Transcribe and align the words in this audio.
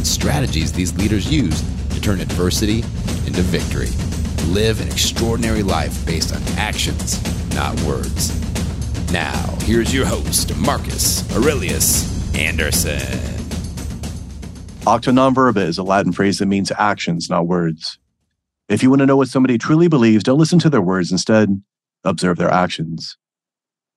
and 0.00 0.06
strategies 0.06 0.72
these 0.72 0.96
leaders 0.96 1.30
use 1.30 1.60
to 1.90 2.00
turn 2.00 2.22
adversity 2.22 2.78
into 3.26 3.42
victory. 3.42 3.90
Live 4.50 4.80
an 4.80 4.88
extraordinary 4.88 5.62
life 5.62 6.06
based 6.06 6.34
on 6.34 6.40
actions, 6.56 7.20
not 7.54 7.78
words. 7.82 8.32
Now, 9.12 9.58
here's 9.60 9.92
your 9.92 10.06
host, 10.06 10.56
Marcus 10.56 11.30
Aurelius 11.36 12.34
Anderson. 12.34 12.96
Acta 14.86 15.12
verba 15.12 15.60
is 15.60 15.76
a 15.76 15.82
Latin 15.82 16.12
phrase 16.12 16.38
that 16.38 16.46
means 16.46 16.72
actions, 16.78 17.28
not 17.28 17.46
words. 17.46 17.98
If 18.70 18.82
you 18.82 18.88
want 18.88 19.00
to 19.00 19.06
know 19.06 19.18
what 19.18 19.28
somebody 19.28 19.58
truly 19.58 19.88
believes, 19.88 20.24
don't 20.24 20.38
listen 20.38 20.58
to 20.60 20.70
their 20.70 20.80
words. 20.80 21.12
Instead, 21.12 21.62
observe 22.04 22.38
their 22.38 22.50
actions. 22.50 23.18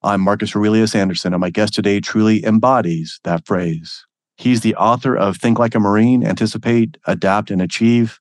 I'm 0.02 0.20
Marcus 0.20 0.54
Aurelius 0.54 0.96
Anderson, 0.96 1.34
and 1.34 1.40
my 1.40 1.50
guest 1.50 1.74
today 1.74 2.02
truly 2.02 2.44
embodies 2.44 3.22
that 3.24 3.48
phrase. 3.48 4.06
He's 4.38 4.62
the 4.62 4.76
author 4.76 5.16
of 5.16 5.38
Think 5.38 5.60
Like 5.60 5.76
a 5.76 5.80
Marine, 5.80 6.26
Anticipate, 6.26 6.98
Adapt, 7.06 7.52
and 7.52 7.62
Achieve. 7.62 8.20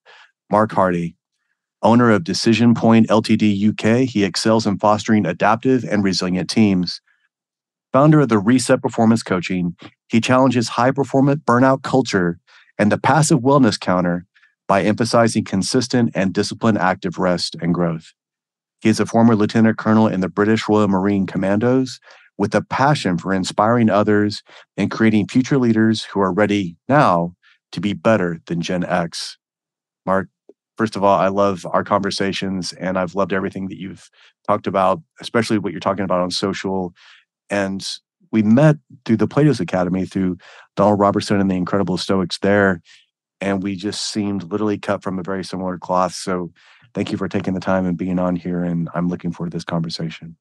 Mark 0.52 0.72
Hardie, 0.72 1.16
owner 1.82 2.10
of 2.10 2.24
Decision 2.24 2.74
Point 2.74 3.08
Ltd 3.08 3.70
UK, 3.70 4.06
he 4.06 4.22
excels 4.22 4.66
in 4.66 4.78
fostering 4.78 5.24
adaptive 5.24 5.82
and 5.82 6.04
resilient 6.04 6.50
teams. 6.50 7.00
Founder 7.90 8.20
of 8.20 8.28
the 8.28 8.38
Reset 8.38 8.82
Performance 8.82 9.22
Coaching, 9.22 9.76
he 10.08 10.20
challenges 10.20 10.68
high 10.68 10.90
performance 10.90 11.40
burnout 11.46 11.82
culture 11.82 12.38
and 12.78 12.92
the 12.92 12.98
passive 12.98 13.40
wellness 13.40 13.80
counter 13.80 14.26
by 14.68 14.82
emphasizing 14.82 15.42
consistent 15.42 16.10
and 16.14 16.34
disciplined 16.34 16.76
active 16.76 17.18
rest 17.18 17.56
and 17.62 17.72
growth. 17.72 18.12
He 18.82 18.90
is 18.90 19.00
a 19.00 19.06
former 19.06 19.34
lieutenant 19.34 19.78
colonel 19.78 20.06
in 20.06 20.20
the 20.20 20.28
British 20.28 20.68
Royal 20.68 20.88
Marine 20.88 21.26
Commandos 21.26 21.98
with 22.38 22.54
a 22.54 22.62
passion 22.62 23.18
for 23.18 23.32
inspiring 23.32 23.90
others 23.90 24.42
and 24.76 24.90
creating 24.90 25.28
future 25.28 25.58
leaders 25.58 26.04
who 26.04 26.20
are 26.20 26.32
ready 26.32 26.76
now 26.88 27.34
to 27.72 27.80
be 27.80 27.92
better 27.92 28.40
than 28.46 28.60
Gen 28.60 28.84
X. 28.84 29.38
Mark, 30.06 30.28
first 30.76 30.96
of 30.96 31.04
all, 31.04 31.18
I 31.18 31.28
love 31.28 31.66
our 31.70 31.84
conversations 31.84 32.72
and 32.72 32.98
I've 32.98 33.14
loved 33.14 33.32
everything 33.32 33.68
that 33.68 33.78
you've 33.78 34.10
talked 34.46 34.66
about, 34.66 35.00
especially 35.20 35.58
what 35.58 35.72
you're 35.72 35.80
talking 35.80 36.04
about 36.04 36.20
on 36.20 36.30
social. 36.30 36.92
And 37.50 37.86
we 38.30 38.42
met 38.42 38.76
through 39.04 39.18
the 39.18 39.28
Plato's 39.28 39.60
Academy 39.60 40.06
through 40.06 40.38
Donald 40.76 40.98
Robertson 40.98 41.40
and 41.40 41.50
the 41.50 41.54
Incredible 41.54 41.98
Stoics 41.98 42.38
there. 42.38 42.80
And 43.40 43.62
we 43.62 43.76
just 43.76 44.10
seemed 44.10 44.50
literally 44.50 44.78
cut 44.78 45.02
from 45.02 45.18
a 45.18 45.22
very 45.22 45.44
similar 45.44 45.76
cloth. 45.76 46.14
So 46.14 46.50
thank 46.94 47.12
you 47.12 47.18
for 47.18 47.28
taking 47.28 47.54
the 47.54 47.60
time 47.60 47.86
and 47.86 47.96
being 47.96 48.18
on 48.18 48.36
here. 48.36 48.62
And 48.62 48.88
I'm 48.94 49.08
looking 49.08 49.32
forward 49.32 49.50
to 49.50 49.56
this 49.56 49.64
conversation. 49.64 50.36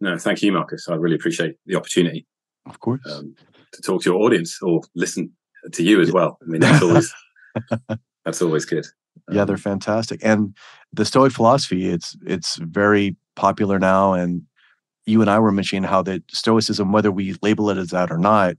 No, 0.00 0.16
thank 0.18 0.42
you, 0.42 0.52
Marcus. 0.52 0.88
I 0.88 0.94
really 0.94 1.16
appreciate 1.16 1.56
the 1.66 1.76
opportunity. 1.76 2.26
Of 2.66 2.80
course. 2.80 3.00
Um, 3.10 3.34
to 3.72 3.82
talk 3.82 4.02
to 4.02 4.10
your 4.10 4.22
audience 4.22 4.60
or 4.62 4.82
listen 4.94 5.32
to 5.72 5.82
you 5.82 6.00
as 6.00 6.12
well. 6.12 6.38
I 6.42 6.46
mean, 6.46 6.60
that's 6.60 6.82
always 6.82 7.14
that's 8.24 8.42
always 8.42 8.64
good. 8.64 8.86
Um, 9.28 9.36
yeah, 9.36 9.44
they're 9.44 9.56
fantastic. 9.56 10.20
And 10.22 10.56
the 10.92 11.04
Stoic 11.04 11.32
philosophy, 11.32 11.88
it's 11.88 12.16
it's 12.26 12.56
very 12.56 13.16
popular 13.36 13.78
now. 13.78 14.12
And 14.12 14.42
you 15.06 15.20
and 15.20 15.30
I 15.30 15.38
were 15.38 15.52
mentioning 15.52 15.84
how 15.84 16.02
that 16.02 16.22
Stoicism, 16.30 16.92
whether 16.92 17.10
we 17.10 17.36
label 17.42 17.70
it 17.70 17.78
as 17.78 17.88
that 17.88 18.10
or 18.10 18.18
not, 18.18 18.56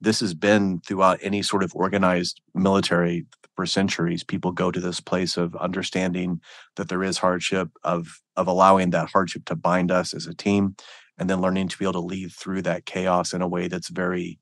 this 0.00 0.20
has 0.20 0.34
been 0.34 0.80
throughout 0.80 1.18
any 1.22 1.42
sort 1.42 1.62
of 1.62 1.74
organized 1.74 2.40
military 2.54 3.26
for 3.56 3.66
centuries 3.66 4.24
people 4.24 4.52
go 4.52 4.70
to 4.70 4.80
this 4.80 5.00
place 5.00 5.36
of 5.36 5.54
understanding 5.56 6.40
that 6.76 6.88
there 6.88 7.02
is 7.02 7.18
hardship 7.18 7.68
of 7.84 8.20
of 8.36 8.46
allowing 8.46 8.90
that 8.90 9.10
hardship 9.10 9.44
to 9.44 9.54
bind 9.54 9.90
us 9.90 10.14
as 10.14 10.26
a 10.26 10.34
team 10.34 10.74
and 11.18 11.28
then 11.28 11.40
learning 11.40 11.68
to 11.68 11.76
be 11.76 11.84
able 11.84 11.92
to 11.92 12.00
lead 12.00 12.32
through 12.32 12.62
that 12.62 12.86
chaos 12.86 13.34
in 13.34 13.42
a 13.42 13.48
way 13.48 13.68
that's 13.68 13.88
very 13.88 14.38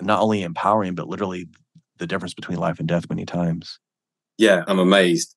not 0.00 0.20
only 0.20 0.42
empowering 0.42 0.94
but 0.94 1.08
literally 1.08 1.46
the 1.98 2.06
difference 2.06 2.34
between 2.34 2.58
life 2.58 2.78
and 2.78 2.88
death 2.88 3.08
many 3.08 3.24
times. 3.24 3.78
Yeah 4.36 4.64
i'm 4.66 4.80
amazed 4.80 5.36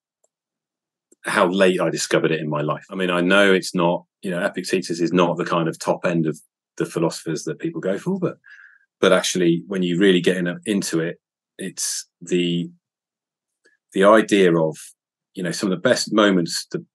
how 1.26 1.48
late 1.48 1.80
i 1.80 1.90
discovered 1.90 2.32
it 2.32 2.40
in 2.40 2.50
my 2.50 2.62
life. 2.62 2.86
I 2.90 2.96
mean 2.96 3.12
i 3.12 3.22
know 3.22 3.54
it's 3.54 3.76
not 3.76 4.06
you 4.24 4.32
know 4.32 4.44
epictetus 4.44 5.00
is 5.00 5.14
not 5.14 5.38
the 5.38 5.46
kind 5.46 5.68
of 5.68 5.78
top 5.78 6.06
end 6.06 6.26
of 6.26 6.40
the 6.78 6.86
philosophers 6.86 7.44
that 7.44 7.60
people 7.60 7.82
go 7.82 7.98
for 8.00 8.18
but 8.18 8.38
but 9.02 9.12
actually 9.12 9.64
when 9.68 9.84
you 9.84 10.00
really 10.00 10.22
get 10.22 10.38
in, 10.38 10.60
into 10.66 11.00
it 11.00 11.18
it's 11.58 12.08
the 12.22 12.70
the 13.94 14.04
idea 14.04 14.56
of 14.56 14.78
you 15.34 15.44
know 15.44 15.52
some 15.52 15.72
of 15.72 15.78
the 15.78 15.90
best 15.90 16.14
moments 16.14 16.66
to, 16.68 16.86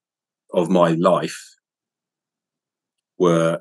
of 0.53 0.69
my 0.69 0.89
life 0.91 1.39
were 3.19 3.59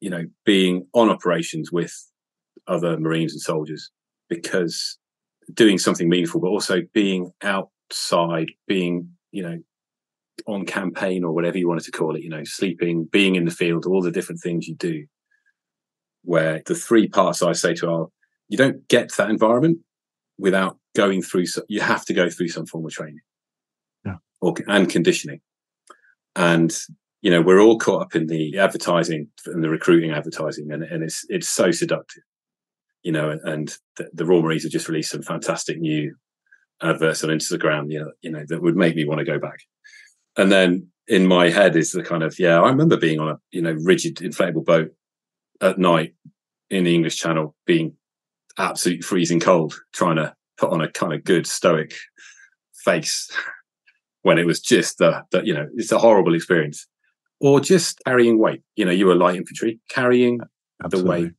you 0.00 0.10
know 0.10 0.24
being 0.44 0.86
on 0.94 1.08
operations 1.10 1.70
with 1.70 1.94
other 2.66 2.98
marines 2.98 3.32
and 3.32 3.40
soldiers 3.40 3.90
because 4.28 4.98
doing 5.52 5.78
something 5.78 6.08
meaningful 6.08 6.40
but 6.40 6.48
also 6.48 6.80
being 6.92 7.30
outside 7.42 8.50
being 8.66 9.08
you 9.30 9.42
know 9.42 9.58
on 10.46 10.64
campaign 10.64 11.22
or 11.22 11.32
whatever 11.32 11.58
you 11.58 11.68
wanted 11.68 11.84
to 11.84 11.92
call 11.92 12.16
it 12.16 12.22
you 12.22 12.30
know 12.30 12.44
sleeping 12.44 13.04
being 13.04 13.36
in 13.36 13.44
the 13.44 13.50
field 13.50 13.86
all 13.86 14.02
the 14.02 14.10
different 14.10 14.40
things 14.40 14.66
you 14.66 14.74
do 14.76 15.04
where 16.24 16.62
the 16.66 16.74
three 16.74 17.08
parts 17.08 17.42
i 17.42 17.52
say 17.52 17.74
to 17.74 17.88
are 17.88 18.08
you 18.48 18.56
don't 18.56 18.86
get 18.88 19.08
to 19.08 19.16
that 19.18 19.30
environment 19.30 19.78
without 20.38 20.78
going 20.94 21.22
through 21.22 21.44
you 21.68 21.80
have 21.80 22.04
to 22.04 22.14
go 22.14 22.30
through 22.30 22.48
some 22.48 22.66
form 22.66 22.86
of 22.86 22.92
training. 22.92 23.20
Yeah. 24.04 24.16
or 24.40 24.54
and 24.68 24.88
conditioning. 24.88 25.40
And 26.36 26.76
you 27.22 27.30
know 27.30 27.40
we're 27.40 27.60
all 27.60 27.78
caught 27.78 28.02
up 28.02 28.14
in 28.14 28.26
the 28.26 28.58
advertising 28.58 29.28
and 29.46 29.62
the 29.62 29.70
recruiting 29.70 30.10
advertising 30.10 30.70
and, 30.72 30.82
and 30.82 31.02
it's 31.02 31.24
it's 31.28 31.48
so 31.48 31.70
seductive. 31.70 32.22
You 33.02 33.12
know 33.12 33.30
and, 33.30 33.40
and 33.44 33.76
the, 33.96 34.08
the 34.12 34.24
Royal 34.24 34.42
Marines 34.42 34.62
have 34.64 34.72
just 34.72 34.88
released 34.88 35.10
some 35.10 35.22
fantastic 35.22 35.78
new 35.78 36.14
adverts 36.82 37.22
on 37.22 37.30
Instagram 37.30 37.90
you 37.90 38.00
know 38.00 38.12
you 38.20 38.30
know 38.30 38.44
that 38.48 38.62
would 38.62 38.76
make 38.76 38.96
me 38.96 39.04
want 39.04 39.20
to 39.20 39.24
go 39.24 39.38
back. 39.38 39.60
And 40.36 40.50
then 40.50 40.88
in 41.06 41.26
my 41.26 41.50
head 41.50 41.76
is 41.76 41.92
the 41.92 42.02
kind 42.02 42.22
of 42.22 42.38
yeah 42.38 42.60
I 42.60 42.68
remember 42.68 42.96
being 42.96 43.20
on 43.20 43.28
a 43.28 43.38
you 43.50 43.62
know 43.62 43.72
rigid 43.72 44.16
inflatable 44.16 44.64
boat 44.64 44.92
at 45.60 45.78
night 45.78 46.14
in 46.70 46.84
the 46.84 46.94
English 46.94 47.16
Channel 47.16 47.54
being 47.66 47.94
absolutely 48.58 49.02
freezing 49.02 49.40
cold, 49.40 49.74
trying 49.92 50.16
to 50.16 50.34
put 50.56 50.70
on 50.70 50.80
a 50.80 50.90
kind 50.90 51.12
of 51.12 51.24
good 51.24 51.46
stoic 51.46 51.94
face 52.84 53.30
when 54.22 54.38
it 54.38 54.46
was 54.46 54.60
just 54.60 54.98
the, 54.98 55.22
the, 55.30 55.44
you 55.44 55.54
know, 55.54 55.68
it's 55.74 55.92
a 55.92 55.98
horrible 55.98 56.34
experience. 56.34 56.86
Or 57.40 57.60
just 57.60 58.00
carrying 58.06 58.38
weight. 58.38 58.62
You 58.76 58.84
know, 58.84 58.92
you 58.92 59.06
were 59.06 59.14
light 59.14 59.36
infantry, 59.36 59.80
carrying 59.90 60.40
Absolutely. 60.82 61.02
the 61.02 61.24
weight 61.24 61.32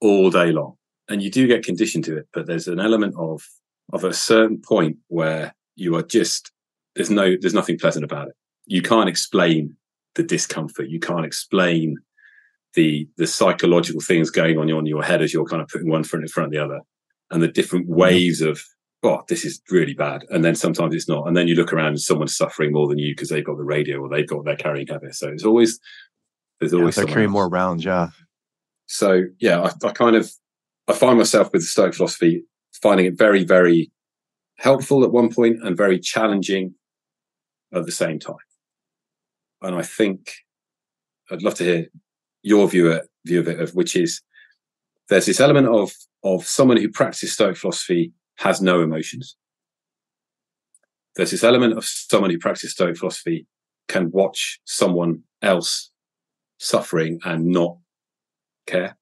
all 0.00 0.30
day 0.30 0.52
long. 0.52 0.74
And 1.08 1.22
you 1.22 1.30
do 1.30 1.46
get 1.48 1.64
conditioned 1.64 2.04
to 2.04 2.16
it, 2.16 2.28
but 2.32 2.46
there's 2.46 2.68
an 2.68 2.78
element 2.78 3.14
of 3.18 3.42
of 3.92 4.04
a 4.04 4.12
certain 4.12 4.60
point 4.60 4.96
where 5.08 5.52
you 5.74 5.96
are 5.96 6.02
just 6.02 6.52
there's 6.94 7.10
no 7.10 7.36
there's 7.40 7.54
nothing 7.54 7.78
pleasant 7.78 8.04
about 8.04 8.28
it. 8.28 8.34
You 8.66 8.82
can't 8.82 9.08
explain 9.08 9.76
the 10.14 10.22
discomfort. 10.22 10.88
You 10.88 11.00
can't 11.00 11.26
explain 11.26 11.96
the 12.74 13.08
the 13.16 13.26
psychological 13.26 14.00
things 14.00 14.30
going 14.30 14.58
on 14.58 14.68
in 14.68 14.86
your 14.86 15.02
head 15.02 15.22
as 15.22 15.32
you're 15.32 15.44
kind 15.44 15.62
of 15.62 15.68
putting 15.68 15.90
one 15.90 16.04
foot 16.04 16.20
in 16.20 16.28
front 16.28 16.46
of 16.46 16.52
the 16.52 16.64
other, 16.64 16.80
and 17.30 17.42
the 17.42 17.48
different 17.48 17.88
waves 17.88 18.40
of 18.40 18.62
oh, 19.02 19.22
this 19.28 19.44
is 19.44 19.60
really 19.70 19.94
bad. 19.94 20.24
And 20.28 20.44
then 20.44 20.54
sometimes 20.54 20.94
it's 20.94 21.08
not. 21.08 21.26
And 21.26 21.34
then 21.36 21.48
you 21.48 21.54
look 21.54 21.72
around 21.72 21.88
and 21.88 22.00
someone's 22.00 22.36
suffering 22.36 22.72
more 22.72 22.86
than 22.86 22.98
you 22.98 23.14
because 23.14 23.30
they've 23.30 23.44
got 23.44 23.56
the 23.56 23.64
radio 23.64 23.98
or 23.98 24.10
they've 24.10 24.28
got 24.28 24.44
their 24.44 24.56
carrying 24.56 24.86
habit. 24.86 25.14
So 25.14 25.28
it's 25.28 25.44
always 25.44 25.80
there's 26.58 26.74
always 26.74 26.96
yeah, 26.96 27.04
they're 27.04 27.12
carrying 27.12 27.28
else. 27.28 27.34
more 27.34 27.48
rounds, 27.48 27.84
yeah. 27.84 28.08
So 28.86 29.22
yeah, 29.38 29.60
I, 29.60 29.86
I, 29.86 29.92
kind 29.92 30.16
of 30.16 30.30
I 30.88 30.92
find 30.92 31.16
myself 31.16 31.50
with 31.52 31.62
the 31.62 31.66
Stoic 31.66 31.94
philosophy 31.94 32.44
finding 32.82 33.06
it 33.06 33.16
very, 33.16 33.44
very 33.44 33.90
helpful 34.58 35.04
at 35.04 35.12
one 35.12 35.32
point 35.32 35.58
and 35.62 35.76
very 35.76 35.98
challenging 35.98 36.74
at 37.72 37.86
the 37.86 37.92
same 37.92 38.18
time. 38.18 38.36
And 39.62 39.76
I 39.76 39.82
think 39.82 40.32
I'd 41.30 41.42
love 41.42 41.54
to 41.56 41.64
hear 41.64 41.86
your 42.42 42.68
view 42.68 42.92
of, 42.92 43.06
view 43.24 43.40
of 43.40 43.48
it, 43.48 43.60
of 43.60 43.74
which 43.74 43.96
is 43.96 44.22
there's 45.08 45.26
this 45.26 45.40
element 45.40 45.68
of 45.68 45.92
of 46.22 46.46
someone 46.46 46.76
who 46.76 46.88
practices 46.88 47.32
Stoic 47.32 47.56
philosophy 47.56 48.12
has 48.36 48.60
no 48.60 48.82
emotions. 48.82 49.36
There's 51.16 51.30
this 51.30 51.44
element 51.44 51.76
of 51.76 51.84
someone 51.84 52.30
who 52.30 52.38
practices 52.38 52.72
Stoic 52.72 52.96
philosophy 52.96 53.46
can 53.88 54.10
watch 54.10 54.60
someone 54.64 55.22
else 55.42 55.90
suffering 56.58 57.18
and 57.24 57.46
not 57.46 57.78
care. 58.66 58.96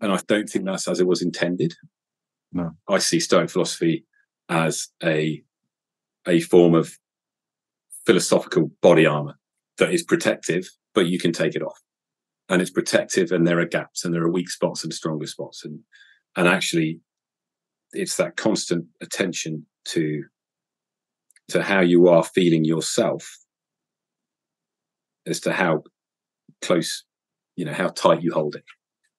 And 0.00 0.12
I 0.12 0.18
don't 0.26 0.48
think 0.48 0.64
that's 0.64 0.88
as 0.88 1.00
it 1.00 1.06
was 1.06 1.22
intended. 1.22 1.74
No. 2.52 2.70
I 2.88 2.98
see 2.98 3.20
Stoic 3.20 3.50
philosophy 3.50 4.06
as 4.48 4.88
a 5.02 5.42
a 6.26 6.40
form 6.40 6.74
of 6.74 6.96
philosophical 8.06 8.70
body 8.80 9.06
armor 9.06 9.34
that 9.78 9.92
is 9.92 10.02
protective, 10.02 10.68
but 10.94 11.06
you 11.06 11.18
can 11.18 11.32
take 11.32 11.54
it 11.54 11.62
off. 11.62 11.78
And 12.48 12.60
it's 12.60 12.70
protective 12.70 13.32
and 13.32 13.46
there 13.46 13.58
are 13.58 13.66
gaps 13.66 14.04
and 14.04 14.12
there 14.12 14.22
are 14.22 14.30
weak 14.30 14.50
spots 14.50 14.84
and 14.84 14.92
stronger 14.92 15.26
spots. 15.26 15.64
And 15.64 15.80
and 16.36 16.48
actually 16.48 17.00
it's 17.92 18.16
that 18.16 18.36
constant 18.36 18.86
attention 19.00 19.66
to 19.86 20.24
to 21.48 21.62
how 21.62 21.80
you 21.80 22.08
are 22.08 22.24
feeling 22.24 22.64
yourself 22.64 23.38
as 25.26 25.40
to 25.40 25.52
how 25.52 25.82
close, 26.62 27.04
you 27.56 27.64
know, 27.64 27.72
how 27.72 27.88
tight 27.88 28.22
you 28.22 28.32
hold 28.32 28.56
it, 28.56 28.64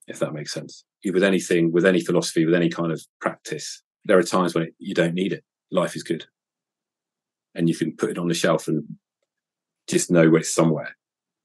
if 0.07 0.19
that 0.19 0.33
makes 0.33 0.51
sense. 0.51 0.83
With 1.03 1.23
anything, 1.23 1.71
with 1.71 1.85
any 1.85 2.01
philosophy, 2.01 2.45
with 2.45 2.55
any 2.55 2.69
kind 2.69 2.91
of 2.91 3.01
practice, 3.21 3.83
there 4.05 4.17
are 4.17 4.23
times 4.23 4.55
when 4.55 4.71
you 4.79 4.95
don't 4.95 5.13
need 5.13 5.33
it. 5.33 5.43
Life 5.71 5.95
is 5.95 6.03
good. 6.03 6.25
And 7.53 7.69
you 7.69 7.75
can 7.75 7.95
put 7.95 8.09
it 8.09 8.17
on 8.17 8.27
the 8.27 8.33
shelf 8.33 8.67
and 8.67 8.83
just 9.87 10.09
know 10.09 10.35
it's 10.35 10.53
somewhere. 10.53 10.95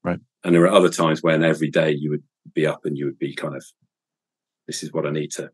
Right. 0.03 0.19
And 0.43 0.55
there 0.55 0.63
are 0.63 0.71
other 0.71 0.89
times 0.89 1.21
when 1.21 1.43
every 1.43 1.69
day 1.69 1.91
you 1.91 2.09
would 2.09 2.23
be 2.53 2.65
up 2.65 2.85
and 2.85 2.97
you 2.97 3.05
would 3.05 3.19
be 3.19 3.35
kind 3.35 3.55
of, 3.55 3.63
this 4.67 4.83
is 4.83 4.91
what 4.91 5.05
I 5.05 5.11
need 5.11 5.31
to 5.31 5.51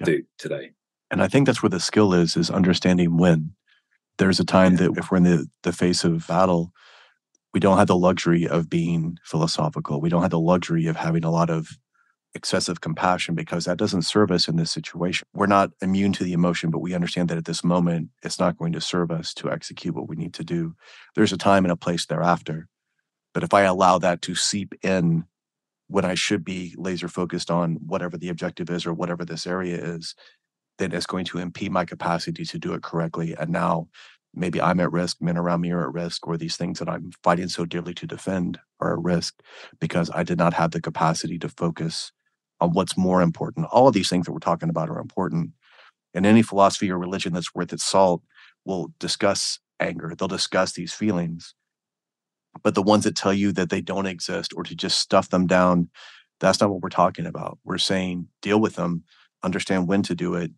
yeah. 0.00 0.06
do 0.06 0.22
today. 0.38 0.72
And 1.10 1.22
I 1.22 1.28
think 1.28 1.46
that's 1.46 1.62
where 1.62 1.70
the 1.70 1.80
skill 1.80 2.14
is, 2.14 2.36
is 2.36 2.50
understanding 2.50 3.18
when. 3.18 3.52
There's 4.18 4.40
a 4.40 4.44
time 4.44 4.76
that 4.76 4.96
if 4.96 5.10
we're 5.10 5.18
in 5.18 5.24
the, 5.24 5.46
the 5.62 5.72
face 5.72 6.04
of 6.04 6.26
battle, 6.26 6.72
we 7.52 7.60
don't 7.60 7.78
have 7.78 7.88
the 7.88 7.96
luxury 7.96 8.46
of 8.46 8.70
being 8.70 9.18
philosophical. 9.24 10.00
We 10.00 10.08
don't 10.08 10.22
have 10.22 10.30
the 10.30 10.40
luxury 10.40 10.86
of 10.86 10.96
having 10.96 11.24
a 11.24 11.30
lot 11.30 11.50
of 11.50 11.78
excessive 12.34 12.80
compassion 12.80 13.34
because 13.34 13.64
that 13.66 13.76
doesn't 13.76 14.02
serve 14.02 14.30
us 14.30 14.48
in 14.48 14.56
this 14.56 14.70
situation. 14.70 15.26
We're 15.34 15.46
not 15.46 15.70
immune 15.82 16.12
to 16.14 16.24
the 16.24 16.32
emotion, 16.32 16.70
but 16.70 16.80
we 16.80 16.94
understand 16.94 17.28
that 17.28 17.38
at 17.38 17.44
this 17.44 17.62
moment, 17.62 18.08
it's 18.22 18.38
not 18.38 18.56
going 18.56 18.72
to 18.72 18.80
serve 18.80 19.10
us 19.10 19.34
to 19.34 19.50
execute 19.50 19.94
what 19.94 20.08
we 20.08 20.16
need 20.16 20.34
to 20.34 20.44
do. 20.44 20.74
There's 21.14 21.32
a 21.32 21.38
time 21.38 21.64
and 21.64 21.72
a 21.72 21.76
place 21.76 22.06
thereafter. 22.06 22.68
But 23.34 23.42
if 23.44 23.54
I 23.54 23.62
allow 23.62 23.98
that 23.98 24.22
to 24.22 24.34
seep 24.34 24.74
in 24.82 25.24
when 25.88 26.04
I 26.04 26.14
should 26.14 26.44
be 26.44 26.74
laser 26.78 27.08
focused 27.08 27.50
on 27.50 27.76
whatever 27.86 28.16
the 28.16 28.28
objective 28.28 28.70
is 28.70 28.86
or 28.86 28.94
whatever 28.94 29.24
this 29.24 29.46
area 29.46 29.76
is, 29.76 30.14
then 30.78 30.92
it's 30.92 31.06
going 31.06 31.24
to 31.26 31.38
impede 31.38 31.72
my 31.72 31.84
capacity 31.84 32.44
to 32.44 32.58
do 32.58 32.72
it 32.74 32.82
correctly. 32.82 33.34
And 33.38 33.50
now 33.50 33.88
maybe 34.34 34.60
I'm 34.60 34.80
at 34.80 34.92
risk, 34.92 35.18
men 35.20 35.36
around 35.36 35.60
me 35.60 35.70
are 35.72 35.82
at 35.82 35.92
risk, 35.92 36.26
or 36.26 36.36
these 36.36 36.56
things 36.56 36.78
that 36.78 36.88
I'm 36.88 37.12
fighting 37.22 37.48
so 37.48 37.64
dearly 37.64 37.94
to 37.94 38.06
defend 38.06 38.58
are 38.80 38.94
at 38.94 39.02
risk 39.02 39.40
because 39.80 40.10
I 40.14 40.22
did 40.22 40.38
not 40.38 40.54
have 40.54 40.70
the 40.70 40.80
capacity 40.80 41.38
to 41.40 41.48
focus 41.48 42.12
on 42.60 42.70
what's 42.70 42.96
more 42.96 43.20
important. 43.22 43.66
All 43.70 43.88
of 43.88 43.94
these 43.94 44.08
things 44.08 44.26
that 44.26 44.32
we're 44.32 44.38
talking 44.38 44.70
about 44.70 44.88
are 44.88 45.00
important. 45.00 45.50
And 46.14 46.26
any 46.26 46.42
philosophy 46.42 46.90
or 46.90 46.98
religion 46.98 47.32
that's 47.32 47.54
worth 47.54 47.72
its 47.72 47.84
salt 47.84 48.22
will 48.64 48.92
discuss 48.98 49.58
anger, 49.80 50.14
they'll 50.16 50.28
discuss 50.28 50.72
these 50.72 50.92
feelings. 50.92 51.54
But 52.62 52.74
the 52.74 52.82
ones 52.82 53.04
that 53.04 53.16
tell 53.16 53.32
you 53.32 53.52
that 53.52 53.70
they 53.70 53.80
don't 53.80 54.06
exist 54.06 54.52
or 54.54 54.62
to 54.64 54.74
just 54.74 54.98
stuff 54.98 55.30
them 55.30 55.46
down, 55.46 55.88
that's 56.40 56.60
not 56.60 56.70
what 56.70 56.82
we're 56.82 56.90
talking 56.90 57.26
about. 57.26 57.58
We're 57.64 57.78
saying 57.78 58.28
deal 58.42 58.60
with 58.60 58.74
them, 58.74 59.04
understand 59.42 59.88
when 59.88 60.02
to 60.02 60.14
do 60.14 60.34
it, 60.34 60.50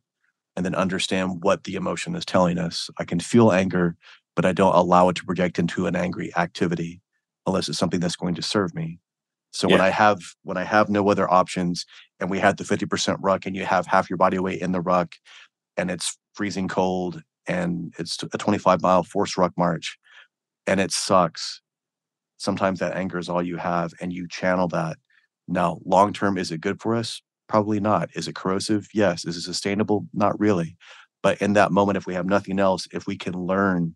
and 0.56 0.64
then 0.64 0.74
understand 0.74 1.42
what 1.42 1.64
the 1.64 1.74
emotion 1.74 2.14
is 2.14 2.24
telling 2.24 2.58
us. 2.58 2.90
I 2.98 3.04
can 3.04 3.20
feel 3.20 3.52
anger, 3.52 3.96
but 4.36 4.44
I 4.44 4.52
don't 4.52 4.74
allow 4.74 5.08
it 5.08 5.16
to 5.16 5.24
project 5.24 5.58
into 5.58 5.86
an 5.86 5.96
angry 5.96 6.34
activity 6.36 7.00
unless 7.46 7.68
it's 7.68 7.78
something 7.78 8.00
that's 8.00 8.16
going 8.16 8.34
to 8.34 8.42
serve 8.42 8.74
me. 8.74 8.98
So 9.52 9.68
yeah. 9.68 9.76
when 9.76 9.80
I 9.82 9.90
have 9.90 10.20
when 10.42 10.56
I 10.56 10.64
have 10.64 10.88
no 10.88 11.08
other 11.08 11.32
options 11.32 11.86
and 12.18 12.28
we 12.28 12.40
had 12.40 12.56
the 12.56 12.64
50% 12.64 13.18
ruck 13.20 13.46
and 13.46 13.54
you 13.54 13.64
have 13.64 13.86
half 13.86 14.10
your 14.10 14.16
body 14.16 14.38
weight 14.38 14.60
in 14.60 14.72
the 14.72 14.80
ruck 14.80 15.14
and 15.76 15.90
it's 15.90 16.18
freezing 16.34 16.66
cold 16.66 17.22
and 17.46 17.94
it's 17.98 18.18
a 18.32 18.38
25 18.38 18.82
mile 18.82 19.04
forced 19.04 19.36
ruck 19.36 19.52
march 19.56 19.96
and 20.66 20.80
it 20.80 20.90
sucks. 20.90 21.60
Sometimes 22.36 22.80
that 22.80 22.96
anger 22.96 23.18
is 23.18 23.28
all 23.28 23.42
you 23.42 23.56
have 23.56 23.92
and 24.00 24.12
you 24.12 24.28
channel 24.28 24.68
that. 24.68 24.96
Now, 25.46 25.78
long 25.84 26.12
term, 26.12 26.38
is 26.38 26.50
it 26.50 26.60
good 26.60 26.80
for 26.80 26.94
us? 26.94 27.22
Probably 27.48 27.80
not. 27.80 28.10
Is 28.14 28.28
it 28.28 28.34
corrosive? 28.34 28.88
Yes. 28.94 29.24
Is 29.24 29.36
it 29.36 29.42
sustainable? 29.42 30.06
Not 30.12 30.38
really. 30.38 30.76
But 31.22 31.40
in 31.40 31.54
that 31.54 31.72
moment, 31.72 31.96
if 31.96 32.06
we 32.06 32.14
have 32.14 32.26
nothing 32.26 32.58
else, 32.58 32.88
if 32.92 33.06
we 33.06 33.16
can 33.16 33.34
learn 33.34 33.94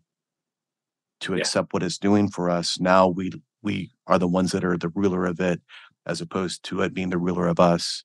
to 1.21 1.33
yeah. 1.33 1.39
accept 1.39 1.73
what 1.73 1.83
it's 1.83 1.97
doing 1.97 2.29
for 2.29 2.49
us, 2.49 2.79
now 2.79 3.07
we 3.07 3.31
we 3.61 3.91
are 4.07 4.19
the 4.19 4.27
ones 4.27 4.51
that 4.51 4.63
are 4.63 4.77
the 4.77 4.89
ruler 4.89 5.25
of 5.25 5.39
it 5.39 5.61
as 6.05 6.21
opposed 6.21 6.63
to 6.63 6.81
it 6.81 6.93
being 6.93 7.09
the 7.09 7.17
ruler 7.17 7.47
of 7.47 7.59
us 7.59 8.03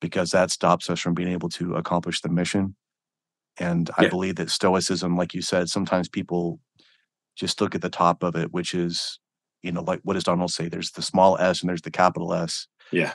because 0.00 0.30
that 0.30 0.50
stops 0.50 0.90
us 0.90 1.00
from 1.00 1.14
being 1.14 1.28
able 1.28 1.48
to 1.48 1.74
accomplish 1.74 2.20
the 2.20 2.28
mission 2.28 2.74
and 3.58 3.90
yeah. 3.98 4.06
i 4.06 4.08
believe 4.08 4.36
that 4.36 4.50
stoicism 4.50 5.16
like 5.16 5.34
you 5.34 5.42
said 5.42 5.68
sometimes 5.68 6.08
people 6.08 6.60
just 7.36 7.60
look 7.60 7.74
at 7.74 7.82
the 7.82 7.90
top 7.90 8.22
of 8.22 8.36
it 8.36 8.52
which 8.52 8.74
is 8.74 9.18
you 9.66 9.72
know 9.72 9.82
like 9.82 10.00
what 10.04 10.14
does 10.14 10.24
donald 10.24 10.50
say 10.50 10.68
there's 10.68 10.92
the 10.92 11.02
small 11.02 11.36
s 11.38 11.60
and 11.60 11.68
there's 11.68 11.82
the 11.82 11.90
capital 11.90 12.32
s 12.32 12.66
yeah 12.92 13.14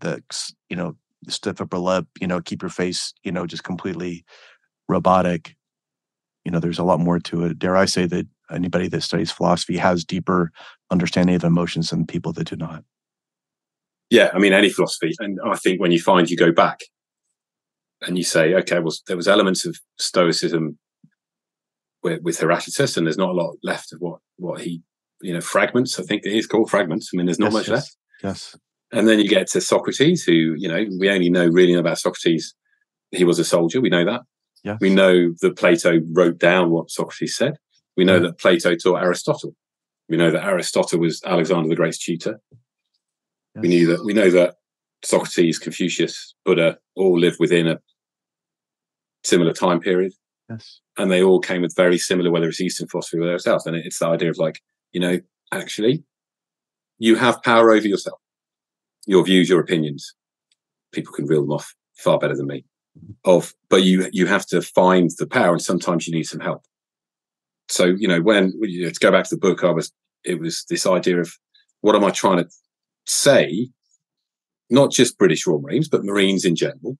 the 0.00 0.22
you 0.68 0.76
know 0.76 0.96
stiff 1.28 1.60
upper 1.60 1.78
lip 1.78 2.06
you 2.20 2.26
know 2.26 2.40
keep 2.40 2.62
your 2.62 2.68
face 2.68 3.14
you 3.24 3.32
know 3.32 3.46
just 3.46 3.64
completely 3.64 4.24
robotic 4.88 5.56
you 6.44 6.50
know 6.50 6.60
there's 6.60 6.78
a 6.78 6.84
lot 6.84 7.00
more 7.00 7.18
to 7.18 7.44
it 7.44 7.58
dare 7.58 7.76
i 7.76 7.84
say 7.84 8.06
that 8.06 8.26
anybody 8.50 8.88
that 8.88 9.02
studies 9.02 9.30
philosophy 9.30 9.76
has 9.76 10.04
deeper 10.04 10.52
understanding 10.90 11.34
of 11.34 11.44
emotions 11.44 11.90
than 11.90 12.06
people 12.06 12.32
that 12.34 12.48
do 12.48 12.56
not. 12.56 12.84
Yeah, 14.10 14.30
I 14.32 14.38
mean, 14.38 14.52
any 14.52 14.70
philosophy. 14.70 15.12
And 15.18 15.38
I 15.44 15.56
think 15.56 15.80
when 15.80 15.90
you 15.90 16.00
find 16.00 16.30
you 16.30 16.36
go 16.36 16.52
back 16.52 16.80
and 18.02 18.16
you 18.16 18.24
say, 18.24 18.54
okay, 18.54 18.78
well, 18.78 18.94
there 19.06 19.16
was 19.16 19.26
elements 19.26 19.66
of 19.66 19.76
Stoicism 19.98 20.78
with, 22.02 22.22
with 22.22 22.38
Heraclitus, 22.38 22.96
and 22.96 23.06
there's 23.06 23.18
not 23.18 23.30
a 23.30 23.32
lot 23.32 23.56
left 23.64 23.92
of 23.92 24.00
what, 24.00 24.20
what 24.36 24.60
he, 24.60 24.82
you 25.20 25.32
know, 25.32 25.40
fragments, 25.40 25.98
I 25.98 26.02
think 26.02 26.24
it 26.24 26.32
is 26.32 26.46
called 26.46 26.70
fragments. 26.70 27.10
I 27.12 27.16
mean, 27.16 27.26
there's 27.26 27.38
not 27.38 27.46
yes, 27.46 27.52
much 27.52 27.68
yes, 27.68 27.74
left. 27.74 27.96
Yes. 28.22 28.56
And 28.92 29.08
then 29.08 29.18
you 29.18 29.28
get 29.28 29.48
to 29.48 29.60
Socrates, 29.60 30.24
who, 30.24 30.54
you 30.56 30.68
know, 30.68 30.84
we 30.98 31.10
only 31.10 31.30
know 31.30 31.46
really 31.46 31.74
about 31.74 31.98
Socrates. 31.98 32.54
He 33.10 33.24
was 33.24 33.38
a 33.38 33.44
soldier. 33.44 33.80
We 33.80 33.88
know 33.88 34.04
that. 34.04 34.22
Yes. 34.62 34.78
We 34.80 34.90
know 34.90 35.32
that 35.40 35.56
Plato 35.56 36.00
wrote 36.12 36.38
down 36.38 36.70
what 36.70 36.90
Socrates 36.90 37.36
said. 37.36 37.56
We 37.96 38.04
know 38.04 38.20
that 38.20 38.38
Plato 38.38 38.74
taught 38.76 39.02
Aristotle. 39.02 39.54
We 40.08 40.16
know 40.16 40.30
that 40.30 40.44
Aristotle 40.44 41.00
was 41.00 41.22
Alexander 41.24 41.68
the 41.68 41.76
Great's 41.76 41.98
tutor. 41.98 42.40
Yes. 43.54 43.62
We 43.62 43.68
knew 43.68 43.86
that 43.88 44.04
we 44.04 44.12
know 44.12 44.30
that 44.30 44.54
Socrates, 45.02 45.58
Confucius, 45.58 46.34
Buddha 46.44 46.78
all 46.94 47.18
lived 47.18 47.38
within 47.40 47.66
a 47.66 47.80
similar 49.24 49.52
time 49.52 49.80
period. 49.80 50.12
Yes. 50.48 50.80
And 50.96 51.10
they 51.10 51.22
all 51.22 51.40
came 51.40 51.62
with 51.62 51.74
very 51.74 51.98
similar, 51.98 52.30
whether 52.30 52.48
it's 52.48 52.60
Eastern 52.60 52.86
philosophy 52.86 53.18
or 53.18 53.34
it's 53.34 53.46
else. 53.46 53.66
And 53.66 53.76
it's 53.76 53.98
the 53.98 54.06
idea 54.06 54.30
of 54.30 54.38
like, 54.38 54.60
you 54.96 55.00
know, 55.00 55.20
actually, 55.52 56.02
you 56.98 57.16
have 57.16 57.42
power 57.42 57.70
over 57.70 57.86
yourself, 57.86 58.18
your 59.06 59.24
views, 59.24 59.48
your 59.48 59.60
opinions. 59.60 60.14
People 60.92 61.12
can 61.12 61.26
reel 61.26 61.42
them 61.42 61.52
off 61.52 61.74
far 61.98 62.18
better 62.18 62.36
than 62.36 62.46
me. 62.46 62.64
Of, 63.24 63.52
but 63.68 63.82
you 63.82 64.08
you 64.10 64.26
have 64.26 64.46
to 64.46 64.62
find 64.62 65.10
the 65.18 65.26
power, 65.26 65.52
and 65.52 65.62
sometimes 65.62 66.08
you 66.08 66.14
need 66.14 66.24
some 66.24 66.40
help 66.40 66.62
so 67.68 67.84
you 67.84 68.08
know 68.08 68.20
when 68.20 68.52
you 68.60 68.84
know, 68.84 68.90
to 68.90 69.00
go 69.00 69.10
back 69.10 69.24
to 69.24 69.34
the 69.34 69.40
book 69.40 69.64
i 69.64 69.70
was 69.70 69.92
it 70.24 70.40
was 70.40 70.64
this 70.68 70.86
idea 70.86 71.20
of 71.20 71.32
what 71.80 71.94
am 71.96 72.04
i 72.04 72.10
trying 72.10 72.38
to 72.38 72.48
say 73.06 73.68
not 74.70 74.90
just 74.90 75.18
british 75.18 75.46
royal 75.46 75.60
marines 75.60 75.88
but 75.88 76.04
marines 76.04 76.44
in 76.44 76.56
general 76.56 76.96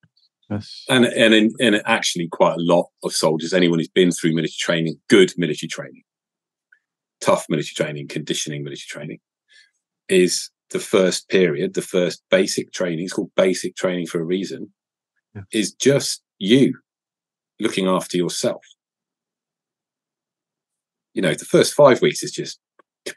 yes. 0.50 0.84
and 0.88 1.04
and 1.06 1.34
in, 1.34 1.52
and 1.60 1.82
actually 1.86 2.28
quite 2.28 2.54
a 2.54 2.60
lot 2.60 2.86
of 3.02 3.12
soldiers 3.12 3.52
anyone 3.52 3.78
who's 3.78 3.88
been 3.88 4.10
through 4.10 4.34
military 4.34 4.54
training 4.58 4.96
good 5.08 5.32
military 5.36 5.68
training 5.68 6.02
tough 7.20 7.46
military 7.48 7.74
training 7.74 8.08
conditioning 8.08 8.62
military 8.62 8.86
training 8.88 9.18
is 10.08 10.50
the 10.70 10.78
first 10.78 11.28
period 11.28 11.74
the 11.74 11.82
first 11.82 12.22
basic 12.30 12.72
training 12.72 13.04
it's 13.04 13.12
called 13.12 13.30
basic 13.36 13.76
training 13.76 14.06
for 14.06 14.20
a 14.20 14.24
reason 14.24 14.72
is 15.52 15.72
just 15.72 16.22
you 16.38 16.74
looking 17.60 17.86
after 17.86 18.16
yourself 18.16 18.62
you 21.16 21.22
know, 21.22 21.32
the 21.32 21.46
first 21.46 21.72
five 21.72 22.02
weeks 22.02 22.22
is 22.22 22.30
just 22.30 22.60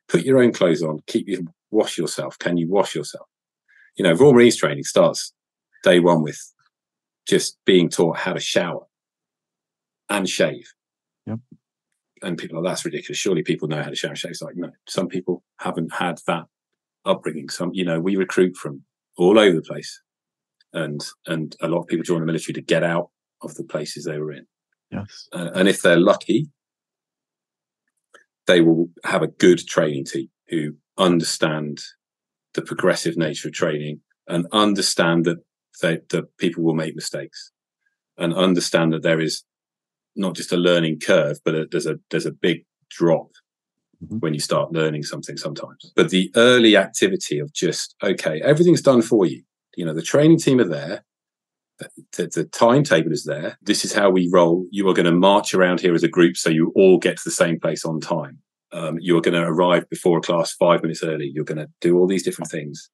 put 0.07 0.23
your 0.23 0.41
own 0.41 0.53
clothes 0.53 0.81
on, 0.81 1.01
keep 1.05 1.27
you 1.27 1.45
wash 1.69 1.97
yourself. 1.97 2.39
Can 2.39 2.55
you 2.55 2.69
wash 2.69 2.95
yourself? 2.95 3.27
You 3.97 4.03
know, 4.03 4.13
Royal 4.13 4.33
Marines 4.33 4.55
training 4.55 4.85
starts 4.85 5.33
day 5.83 5.99
one 5.99 6.23
with 6.23 6.39
just 7.27 7.57
being 7.65 7.89
taught 7.89 8.15
how 8.15 8.31
to 8.31 8.39
shower 8.39 8.87
and 10.09 10.29
shave. 10.29 10.71
Yep. 11.25 11.39
And 12.21 12.37
people 12.37 12.59
are, 12.59 12.63
that's 12.63 12.85
ridiculous. 12.85 13.17
Surely 13.17 13.43
people 13.43 13.67
know 13.67 13.81
how 13.81 13.89
to 13.89 13.95
shower 13.95 14.11
and 14.11 14.17
shave. 14.17 14.31
It's 14.31 14.41
like, 14.41 14.55
no, 14.55 14.71
some 14.87 15.07
people 15.07 15.43
haven't 15.59 15.93
had 15.93 16.19
that 16.27 16.45
upbringing. 17.05 17.49
Some, 17.49 17.71
you 17.73 17.85
know, 17.85 17.99
we 17.99 18.15
recruit 18.15 18.57
from 18.57 18.83
all 19.17 19.39
over 19.39 19.55
the 19.55 19.61
place. 19.61 20.01
And, 20.73 21.01
and 21.25 21.55
a 21.61 21.67
lot 21.67 21.81
of 21.81 21.87
people 21.87 22.03
join 22.03 22.19
the 22.19 22.25
military 22.25 22.53
to 22.53 22.61
get 22.61 22.83
out 22.83 23.09
of 23.41 23.55
the 23.55 23.63
places 23.63 24.05
they 24.05 24.19
were 24.19 24.31
in. 24.31 24.45
Yes. 24.91 25.27
Uh, 25.31 25.49
and 25.55 25.67
if 25.67 25.81
they're 25.81 25.99
lucky, 25.99 26.49
they 28.47 28.61
will 28.61 28.89
have 29.03 29.21
a 29.21 29.27
good 29.27 29.59
training 29.67 30.05
team 30.05 30.29
who 30.49 30.73
understand 30.97 31.81
the 32.53 32.61
progressive 32.61 33.15
nature 33.15 33.47
of 33.47 33.53
training 33.53 34.01
and 34.27 34.47
understand 34.51 35.25
that 35.25 35.37
they, 35.81 35.99
that 36.09 36.35
people 36.37 36.63
will 36.63 36.73
make 36.73 36.95
mistakes 36.95 37.51
and 38.17 38.33
understand 38.33 38.93
that 38.93 39.03
there 39.03 39.19
is 39.21 39.43
not 40.15 40.35
just 40.35 40.51
a 40.51 40.57
learning 40.57 40.99
curve, 40.99 41.39
but 41.45 41.55
a, 41.55 41.67
there's 41.71 41.85
a 41.87 41.99
there's 42.09 42.25
a 42.25 42.31
big 42.31 42.65
drop 42.89 43.29
Mhm. 44.01 44.21
when 44.21 44.33
you 44.33 44.39
start 44.39 44.71
learning 44.71 45.03
something 45.03 45.35
sometimes. 45.35 45.91
But 45.93 46.09
the 46.09 46.31
early 46.37 46.77
activity 46.77 47.37
of 47.39 47.51
just 47.53 47.95
okay, 48.01 48.41
everything's 48.41 48.81
done 48.81 49.01
for 49.01 49.25
you. 49.25 49.43
You 49.75 49.85
know, 49.85 49.93
the 49.93 50.01
training 50.01 50.39
team 50.39 50.59
are 50.59 50.63
there. 50.79 51.03
The, 51.79 51.89
the, 52.15 52.27
the 52.27 52.43
timetable 52.45 53.11
is 53.11 53.23
there. 53.25 53.57
This 53.61 53.83
is 53.85 53.93
how 53.93 54.09
we 54.09 54.29
roll. 54.31 54.65
You 54.71 54.87
are 54.89 54.93
going 54.93 55.05
to 55.05 55.11
march 55.11 55.53
around 55.53 55.79
here 55.81 55.93
as 55.93 56.03
a 56.03 56.07
group, 56.09 56.35
so 56.37 56.49
you 56.49 56.71
all 56.75 56.97
get 56.97 57.17
to 57.17 57.23
the 57.25 57.31
same 57.31 57.59
place 57.59 57.85
on 57.85 57.99
time. 58.01 58.39
Um, 58.71 58.97
you 58.99 59.17
are 59.17 59.21
going 59.21 59.33
to 59.41 59.47
arrive 59.47 59.89
before 59.89 60.17
a 60.17 60.21
class 60.21 60.53
five 60.53 60.81
minutes 60.81 61.03
early. 61.03 61.31
You're 61.33 61.45
going 61.45 61.57
to 61.57 61.69
do 61.81 61.97
all 61.97 62.07
these 62.07 62.23
different 62.23 62.51
things 62.51 62.89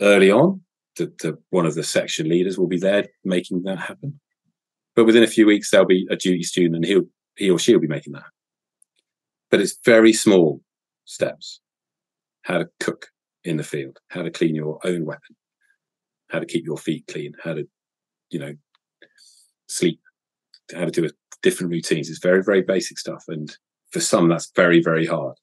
early 0.00 0.30
on. 0.30 0.60
The, 0.96 1.06
the 1.22 1.38
one 1.50 1.66
of 1.66 1.74
the 1.74 1.84
section 1.84 2.28
leaders 2.28 2.58
will 2.58 2.66
be 2.66 2.78
there 2.78 3.06
making 3.24 3.62
that 3.62 3.78
happen. 3.78 4.20
But 5.00 5.06
within 5.06 5.22
a 5.22 5.26
few 5.26 5.46
weeks, 5.46 5.70
there'll 5.70 5.86
be 5.86 6.06
a 6.10 6.16
duty 6.16 6.42
student, 6.42 6.76
and 6.76 6.84
he'll 6.84 7.06
he 7.34 7.50
or 7.50 7.58
she 7.58 7.72
will 7.72 7.80
be 7.80 7.86
making 7.86 8.12
that. 8.12 8.26
But 9.50 9.62
it's 9.62 9.78
very 9.82 10.12
small 10.12 10.60
steps. 11.06 11.62
How 12.42 12.58
to 12.58 12.68
cook 12.80 13.06
in 13.42 13.56
the 13.56 13.62
field, 13.62 13.96
how 14.08 14.20
to 14.20 14.30
clean 14.30 14.54
your 14.54 14.78
own 14.84 15.06
weapon, 15.06 15.36
how 16.28 16.38
to 16.38 16.44
keep 16.44 16.66
your 16.66 16.76
feet 16.76 17.06
clean, 17.10 17.32
how 17.42 17.54
to, 17.54 17.66
you 18.28 18.38
know, 18.38 18.52
sleep, 19.68 20.00
how 20.74 20.84
to 20.84 20.90
do 20.90 21.06
a, 21.06 21.10
different 21.42 21.72
routines. 21.72 22.10
It's 22.10 22.18
very, 22.18 22.42
very 22.42 22.60
basic 22.60 22.98
stuff. 22.98 23.24
And 23.26 23.50
for 23.92 24.00
some, 24.00 24.28
that's 24.28 24.52
very, 24.54 24.82
very 24.82 25.06
hard. 25.06 25.38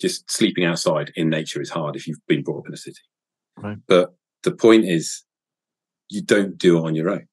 Just 0.00 0.28
sleeping 0.28 0.64
outside 0.64 1.12
in 1.14 1.28
nature 1.28 1.62
is 1.62 1.70
hard 1.70 1.94
if 1.94 2.08
you've 2.08 2.26
been 2.26 2.42
brought 2.42 2.62
up 2.62 2.66
in 2.66 2.74
a 2.74 2.76
city. 2.76 2.98
Right. 3.58 3.78
But 3.86 4.16
the 4.42 4.50
point 4.50 4.86
is, 4.86 5.22
you 6.08 6.20
don't 6.20 6.58
do 6.58 6.78
it 6.78 6.84
on 6.84 6.96
your 6.96 7.10
own. 7.10 7.28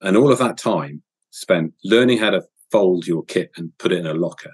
And 0.00 0.16
all 0.16 0.30
of 0.30 0.38
that 0.38 0.56
time 0.56 1.02
spent 1.30 1.74
learning 1.84 2.18
how 2.18 2.30
to 2.30 2.42
fold 2.70 3.06
your 3.06 3.24
kit 3.24 3.50
and 3.56 3.76
put 3.78 3.92
it 3.92 3.98
in 3.98 4.06
a 4.06 4.14
locker. 4.14 4.52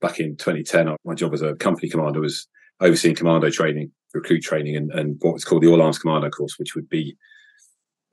Back 0.00 0.20
in 0.20 0.36
2010, 0.36 0.96
my 1.04 1.14
job 1.14 1.32
as 1.32 1.42
a 1.42 1.54
company 1.54 1.88
commander 1.88 2.20
was 2.20 2.46
overseeing 2.80 3.14
commando 3.14 3.50
training, 3.50 3.90
recruit 4.12 4.42
training, 4.42 4.76
and, 4.76 4.90
and 4.92 5.16
what 5.20 5.34
was 5.34 5.44
called 5.44 5.62
the 5.62 5.68
All 5.68 5.80
Arms 5.80 5.98
Commando 5.98 6.28
course, 6.28 6.58
which 6.58 6.74
would 6.74 6.88
be 6.88 7.16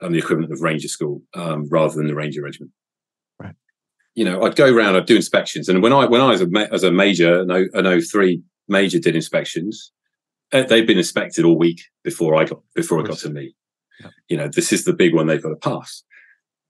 um, 0.00 0.12
the 0.12 0.18
equivalent 0.18 0.52
of 0.52 0.62
Ranger 0.62 0.88
School 0.88 1.22
um, 1.34 1.68
rather 1.68 1.94
than 1.94 2.06
the 2.06 2.14
Ranger 2.14 2.42
Regiment. 2.42 2.72
Right. 3.38 3.54
You 4.14 4.24
know, 4.24 4.42
I'd 4.42 4.56
go 4.56 4.72
around, 4.72 4.96
I'd 4.96 5.06
do 5.06 5.16
inspections, 5.16 5.68
and 5.68 5.82
when 5.82 5.92
I 5.92 6.06
when 6.06 6.20
I 6.20 6.28
was 6.28 6.40
a, 6.40 6.48
ma- 6.48 6.66
as 6.72 6.82
a 6.82 6.90
major, 6.90 7.40
an, 7.40 7.50
o, 7.50 7.66
an 7.74 8.00
03 8.00 8.42
major 8.68 8.98
did 8.98 9.14
inspections, 9.14 9.92
uh, 10.52 10.62
they'd 10.64 10.86
been 10.86 10.98
inspected 10.98 11.44
all 11.44 11.58
week 11.58 11.80
before 12.04 12.34
I 12.34 12.44
got 12.44 12.60
before 12.74 13.00
it 13.00 13.06
got 13.06 13.18
to 13.18 13.30
me. 13.30 13.54
You 14.28 14.36
know, 14.36 14.48
this 14.48 14.72
is 14.72 14.84
the 14.84 14.92
big 14.92 15.14
one 15.14 15.26
they've 15.26 15.42
got 15.42 15.50
to 15.50 15.56
pass, 15.56 16.02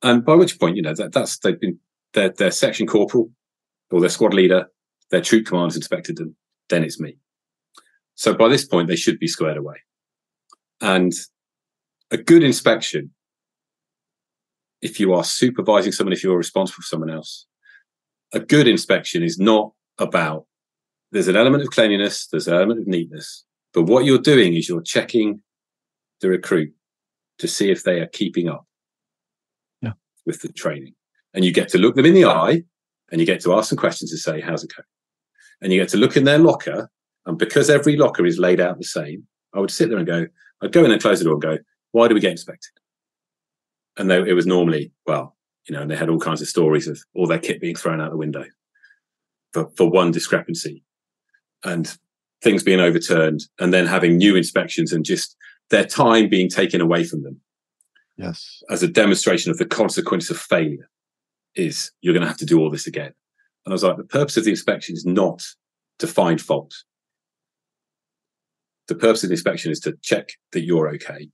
and 0.02 0.24
by 0.24 0.34
which 0.34 0.58
point, 0.58 0.76
you 0.76 0.82
know, 0.82 0.94
that 0.94 1.12
that's 1.12 1.38
they've 1.38 1.60
been 1.60 1.78
their 2.14 2.30
their 2.30 2.50
section 2.50 2.86
corporal 2.86 3.30
or 3.90 4.00
their 4.00 4.10
squad 4.10 4.34
leader, 4.34 4.66
their 5.10 5.20
troop 5.20 5.46
commanders 5.46 5.76
inspected 5.76 6.16
them. 6.16 6.36
Then 6.68 6.84
it's 6.84 7.00
me. 7.00 7.16
So 8.14 8.34
by 8.34 8.48
this 8.48 8.64
point, 8.64 8.88
they 8.88 8.96
should 8.96 9.18
be 9.18 9.28
squared 9.28 9.56
away, 9.56 9.76
and 10.80 11.12
a 12.10 12.16
good 12.16 12.42
inspection. 12.42 13.10
If 14.80 14.98
you 14.98 15.14
are 15.14 15.22
supervising 15.22 15.92
someone, 15.92 16.12
if 16.12 16.24
you're 16.24 16.36
responsible 16.36 16.82
for 16.82 16.86
someone 16.86 17.10
else, 17.10 17.46
a 18.32 18.40
good 18.40 18.66
inspection 18.66 19.22
is 19.22 19.38
not 19.38 19.72
about 19.98 20.46
there's 21.12 21.28
an 21.28 21.36
element 21.36 21.62
of 21.62 21.70
cleanliness, 21.70 22.26
there's 22.26 22.48
an 22.48 22.54
element 22.54 22.80
of 22.80 22.86
neatness, 22.88 23.44
but 23.72 23.84
what 23.84 24.04
you're 24.04 24.18
doing 24.18 24.54
is 24.54 24.68
you're 24.68 24.82
checking 24.82 25.42
the 26.20 26.28
recruit 26.28 26.72
to 27.38 27.48
see 27.48 27.70
if 27.70 27.82
they 27.82 28.00
are 28.00 28.06
keeping 28.06 28.48
up 28.48 28.66
Yeah. 29.80 29.92
with 30.26 30.42
the 30.42 30.48
training. 30.52 30.94
And 31.34 31.44
you 31.44 31.52
get 31.52 31.68
to 31.70 31.78
look 31.78 31.94
them 31.96 32.06
in 32.06 32.14
the 32.14 32.26
eye 32.26 32.62
and 33.10 33.20
you 33.20 33.26
get 33.26 33.40
to 33.42 33.54
ask 33.54 33.68
some 33.70 33.78
questions 33.78 34.10
to 34.10 34.18
say, 34.18 34.40
how's 34.40 34.64
it 34.64 34.72
going? 34.76 34.86
And 35.60 35.72
you 35.72 35.80
get 35.80 35.88
to 35.90 35.96
look 35.96 36.16
in 36.16 36.24
their 36.24 36.38
locker. 36.38 36.90
And 37.26 37.38
because 37.38 37.70
every 37.70 37.96
locker 37.96 38.26
is 38.26 38.38
laid 38.38 38.60
out 38.60 38.78
the 38.78 38.84
same, 38.84 39.26
I 39.54 39.60
would 39.60 39.70
sit 39.70 39.88
there 39.88 39.98
and 39.98 40.06
go, 40.06 40.26
I'd 40.60 40.72
go 40.72 40.84
in 40.84 40.90
and 40.90 41.00
close 41.00 41.18
the 41.18 41.24
door 41.24 41.34
and 41.34 41.42
go, 41.42 41.58
why 41.92 42.08
do 42.08 42.14
we 42.14 42.20
get 42.20 42.32
inspected? 42.32 42.72
And 43.96 44.10
they, 44.10 44.18
it 44.18 44.34
was 44.34 44.46
normally, 44.46 44.92
well, 45.06 45.36
you 45.68 45.74
know, 45.74 45.82
and 45.82 45.90
they 45.90 45.96
had 45.96 46.08
all 46.08 46.18
kinds 46.18 46.40
of 46.42 46.48
stories 46.48 46.88
of 46.88 46.98
all 47.14 47.26
their 47.26 47.38
kit 47.38 47.60
being 47.60 47.76
thrown 47.76 48.00
out 48.00 48.10
the 48.10 48.16
window 48.16 48.44
for, 49.52 49.70
for 49.76 49.88
one 49.88 50.10
discrepancy 50.10 50.82
and 51.64 51.96
things 52.42 52.62
being 52.62 52.80
overturned 52.80 53.44
and 53.60 53.72
then 53.72 53.86
having 53.86 54.16
new 54.16 54.34
inspections 54.34 54.92
and 54.92 55.04
just 55.04 55.36
their 55.72 55.84
time 55.84 56.28
being 56.28 56.48
taken 56.48 56.80
away 56.80 57.02
from 57.02 57.22
them 57.24 57.40
Yes. 58.16 58.62
as 58.70 58.82
a 58.82 58.88
demonstration 58.88 59.50
of 59.50 59.58
the 59.58 59.66
consequence 59.66 60.30
of 60.30 60.38
failure 60.38 60.88
is 61.56 61.90
you're 62.00 62.14
going 62.14 62.22
to 62.22 62.28
have 62.28 62.36
to 62.38 62.46
do 62.46 62.60
all 62.60 62.70
this 62.70 62.86
again. 62.86 63.12
And 63.64 63.72
I 63.72 63.74
was 63.74 63.82
like, 63.82 63.96
the 63.96 64.04
purpose 64.04 64.36
of 64.36 64.44
the 64.44 64.50
inspection 64.50 64.94
is 64.94 65.04
not 65.04 65.42
to 65.98 66.06
find 66.06 66.40
fault. 66.40 66.74
The 68.88 68.94
purpose 68.94 69.22
of 69.22 69.30
the 69.30 69.34
inspection 69.34 69.70
is 69.72 69.80
to 69.80 69.96
check 70.02 70.30
that 70.52 70.60
you're 70.62 70.88
okay. 70.94 71.28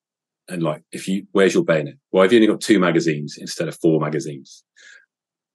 And 0.48 0.62
like, 0.62 0.82
if 0.92 1.08
you, 1.08 1.26
where's 1.32 1.54
your 1.54 1.64
bayonet? 1.64 1.96
Why 2.10 2.22
have 2.22 2.32
you 2.32 2.38
only 2.38 2.46
got 2.46 2.60
two 2.60 2.78
magazines 2.78 3.36
instead 3.38 3.68
of 3.68 3.76
four 3.80 4.00
magazines? 4.00 4.64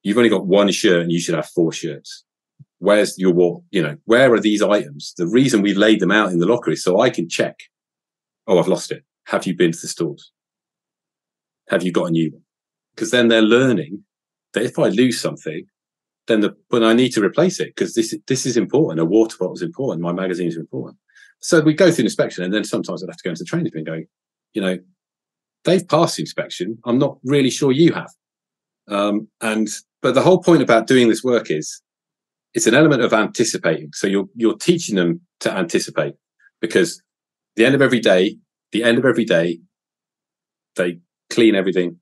You've 0.04 0.18
only 0.18 0.30
got 0.30 0.46
one 0.46 0.72
shirt 0.72 1.02
and 1.02 1.12
you 1.12 1.20
should 1.20 1.36
have 1.36 1.48
four 1.48 1.72
shirts. 1.72 2.24
Where's 2.80 3.18
your? 3.18 3.62
You 3.72 3.82
know, 3.82 3.98
where 4.06 4.34
are 4.34 4.40
these 4.40 4.62
items? 4.62 5.14
The 5.18 5.28
reason 5.28 5.62
we've 5.62 5.78
laid 5.78 6.00
them 6.02 6.12
out 6.12 6.32
in 6.32 6.40
the 6.40 6.46
locker 6.46 6.72
is 6.72 6.84
so 6.84 7.00
I 7.00 7.10
can 7.10 7.30
check. 7.30 7.56
Oh, 8.48 8.60
I've 8.60 8.68
lost 8.68 8.92
it. 8.92 9.04
Have 9.26 9.46
you 9.46 9.56
been 9.56 9.72
to 9.72 9.80
the 9.80 9.88
stores? 9.88 10.32
Have 11.70 11.84
you 11.84 11.92
got 11.92 12.10
a 12.10 12.12
new 12.12 12.32
one? 12.32 12.42
Because 12.96 13.12
then 13.12 13.30
they're 13.30 13.42
learning 13.42 14.04
that 14.54 14.64
if 14.64 14.78
I 14.78 14.90
lose 14.90 15.20
something, 15.20 15.66
then 16.28 16.42
the 16.42 16.56
when 16.70 16.84
I 16.84 16.94
need 16.94 17.10
to 17.14 17.24
replace 17.24 17.60
it 17.60 17.76
because 17.76 17.96
this 17.96 18.16
this 18.28 18.46
is 18.46 18.58
important. 18.58 19.00
A 19.00 19.06
water 19.06 19.36
bottle 19.40 19.56
is 19.56 19.62
important. 19.62 20.02
My 20.02 20.14
magazines 20.14 20.56
are 20.56 20.62
important. 20.62 20.98
So 21.40 21.60
we 21.62 21.74
go 21.74 21.92
through 21.92 22.06
inspection, 22.06 22.44
and 22.44 22.54
then 22.54 22.64
sometimes 22.64 23.04
I'd 23.04 23.10
have 23.10 23.18
to 23.18 23.24
go 23.24 23.32
into 23.32 23.44
the 23.44 23.48
training 23.48 23.72
and 23.76 23.86
go, 23.86 24.02
you 24.54 24.62
know, 24.62 24.78
they've 25.66 25.88
passed 25.88 26.16
the 26.16 26.24
inspection. 26.24 26.78
I'm 26.86 27.00
not 27.00 27.18
really 27.24 27.50
sure 27.50 27.72
you 27.72 27.92
have. 27.94 28.12
Um, 28.88 29.28
and 29.42 29.68
but 30.02 30.14
the 30.14 30.22
whole 30.22 30.42
point 30.42 30.62
about 30.62 30.88
doing 30.88 31.10
this 31.10 31.24
work 31.24 31.50
is 31.50 31.82
it's 32.54 32.68
an 32.68 32.76
element 32.76 33.02
of 33.02 33.14
anticipating. 33.14 33.90
So 33.94 34.08
you're 34.08 34.28
you're 34.36 34.58
teaching 34.58 34.96
them 34.96 35.22
to 35.42 35.52
anticipate 35.52 36.16
because 36.62 37.02
the 37.56 37.66
end 37.66 37.76
of 37.76 37.82
every 37.82 38.00
day, 38.00 38.38
the 38.72 38.84
end 38.84 38.98
of 38.98 39.06
every 39.06 39.26
day, 39.26 39.60
they 40.76 41.00
clean 41.30 41.56
everything, 41.56 42.00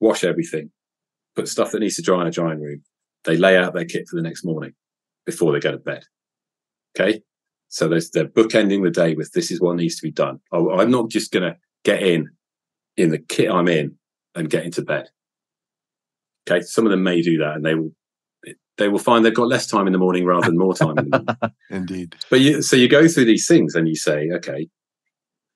wash 0.00 0.24
everything, 0.24 0.70
put 1.36 1.48
stuff 1.48 1.72
that 1.72 1.80
needs 1.80 1.96
to 1.96 2.02
dry 2.02 2.20
in 2.20 2.26
a 2.26 2.30
drying 2.30 2.60
room. 2.60 2.82
They 3.24 3.36
lay 3.36 3.56
out 3.56 3.74
their 3.74 3.84
kit 3.84 4.06
for 4.08 4.16
the 4.16 4.22
next 4.22 4.44
morning 4.44 4.72
before 5.24 5.52
they 5.52 5.60
go 5.60 5.72
to 5.72 5.78
bed. 5.78 6.04
Okay. 6.98 7.22
So 7.68 7.88
there's, 7.88 8.10
they're 8.10 8.28
bookending 8.28 8.84
the 8.84 8.90
day 8.90 9.14
with 9.14 9.32
this 9.32 9.50
is 9.50 9.60
what 9.60 9.76
needs 9.76 9.96
to 9.96 10.02
be 10.06 10.12
done. 10.12 10.40
Oh, 10.52 10.70
I'm 10.70 10.90
not 10.90 11.10
just 11.10 11.32
going 11.32 11.42
to 11.50 11.56
get 11.84 12.02
in 12.02 12.28
in 12.96 13.10
the 13.10 13.18
kit 13.18 13.50
I'm 13.50 13.68
in 13.68 13.96
and 14.34 14.50
get 14.50 14.64
into 14.64 14.82
bed. 14.82 15.08
Okay. 16.48 16.62
Some 16.62 16.84
of 16.84 16.90
them 16.90 17.02
may 17.02 17.20
do 17.22 17.38
that 17.38 17.56
and 17.56 17.64
they 17.64 17.74
will, 17.74 17.92
they 18.76 18.88
will 18.88 18.98
find 18.98 19.24
they've 19.24 19.34
got 19.34 19.48
less 19.48 19.66
time 19.66 19.86
in 19.86 19.92
the 19.92 19.98
morning 19.98 20.24
rather 20.24 20.46
than 20.46 20.58
more 20.58 20.74
time 20.74 20.98
in 20.98 21.10
the 21.10 21.18
morning. 21.18 21.54
Indeed. 21.70 22.16
But 22.30 22.40
you, 22.40 22.62
so 22.62 22.76
you 22.76 22.88
go 22.88 23.06
through 23.08 23.26
these 23.26 23.46
things 23.46 23.74
and 23.74 23.88
you 23.88 23.94
say, 23.94 24.30
okay, 24.32 24.68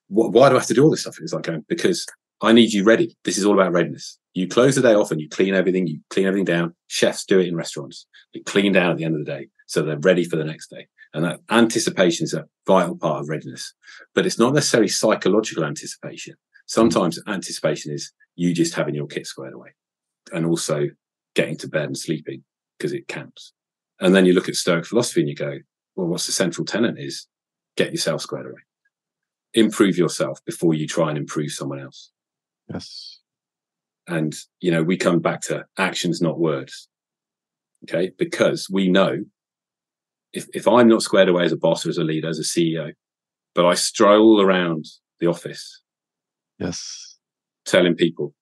wh- 0.08 0.30
why 0.30 0.48
do 0.48 0.56
I 0.56 0.58
have 0.58 0.68
to 0.68 0.74
do 0.74 0.84
all 0.84 0.90
this 0.90 1.02
stuff? 1.02 1.18
It's 1.20 1.32
like 1.32 1.44
going, 1.44 1.64
because 1.68 2.06
I 2.42 2.52
need 2.52 2.72
you 2.72 2.84
ready. 2.84 3.16
This 3.24 3.38
is 3.38 3.44
all 3.44 3.54
about 3.54 3.72
readiness. 3.72 4.18
You 4.34 4.46
close 4.46 4.76
the 4.76 4.82
day 4.82 4.94
off 4.94 5.10
and 5.10 5.20
you 5.20 5.28
clean 5.28 5.54
everything, 5.54 5.86
you 5.88 6.00
clean 6.10 6.26
everything 6.26 6.44
down. 6.44 6.74
Chefs 6.86 7.24
do 7.24 7.40
it 7.40 7.48
in 7.48 7.56
restaurants. 7.56 8.06
They 8.32 8.40
clean 8.40 8.72
down 8.72 8.92
at 8.92 8.96
the 8.98 9.04
end 9.04 9.14
of 9.14 9.24
the 9.24 9.30
day 9.30 9.48
so 9.66 9.82
they're 9.82 9.98
ready 9.98 10.24
for 10.24 10.36
the 10.36 10.44
next 10.44 10.70
day. 10.70 10.86
And 11.12 11.24
that 11.24 11.40
anticipation 11.50 12.24
is 12.24 12.34
a 12.34 12.44
vital 12.66 12.96
part 12.96 13.22
of 13.22 13.28
readiness. 13.28 13.74
But 14.14 14.26
it's 14.26 14.38
not 14.38 14.54
necessarily 14.54 14.88
psychological 14.88 15.64
anticipation. 15.64 16.34
Sometimes 16.66 17.18
anticipation 17.26 17.92
is 17.92 18.12
you 18.36 18.54
just 18.54 18.74
having 18.74 18.94
your 18.94 19.06
kit 19.06 19.26
squared 19.26 19.54
away 19.54 19.70
and 20.32 20.44
also 20.46 20.88
getting 21.34 21.56
to 21.56 21.68
bed 21.68 21.86
and 21.86 21.98
sleeping 21.98 22.44
because 22.78 22.92
it 22.92 23.08
counts. 23.08 23.52
And 24.00 24.14
then 24.14 24.24
you 24.26 24.32
look 24.32 24.48
at 24.48 24.54
Stoic 24.54 24.86
philosophy 24.86 25.20
and 25.20 25.28
you 25.28 25.34
go, 25.34 25.58
well, 25.96 26.06
what's 26.06 26.26
the 26.26 26.32
central 26.32 26.64
tenet 26.64 26.96
is 26.98 27.26
get 27.76 27.90
yourself 27.90 28.22
squared 28.22 28.46
away. 28.46 28.60
Improve 29.54 29.96
yourself 29.96 30.38
before 30.44 30.74
you 30.74 30.86
try 30.86 31.08
and 31.08 31.18
improve 31.18 31.50
someone 31.50 31.80
else. 31.80 32.10
Yes. 32.72 33.20
And, 34.06 34.34
you 34.60 34.70
know, 34.70 34.82
we 34.82 34.96
come 34.96 35.20
back 35.20 35.40
to 35.42 35.64
actions, 35.76 36.20
not 36.20 36.38
words. 36.38 36.88
Okay. 37.84 38.12
Because 38.18 38.68
we 38.70 38.88
know 38.88 39.18
if, 40.32 40.46
if 40.54 40.68
I'm 40.68 40.88
not 40.88 41.02
squared 41.02 41.28
away 41.28 41.44
as 41.44 41.52
a 41.52 41.56
boss 41.56 41.84
or 41.86 41.88
as 41.88 41.98
a 41.98 42.04
leader, 42.04 42.28
as 42.28 42.38
a 42.38 42.42
CEO, 42.42 42.92
but 43.54 43.66
I 43.66 43.74
stroll 43.74 44.40
around 44.40 44.84
the 45.20 45.26
office 45.26 45.82
Yes. 46.58 47.16
telling 47.64 47.94
people, 47.94 48.34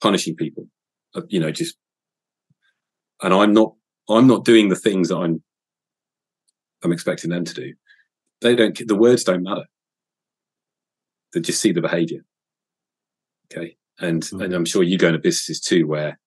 punishing 0.00 0.34
people, 0.34 0.66
uh, 1.14 1.22
you 1.28 1.38
know, 1.40 1.50
just, 1.52 1.76
and 3.22 3.32
I'm 3.32 3.52
not, 3.52 3.74
I'm 4.08 4.26
not 4.26 4.44
doing 4.44 4.68
the 4.68 4.76
things 4.76 5.08
that 5.08 5.16
I'm, 5.16 5.42
I'm 6.82 6.92
expecting 6.92 7.30
them 7.30 7.44
to 7.44 7.54
do. 7.54 7.74
They 8.40 8.56
don't, 8.56 8.76
the 8.86 8.96
words 8.96 9.24
don't 9.24 9.44
matter. 9.44 9.64
They 11.32 11.40
just 11.40 11.60
see 11.60 11.72
the 11.72 11.80
behavior. 11.80 12.24
Okay. 13.52 13.76
And 14.00 14.22
mm. 14.22 14.44
and 14.44 14.54
I'm 14.54 14.64
sure 14.64 14.82
you 14.82 14.98
go 14.98 15.08
into 15.08 15.18
businesses 15.18 15.60
too 15.60 15.86
where 15.86 16.18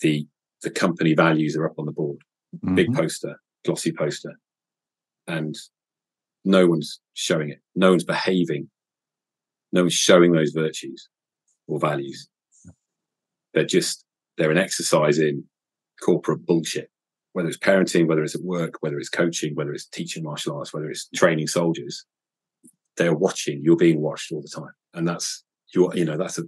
the 0.00 0.26
the 0.62 0.70
company 0.70 1.14
values 1.14 1.56
are 1.56 1.66
up 1.66 1.78
on 1.78 1.86
the 1.86 1.92
board, 1.92 2.18
mm-hmm. 2.56 2.74
big 2.74 2.94
poster, 2.94 3.40
glossy 3.64 3.92
poster, 3.92 4.34
and 5.26 5.54
no 6.44 6.66
one's 6.66 7.00
showing 7.14 7.50
it. 7.50 7.60
No 7.74 7.90
one's 7.90 8.04
behaving. 8.04 8.70
No 9.72 9.82
one's 9.82 9.94
showing 9.94 10.32
those 10.32 10.52
virtues 10.52 11.08
or 11.66 11.78
values. 11.78 12.28
They're 13.52 13.64
just 13.64 14.04
they're 14.36 14.50
an 14.50 14.58
exercise 14.58 15.18
in 15.18 15.44
corporate 16.00 16.44
bullshit 16.44 16.90
whether 17.36 17.48
it's 17.48 17.58
parenting, 17.58 18.06
whether 18.06 18.24
it's 18.24 18.34
at 18.34 18.40
work, 18.40 18.76
whether 18.80 18.98
it's 18.98 19.10
coaching, 19.10 19.54
whether 19.54 19.70
it's 19.74 19.84
teaching 19.84 20.22
martial 20.22 20.56
arts, 20.56 20.72
whether 20.72 20.88
it's 20.88 21.06
training 21.14 21.46
soldiers, 21.46 22.06
they 22.96 23.06
are 23.06 23.14
watching. 23.14 23.60
You're 23.62 23.76
being 23.76 24.00
watched 24.00 24.32
all 24.32 24.40
the 24.40 24.48
time, 24.48 24.72
and 24.94 25.06
that's 25.06 25.44
you. 25.74 25.92
You 25.92 26.06
know, 26.06 26.16
that's 26.16 26.38
a 26.38 26.44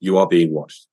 you 0.00 0.18
are 0.18 0.26
being 0.26 0.52
watched. 0.52 0.88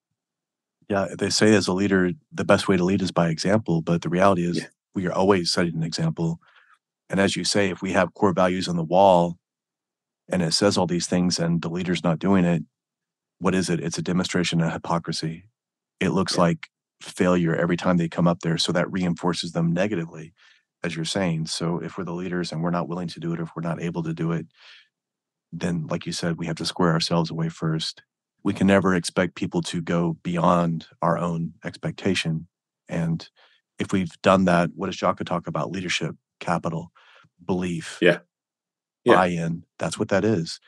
Yeah, 0.88 1.08
they 1.18 1.32
say 1.32 1.56
as 1.56 1.68
a 1.68 1.74
leader, 1.74 2.12
the 2.32 2.46
best 2.46 2.68
way 2.68 2.77
to 2.77 2.84
lead 2.84 3.01
is 3.01 3.10
by 3.10 3.29
example. 3.29 3.82
But 3.82 4.03
the 4.03 4.10
reality 4.10 4.44
is, 4.48 4.60
yeah. 4.60 4.68
we 4.94 5.08
are 5.08 5.13
always 5.13 5.51
setting 5.51 5.74
an 5.74 5.84
example. 5.84 6.39
And 7.10 7.20
as 7.20 7.36
you 7.36 7.44
say, 7.44 7.72
if 7.72 7.82
we 7.82 7.94
have 7.94 8.13
core 8.13 8.34
values 8.34 8.68
on 8.68 8.75
the 8.75 8.84
wall, 8.84 9.39
and 10.32 10.44
it 10.44 10.53
says 10.53 10.77
all 10.77 10.86
these 10.86 11.08
things, 11.08 11.39
and 11.39 11.63
the 11.63 11.70
leader's 11.70 12.03
not 12.03 12.20
doing 12.20 12.46
it, 12.46 12.62
what 13.39 13.56
is 13.56 13.68
it? 13.68 13.79
It's 13.79 13.98
a 13.98 14.03
demonstration 14.03 14.62
of 14.62 14.72
hypocrisy. 14.72 15.46
It 16.00 16.10
looks 16.10 16.36
yeah. 16.36 16.41
like 16.41 16.68
failure 17.01 17.56
every 17.56 17.77
time 17.77 17.98
they 17.98 18.10
come 18.10 18.27
up 18.27 18.39
there. 18.41 18.58
So 18.58 18.72
that 18.72 18.91
reinforces 18.91 19.51
them 19.51 19.74
negatively, 19.74 20.34
as 20.84 20.96
you're 20.96 21.06
saying. 21.06 21.48
So 21.48 21.79
if 21.79 21.98
we're 21.98 22.03
the 22.03 22.13
leaders 22.13 22.51
and 22.51 22.62
we're 22.62 22.70
not 22.72 22.88
willing 22.88 23.08
to 23.10 23.20
do 23.20 23.34
it, 23.34 23.39
if 23.39 23.50
we're 23.56 23.62
not 23.62 23.82
able 23.82 24.03
to 24.03 24.13
do 24.13 24.32
it, 24.32 24.48
then, 25.51 25.88
like 25.88 26.06
you 26.06 26.12
said, 26.12 26.38
we 26.38 26.46
have 26.46 26.58
to 26.58 26.65
square 26.65 26.91
ourselves 26.91 27.32
away 27.32 27.50
first. 27.50 28.03
We 28.44 28.53
can 28.53 28.68
never 28.68 28.96
expect 28.96 29.36
people 29.36 29.62
to 29.63 29.82
go 29.82 30.18
beyond 30.24 30.88
our 31.01 31.18
own 31.18 31.53
expectation. 31.65 32.48
And 32.88 33.27
if 33.79 33.91
we've 33.91 34.13
done 34.22 34.46
that, 34.46 34.70
what 34.75 34.88
does 34.88 34.98
Jocko 34.98 35.24
talk 35.24 35.48
about? 35.48 35.72
Leadership, 35.72 36.15
capital, 36.39 36.91
belief, 37.44 37.98
yeah, 38.01 38.20
yeah. 39.03 39.15
buy-in. 39.15 39.63
That's 39.77 39.98
what 39.98 40.10
that 40.10 40.24
is. 40.24 40.60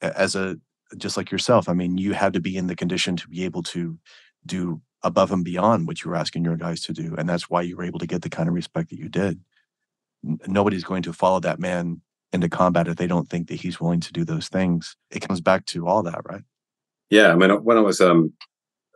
As 0.00 0.36
a 0.36 0.58
just 0.96 1.16
like 1.16 1.30
yourself, 1.30 1.68
I 1.68 1.72
mean, 1.72 1.98
you 1.98 2.12
had 2.12 2.34
to 2.34 2.40
be 2.40 2.56
in 2.56 2.66
the 2.66 2.76
condition 2.76 3.16
to 3.16 3.28
be 3.28 3.44
able 3.44 3.62
to 3.64 3.98
do 4.46 4.80
above 5.02 5.32
and 5.32 5.44
beyond 5.44 5.86
what 5.86 6.02
you 6.02 6.10
were 6.10 6.16
asking 6.16 6.44
your 6.44 6.56
guys 6.56 6.80
to 6.82 6.92
do. 6.92 7.14
And 7.16 7.28
that's 7.28 7.48
why 7.50 7.62
you 7.62 7.76
were 7.76 7.84
able 7.84 7.98
to 7.98 8.06
get 8.06 8.22
the 8.22 8.30
kind 8.30 8.48
of 8.48 8.54
respect 8.54 8.90
that 8.90 8.98
you 8.98 9.08
did. 9.08 9.40
Nobody's 10.46 10.84
going 10.84 11.02
to 11.02 11.12
follow 11.12 11.40
that 11.40 11.60
man 11.60 12.00
into 12.32 12.48
combat 12.48 12.88
if 12.88 12.96
they 12.96 13.06
don't 13.06 13.28
think 13.28 13.48
that 13.48 13.60
he's 13.60 13.80
willing 13.80 14.00
to 14.00 14.12
do 14.12 14.24
those 14.24 14.48
things. 14.48 14.96
It 15.10 15.20
comes 15.20 15.40
back 15.40 15.66
to 15.66 15.86
all 15.86 16.02
that, 16.02 16.20
right? 16.24 16.42
Yeah. 17.10 17.32
I 17.32 17.36
mean, 17.36 17.50
when 17.62 17.76
I 17.76 17.82
was, 17.82 18.00
um, 18.00 18.32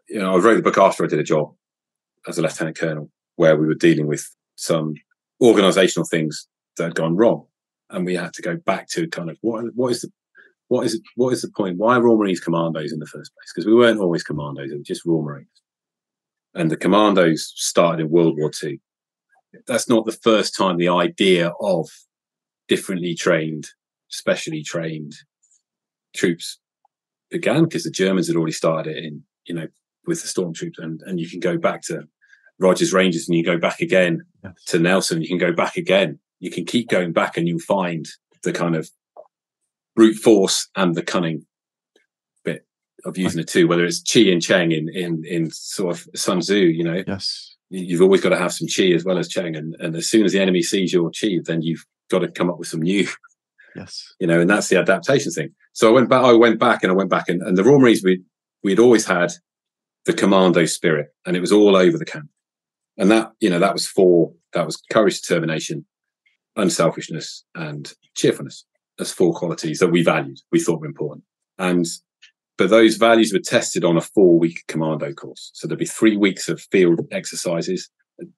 you 0.08 0.18
know, 0.18 0.34
I 0.34 0.38
wrote 0.38 0.56
the 0.56 0.62
book 0.62 0.78
after 0.78 1.04
I 1.04 1.08
did 1.08 1.20
a 1.20 1.24
job 1.24 1.54
as 2.26 2.38
a 2.38 2.42
lieutenant 2.42 2.76
colonel 2.76 3.10
where 3.36 3.56
we 3.56 3.66
were 3.66 3.74
dealing 3.74 4.06
with 4.06 4.28
some 4.56 4.94
organizational 5.40 6.06
things 6.06 6.48
that 6.76 6.84
had 6.84 6.94
gone 6.94 7.16
wrong. 7.16 7.46
And 7.88 8.04
we 8.04 8.14
had 8.14 8.32
to 8.34 8.42
go 8.42 8.56
back 8.56 8.88
to 8.90 9.08
kind 9.08 9.30
of 9.30 9.38
what, 9.40 9.64
what 9.74 9.92
is 9.92 10.02
the, 10.02 10.12
what 10.70 10.86
is 10.86 11.00
what 11.16 11.32
is 11.32 11.42
the 11.42 11.50
point? 11.50 11.76
Why 11.76 11.98
Royal 11.98 12.16
Marines 12.16 12.40
commandos 12.40 12.92
in 12.92 12.98
the 12.98 13.06
first 13.06 13.32
place? 13.34 13.52
Because 13.54 13.66
we 13.66 13.74
weren't 13.74 14.00
always 14.00 14.22
commandos; 14.22 14.70
it 14.70 14.78
was 14.78 14.86
just 14.86 15.04
Royal 15.04 15.22
Marines 15.22 15.60
and 16.54 16.70
the 16.70 16.76
commandos 16.76 17.52
started 17.56 18.04
in 18.04 18.10
World 18.10 18.36
War 18.38 18.50
II. 18.62 18.80
That's 19.66 19.88
not 19.88 20.06
the 20.06 20.12
first 20.12 20.56
time 20.56 20.76
the 20.76 20.88
idea 20.88 21.52
of 21.60 21.88
differently 22.68 23.14
trained, 23.14 23.68
specially 24.08 24.62
trained 24.62 25.14
troops 26.14 26.58
began 27.30 27.64
because 27.64 27.84
the 27.84 27.90
Germans 27.90 28.26
had 28.26 28.36
already 28.36 28.52
started 28.52 28.96
it 28.96 29.04
in, 29.04 29.22
you 29.46 29.54
know, 29.54 29.68
with 30.06 30.22
the 30.22 30.28
stormtroops. 30.28 30.78
And, 30.78 31.00
and 31.06 31.20
you 31.20 31.28
can 31.28 31.40
go 31.40 31.56
back 31.56 31.82
to 31.82 32.04
Rogers 32.58 32.92
Rangers 32.92 33.28
and 33.28 33.36
you 33.36 33.44
go 33.44 33.58
back 33.58 33.80
again 33.80 34.22
yes. 34.42 34.52
to 34.66 34.78
Nelson. 34.78 35.22
You 35.22 35.28
can 35.28 35.38
go 35.38 35.52
back 35.52 35.76
again. 35.76 36.18
You 36.40 36.50
can 36.50 36.64
keep 36.64 36.88
going 36.88 37.12
back 37.12 37.36
and 37.36 37.46
you'll 37.46 37.60
find 37.60 38.06
the 38.42 38.52
kind 38.52 38.74
of 38.74 38.90
brute 39.94 40.16
force 40.16 40.68
and 40.76 40.94
the 40.94 41.02
cunning 41.02 41.46
bit 42.44 42.66
of 43.04 43.18
using 43.18 43.40
the 43.40 43.44
two, 43.44 43.68
whether 43.68 43.84
it's 43.84 44.02
chi 44.02 44.20
and 44.20 44.42
cheng 44.42 44.72
in 44.72 44.88
in 44.88 45.24
in 45.24 45.50
sort 45.50 45.94
of 45.94 46.06
Sun 46.14 46.40
Tzu, 46.40 46.56
you 46.56 46.84
know. 46.84 47.02
Yes. 47.06 47.56
You've 47.72 48.02
always 48.02 48.20
got 48.20 48.30
to 48.30 48.36
have 48.36 48.52
some 48.52 48.66
chi 48.66 48.90
as 48.90 49.04
well 49.04 49.18
as 49.18 49.28
cheng, 49.28 49.54
and, 49.54 49.76
and 49.78 49.94
as 49.94 50.10
soon 50.10 50.24
as 50.24 50.32
the 50.32 50.40
enemy 50.40 50.60
sees 50.60 50.92
your 50.92 51.10
chi, 51.10 51.38
then 51.44 51.62
you've 51.62 51.84
got 52.10 52.18
to 52.18 52.28
come 52.28 52.50
up 52.50 52.58
with 52.58 52.68
some 52.68 52.82
new. 52.82 53.06
Yes. 53.76 54.12
You 54.18 54.26
know, 54.26 54.40
and 54.40 54.50
that's 54.50 54.68
the 54.68 54.78
adaptation 54.78 55.30
thing. 55.30 55.50
So 55.74 55.88
I 55.88 55.92
went 55.92 56.08
back. 56.08 56.24
I 56.24 56.32
went 56.32 56.58
back 56.58 56.82
and 56.82 56.90
I 56.90 56.94
went 56.96 57.08
back, 57.10 57.28
and, 57.28 57.40
and 57.42 57.56
the 57.56 57.62
Royal 57.62 57.78
Marines 57.78 58.02
we 58.02 58.20
we'd 58.64 58.80
always 58.80 59.06
had 59.06 59.30
the 60.06 60.12
commando 60.12 60.64
spirit, 60.64 61.14
and 61.24 61.36
it 61.36 61.40
was 61.40 61.52
all 61.52 61.76
over 61.76 61.96
the 61.96 62.04
camp. 62.04 62.28
And 62.98 63.10
that 63.12 63.30
you 63.38 63.48
know 63.48 63.60
that 63.60 63.72
was 63.72 63.86
for 63.86 64.32
that 64.54 64.66
was 64.66 64.82
courage, 64.90 65.20
determination, 65.20 65.86
unselfishness, 66.56 67.44
and 67.54 67.92
cheerfulness 68.16 68.64
as 69.00 69.12
four 69.12 69.34
qualities 69.34 69.78
that 69.78 69.88
we 69.88 70.02
valued, 70.02 70.38
we 70.52 70.60
thought 70.60 70.80
were 70.80 70.86
important. 70.86 71.24
And 71.58 71.86
but 72.58 72.68
those 72.68 72.96
values 72.96 73.32
were 73.32 73.38
tested 73.38 73.84
on 73.84 73.96
a 73.96 74.02
four 74.02 74.38
week 74.38 74.64
commando 74.68 75.14
course. 75.14 75.50
So 75.54 75.66
there'd 75.66 75.78
be 75.78 75.86
three 75.86 76.18
weeks 76.18 76.46
of 76.48 76.60
field 76.60 77.00
exercises, 77.10 77.88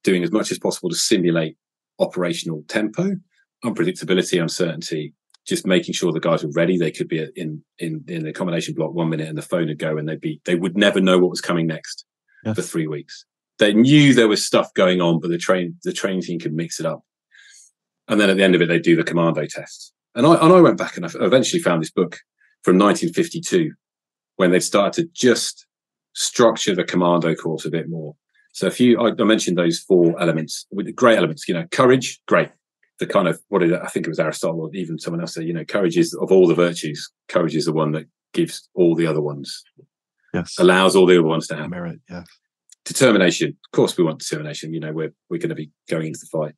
doing 0.04 0.22
as 0.22 0.30
much 0.30 0.52
as 0.52 0.60
possible 0.60 0.88
to 0.90 0.94
simulate 0.94 1.56
operational 1.98 2.62
tempo, 2.68 3.16
unpredictability, 3.64 4.40
uncertainty, 4.40 5.12
just 5.44 5.66
making 5.66 5.94
sure 5.94 6.12
the 6.12 6.20
guys 6.20 6.44
were 6.44 6.52
ready. 6.52 6.78
They 6.78 6.92
could 6.92 7.08
be 7.08 7.26
in, 7.34 7.64
in, 7.80 8.04
in 8.06 8.22
the 8.22 8.30
accommodation 8.30 8.74
block 8.74 8.94
one 8.94 9.08
minute 9.08 9.28
and 9.28 9.36
the 9.36 9.42
phone 9.42 9.66
would 9.66 9.78
go 9.78 9.96
and 9.96 10.08
they'd 10.08 10.20
be, 10.20 10.40
they 10.44 10.54
would 10.54 10.76
never 10.76 11.00
know 11.00 11.18
what 11.18 11.30
was 11.30 11.40
coming 11.40 11.66
next 11.66 12.04
yes. 12.44 12.54
for 12.54 12.62
three 12.62 12.86
weeks. 12.86 13.24
They 13.58 13.74
knew 13.74 14.14
there 14.14 14.28
was 14.28 14.46
stuff 14.46 14.72
going 14.74 15.00
on, 15.00 15.20
but 15.20 15.30
the 15.30 15.38
train, 15.38 15.76
the 15.82 15.92
training 15.92 16.22
team 16.22 16.38
could 16.38 16.54
mix 16.54 16.78
it 16.78 16.86
up. 16.86 17.02
And 18.08 18.20
then 18.20 18.30
at 18.30 18.36
the 18.36 18.44
end 18.44 18.54
of 18.54 18.62
it, 18.62 18.66
they 18.66 18.78
do 18.78 18.96
the 18.96 19.04
commando 19.04 19.46
tests. 19.46 19.91
And 20.14 20.26
I, 20.26 20.34
and 20.34 20.52
I 20.52 20.60
went 20.60 20.78
back 20.78 20.96
and 20.96 21.06
I 21.06 21.10
eventually 21.20 21.62
found 21.62 21.82
this 21.82 21.90
book 21.90 22.18
from 22.62 22.78
1952 22.78 23.72
when 24.36 24.50
they've 24.50 24.62
started 24.62 25.04
to 25.04 25.10
just 25.14 25.66
structure 26.14 26.74
the 26.74 26.84
commando 26.84 27.34
course 27.34 27.64
a 27.64 27.70
bit 27.70 27.88
more. 27.88 28.14
So 28.52 28.66
if 28.66 28.78
you, 28.78 29.00
I, 29.00 29.12
mentioned 29.24 29.56
those 29.56 29.78
four 29.78 30.20
elements 30.20 30.66
with 30.70 30.86
the 30.86 30.92
great 30.92 31.16
elements, 31.16 31.48
you 31.48 31.54
know, 31.54 31.66
courage, 31.70 32.20
great. 32.28 32.50
The 32.98 33.06
kind 33.06 33.26
of, 33.26 33.40
what 33.48 33.60
did 33.60 33.72
I 33.72 33.86
think 33.86 34.06
it 34.06 34.10
was 34.10 34.20
Aristotle 34.20 34.60
or 34.60 34.70
even 34.74 34.98
someone 34.98 35.22
else 35.22 35.34
said, 35.34 35.44
you 35.44 35.54
know, 35.54 35.64
courage 35.64 35.96
is 35.96 36.14
of 36.14 36.30
all 36.30 36.46
the 36.46 36.54
virtues, 36.54 37.10
courage 37.28 37.56
is 37.56 37.64
the 37.64 37.72
one 37.72 37.92
that 37.92 38.06
gives 38.34 38.68
all 38.74 38.94
the 38.94 39.06
other 39.06 39.22
ones, 39.22 39.62
yes, 40.34 40.54
allows 40.58 40.94
all 40.94 41.06
the 41.06 41.18
other 41.18 41.26
ones 41.26 41.46
to 41.48 41.56
have 41.56 41.70
merit. 41.70 41.98
Yeah. 42.08 42.24
Determination. 42.84 43.48
Of 43.48 43.76
course, 43.76 43.96
we 43.96 44.04
want 44.04 44.18
determination. 44.18 44.74
You 44.74 44.80
know, 44.80 44.92
we're, 44.92 45.12
we're 45.30 45.38
going 45.38 45.48
to 45.48 45.54
be 45.54 45.70
going 45.88 46.08
into 46.08 46.20
the 46.20 46.38
fight. 46.38 46.54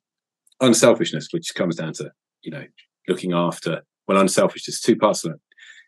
Unselfishness, 0.59 1.29
which 1.31 1.53
comes 1.55 1.75
down 1.75 1.93
to, 1.93 2.11
you 2.41 2.51
know, 2.51 2.65
looking 3.07 3.33
after, 3.33 3.83
well, 4.07 4.19
unselfishness, 4.19 4.81
two 4.81 4.95
parts 4.95 5.23
of 5.23 5.33
it. 5.33 5.39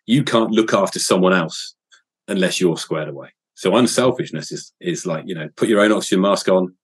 You 0.06 0.24
can't 0.24 0.52
look 0.52 0.74
after 0.74 1.00
someone 1.00 1.34
else 1.34 1.76
unless 2.28 2.60
you're 2.60 2.78
squared 2.78 3.10
away. 3.10 3.30
So 3.56 3.76
unselfishness 3.76 4.52
is 4.52 4.72
is 4.80 5.06
like 5.06 5.24
you 5.26 5.34
know 5.34 5.50
put 5.56 5.68
your 5.68 5.82
own 5.82 5.92
oxygen 5.92 6.22
mask 6.22 6.48
on, 6.48 6.76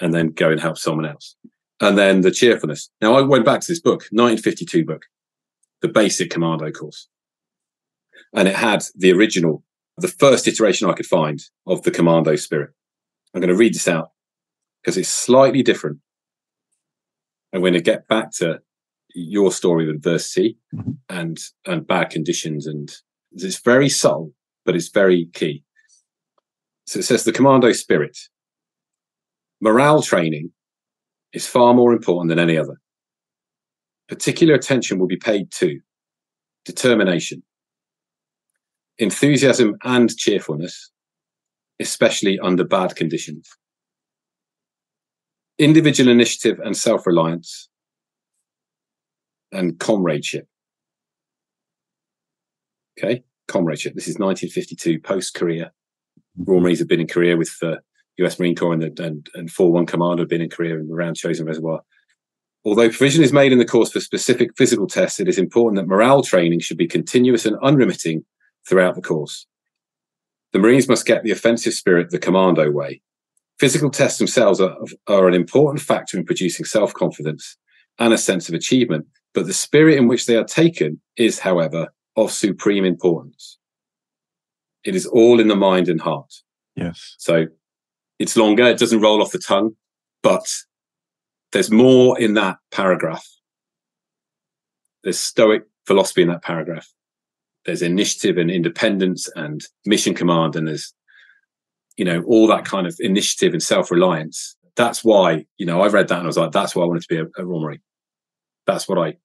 and 0.00 0.12
then 0.12 0.28
go 0.28 0.50
and 0.50 0.60
help 0.60 0.78
someone 0.78 1.06
else. 1.06 1.36
And 1.80 1.96
then 1.96 2.20
the 2.20 2.30
cheerfulness. 2.30 2.90
Now 3.00 3.14
I 3.14 3.22
went 3.22 3.46
back 3.46 3.60
to 3.62 3.66
this 3.66 3.80
book, 3.80 4.02
1952 4.10 4.84
book, 4.84 5.02
the 5.80 5.88
basic 5.88 6.30
commando 6.30 6.70
course, 6.70 7.08
and 8.34 8.46
it 8.48 8.54
had 8.54 8.84
the 8.94 9.12
original, 9.12 9.64
the 9.96 10.08
first 10.08 10.46
iteration 10.46 10.88
I 10.90 10.92
could 10.92 11.06
find 11.06 11.40
of 11.66 11.82
the 11.82 11.90
commando 11.90 12.36
spirit. 12.36 12.70
I'm 13.34 13.40
going 13.40 13.48
to 13.48 13.56
read 13.56 13.74
this 13.74 13.88
out 13.88 14.10
because 14.82 14.98
it's 14.98 15.08
slightly 15.08 15.62
different. 15.62 16.00
I'm 17.54 17.60
going 17.60 17.72
to 17.72 17.80
get 17.80 18.06
back 18.08 18.30
to 18.36 18.60
your 19.14 19.52
story 19.52 19.88
of 19.88 19.94
adversity 19.94 20.56
mm-hmm. 20.74 20.92
and 21.08 21.38
and 21.66 21.86
bad 21.86 22.10
conditions 22.10 22.66
and 22.66 22.90
it's 23.32 23.60
very 23.60 23.88
subtle, 23.88 24.32
but 24.64 24.74
it's 24.74 24.88
very 24.88 25.28
key. 25.32 25.62
So 26.86 26.98
it 26.98 27.04
says 27.04 27.24
the 27.24 27.32
commando 27.32 27.72
spirit. 27.72 28.18
Morale 29.60 30.02
training 30.02 30.50
is 31.32 31.46
far 31.46 31.74
more 31.74 31.92
important 31.92 32.28
than 32.28 32.38
any 32.38 32.56
other. 32.56 32.80
Particular 34.08 34.54
attention 34.54 34.98
will 34.98 35.06
be 35.06 35.16
paid 35.16 35.52
to 35.52 35.78
determination, 36.64 37.42
enthusiasm, 38.98 39.76
and 39.84 40.14
cheerfulness, 40.16 40.90
especially 41.78 42.38
under 42.40 42.64
bad 42.64 42.96
conditions, 42.96 43.48
individual 45.58 46.10
initiative 46.10 46.58
and 46.64 46.76
self 46.76 47.06
reliance, 47.06 47.69
and 49.52 49.78
comradeship. 49.78 50.46
Okay, 52.98 53.24
comradeship. 53.48 53.94
This 53.94 54.08
is 54.08 54.18
1952, 54.18 55.00
post 55.00 55.34
Korea. 55.34 55.72
Royal 56.36 56.58
mm-hmm. 56.58 56.64
Marines 56.64 56.78
have 56.78 56.88
been 56.88 57.00
in 57.00 57.08
Korea 57.08 57.36
with 57.36 57.54
uh, 57.62 57.76
the 58.16 58.26
US 58.26 58.38
Marine 58.38 58.54
Corps 58.54 58.74
and, 58.74 58.82
the, 58.82 59.02
and, 59.02 59.28
and 59.34 59.50
4 59.50 59.72
1 59.72 59.86
Commando 59.86 60.22
have 60.22 60.28
been 60.28 60.42
in 60.42 60.50
Korea 60.50 60.78
and 60.78 60.90
around 60.90 61.16
Chosin 61.16 61.46
Reservoir. 61.46 61.80
Although 62.64 62.90
provision 62.90 63.24
is 63.24 63.32
made 63.32 63.52
in 63.52 63.58
the 63.58 63.64
course 63.64 63.90
for 63.90 64.00
specific 64.00 64.50
physical 64.56 64.86
tests, 64.86 65.18
it 65.18 65.28
is 65.28 65.38
important 65.38 65.80
that 65.80 65.88
morale 65.88 66.22
training 66.22 66.60
should 66.60 66.76
be 66.76 66.86
continuous 66.86 67.46
and 67.46 67.56
unremitting 67.62 68.24
throughout 68.68 68.94
the 68.94 69.02
course. 69.02 69.46
The 70.52 70.58
Marines 70.58 70.88
must 70.88 71.06
get 71.06 71.22
the 71.22 71.30
offensive 71.30 71.72
spirit 71.72 72.10
the 72.10 72.18
commando 72.18 72.70
way. 72.70 73.00
Physical 73.58 73.90
tests 73.90 74.18
themselves 74.18 74.60
are, 74.60 74.76
are 75.06 75.28
an 75.28 75.34
important 75.34 75.80
factor 75.80 76.18
in 76.18 76.24
producing 76.24 76.66
self 76.66 76.92
confidence 76.92 77.56
and 77.98 78.12
a 78.12 78.18
sense 78.18 78.48
of 78.48 78.54
achievement, 78.54 79.06
but 79.34 79.46
the 79.46 79.52
spirit 79.52 79.96
in 79.98 80.08
which 80.08 80.26
they 80.26 80.36
are 80.36 80.44
taken 80.44 81.00
is, 81.16 81.38
however, 81.38 81.92
of 82.16 82.32
supreme 82.32 82.84
importance. 82.84 83.58
It 84.84 84.94
is 84.94 85.06
all 85.06 85.40
in 85.40 85.48
the 85.48 85.56
mind 85.56 85.88
and 85.88 86.00
heart. 86.00 86.32
Yes. 86.74 87.14
So 87.18 87.46
it's 88.18 88.36
longer, 88.36 88.64
it 88.64 88.78
doesn't 88.78 89.00
roll 89.00 89.22
off 89.22 89.32
the 89.32 89.38
tongue, 89.38 89.76
but 90.22 90.46
there's 91.52 91.70
more 91.70 92.18
in 92.18 92.34
that 92.34 92.58
paragraph. 92.70 93.26
There's 95.02 95.18
stoic 95.18 95.62
philosophy 95.86 96.22
in 96.22 96.28
that 96.28 96.42
paragraph. 96.42 96.88
There's 97.64 97.82
initiative 97.82 98.38
and 98.38 98.50
independence 98.50 99.28
and 99.36 99.62
mission 99.84 100.14
command, 100.14 100.56
and 100.56 100.68
there's, 100.68 100.94
you 101.96 102.04
know, 102.04 102.22
all 102.22 102.46
that 102.48 102.64
kind 102.64 102.86
of 102.86 102.96
initiative 103.00 103.52
and 103.52 103.62
self 103.62 103.90
reliance. 103.90 104.56
That's 104.76 105.04
why, 105.04 105.44
you 105.58 105.66
know, 105.66 105.82
I 105.82 105.88
read 105.88 106.08
that 106.08 106.18
and 106.18 106.24
I 106.24 106.26
was 106.26 106.38
like, 106.38 106.52
that's 106.52 106.74
why 106.74 106.84
I 106.84 106.86
wanted 106.86 107.02
to 107.02 107.08
be 107.08 107.18
a, 107.18 107.42
a. 107.42 107.46
That's 108.66 108.88
what 108.88 108.98
I, 108.98 109.16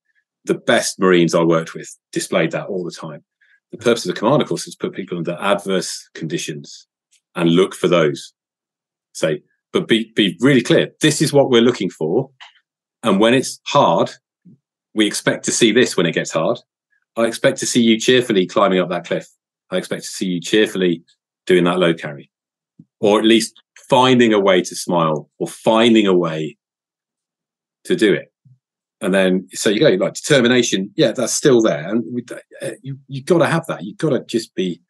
the 0.45 0.55
best 0.55 0.99
Marines 0.99 1.35
I 1.35 1.43
worked 1.43 1.73
with 1.73 1.89
displayed 2.11 2.51
that 2.51 2.67
all 2.67 2.83
the 2.83 2.91
time. 2.91 3.23
The 3.71 3.77
purpose 3.77 4.05
of 4.05 4.13
the 4.13 4.19
commander 4.19 4.43
of 4.43 4.49
course 4.49 4.67
is 4.67 4.75
to 4.75 4.87
put 4.87 4.95
people 4.95 5.17
under 5.17 5.37
adverse 5.39 6.09
conditions 6.13 6.87
and 7.35 7.49
look 7.51 7.75
for 7.75 7.87
those. 7.87 8.33
Say, 9.13 9.41
but 9.73 9.87
be, 9.87 10.11
be 10.15 10.37
really 10.39 10.61
clear. 10.61 10.91
This 11.01 11.21
is 11.21 11.33
what 11.33 11.49
we're 11.49 11.61
looking 11.61 11.89
for. 11.89 12.29
And 13.03 13.19
when 13.19 13.33
it's 13.33 13.59
hard, 13.65 14.11
we 14.93 15.05
expect 15.05 15.43
to 15.45 15.51
see 15.51 15.71
this 15.71 15.97
when 15.97 16.05
it 16.05 16.13
gets 16.13 16.31
hard. 16.31 16.59
I 17.17 17.25
expect 17.25 17.59
to 17.59 17.65
see 17.65 17.81
you 17.81 17.99
cheerfully 17.99 18.45
climbing 18.45 18.79
up 18.79 18.89
that 18.89 19.05
cliff. 19.05 19.27
I 19.71 19.77
expect 19.77 20.03
to 20.03 20.09
see 20.09 20.27
you 20.27 20.41
cheerfully 20.41 21.03
doing 21.45 21.63
that 21.65 21.79
load 21.79 21.99
carry, 21.99 22.31
or 22.99 23.19
at 23.19 23.25
least 23.25 23.61
finding 23.89 24.33
a 24.33 24.39
way 24.39 24.61
to 24.61 24.75
smile 24.75 25.29
or 25.37 25.47
finding 25.47 26.07
a 26.07 26.13
way 26.13 26.57
to 27.83 27.95
do 27.95 28.13
it. 28.13 28.31
And 29.05 29.13
then, 29.13 29.47
so 29.53 29.69
you 29.69 29.79
go 29.79 29.89
like 30.03 30.15
determination. 30.15 30.89
Yeah, 30.95 31.11
that's 31.11 31.31
still 31.31 31.61
there. 31.61 31.87
And 31.87 32.03
we, 32.11 32.25
uh, 32.59 32.71
you, 32.81 32.97
you've 33.07 33.25
got 33.25 33.37
to 33.37 33.45
have 33.45 33.67
that. 33.67 33.83
You've 33.83 33.99
got 33.99 34.09
to 34.09 34.25
just 34.25 34.55
be 34.55 34.81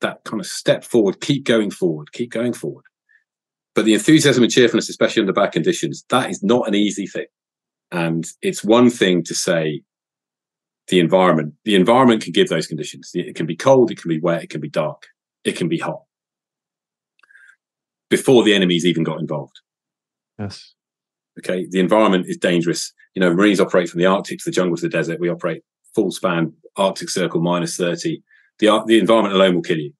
that 0.00 0.24
kind 0.24 0.40
of 0.40 0.46
step 0.46 0.82
forward, 0.82 1.20
keep 1.20 1.44
going 1.44 1.70
forward, 1.70 2.10
keep 2.10 2.32
going 2.32 2.52
forward. 2.52 2.82
But 3.76 3.84
the 3.84 3.94
enthusiasm 3.94 4.42
and 4.42 4.50
cheerfulness, 4.50 4.88
especially 4.88 5.20
under 5.20 5.32
bad 5.32 5.52
conditions, 5.52 6.04
that 6.08 6.30
is 6.30 6.42
not 6.42 6.66
an 6.66 6.74
easy 6.74 7.06
thing. 7.06 7.26
And 7.92 8.26
it's 8.42 8.64
one 8.64 8.90
thing 8.90 9.22
to 9.22 9.36
say 9.36 9.82
the 10.88 10.98
environment. 10.98 11.54
The 11.64 11.76
environment 11.76 12.24
can 12.24 12.32
give 12.32 12.48
those 12.48 12.66
conditions. 12.66 13.12
It 13.14 13.36
can 13.36 13.46
be 13.46 13.54
cold, 13.54 13.92
it 13.92 14.02
can 14.02 14.08
be 14.08 14.18
wet, 14.18 14.42
it 14.42 14.50
can 14.50 14.60
be 14.60 14.68
dark, 14.68 15.06
it 15.44 15.54
can 15.54 15.68
be 15.68 15.78
hot. 15.78 16.02
Before 18.10 18.42
the 18.42 18.52
enemies 18.52 18.84
even 18.84 19.04
got 19.04 19.20
involved. 19.20 19.60
Yes. 20.40 20.74
Okay. 21.38 21.66
The 21.68 21.80
environment 21.80 22.26
is 22.28 22.36
dangerous. 22.36 22.92
You 23.14 23.20
know, 23.20 23.32
Marines 23.32 23.60
operate 23.60 23.88
from 23.88 24.00
the 24.00 24.06
Arctic 24.06 24.38
to 24.38 24.44
the 24.46 24.50
jungle 24.50 24.76
to 24.76 24.82
the 24.82 24.88
desert. 24.88 25.20
We 25.20 25.28
operate 25.28 25.62
full 25.94 26.10
span 26.10 26.52
Arctic 26.76 27.08
Circle 27.08 27.40
minus 27.40 27.76
30. 27.76 28.22
The, 28.58 28.82
the 28.86 28.98
environment 28.98 29.34
alone 29.34 29.54
will 29.54 29.62
kill 29.62 29.78
you, 29.78 29.92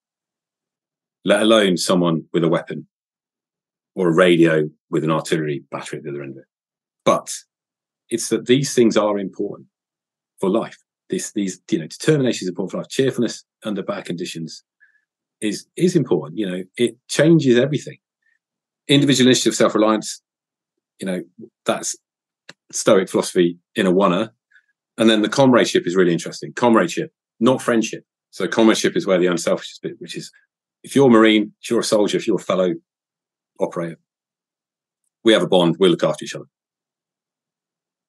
let 1.24 1.42
alone 1.42 1.76
someone 1.76 2.24
with 2.32 2.44
a 2.44 2.48
weapon 2.48 2.86
or 3.94 4.08
a 4.08 4.14
radio 4.14 4.68
with 4.90 5.04
an 5.04 5.10
artillery 5.10 5.64
battery 5.70 5.98
at 5.98 6.04
the 6.04 6.10
other 6.10 6.22
end 6.22 6.32
of 6.32 6.38
it. 6.38 6.44
But 7.04 7.32
it's 8.08 8.28
that 8.28 8.46
these 8.46 8.74
things 8.74 8.96
are 8.96 9.18
important 9.18 9.68
for 10.40 10.50
life. 10.50 10.78
This, 11.08 11.32
these, 11.32 11.60
you 11.70 11.78
know, 11.78 11.86
determination 11.86 12.44
is 12.44 12.48
important 12.48 12.72
for 12.72 12.78
life. 12.78 12.88
Cheerfulness 12.88 13.44
under 13.64 13.82
bad 13.82 14.04
conditions 14.04 14.64
is 15.40 15.66
is 15.76 15.96
important. 15.96 16.38
You 16.38 16.50
know, 16.50 16.64
it 16.76 16.96
changes 17.08 17.58
everything. 17.58 17.98
Individual 18.88 19.28
initiative, 19.28 19.54
self 19.54 19.74
reliance. 19.74 20.22
You 20.98 21.06
know, 21.06 21.22
that's 21.64 21.96
Stoic 22.72 23.08
philosophy 23.08 23.58
in 23.74 23.86
a 23.86 23.92
oneer. 23.92 24.30
And 24.98 25.10
then 25.10 25.22
the 25.22 25.28
comradeship 25.28 25.86
is 25.86 25.94
really 25.94 26.12
interesting. 26.12 26.52
Comradeship, 26.54 27.12
not 27.38 27.60
friendship. 27.60 28.04
So 28.30 28.48
comradeship 28.48 28.96
is 28.96 29.06
where 29.06 29.18
the 29.18 29.26
unselfish 29.26 29.78
bit, 29.82 29.94
which 29.98 30.16
is 30.16 30.30
if 30.82 30.96
you're 30.96 31.08
a 31.08 31.10
Marine, 31.10 31.52
if 31.62 31.70
you're 31.70 31.80
a 31.80 31.84
soldier, 31.84 32.16
if 32.16 32.26
you're 32.26 32.36
a 32.36 32.42
fellow 32.42 32.74
operator. 33.60 33.98
We 35.24 35.32
have 35.32 35.42
a 35.42 35.48
bond. 35.48 35.76
We 35.78 35.88
look 35.88 36.04
after 36.04 36.24
each 36.24 36.34
other. 36.34 36.44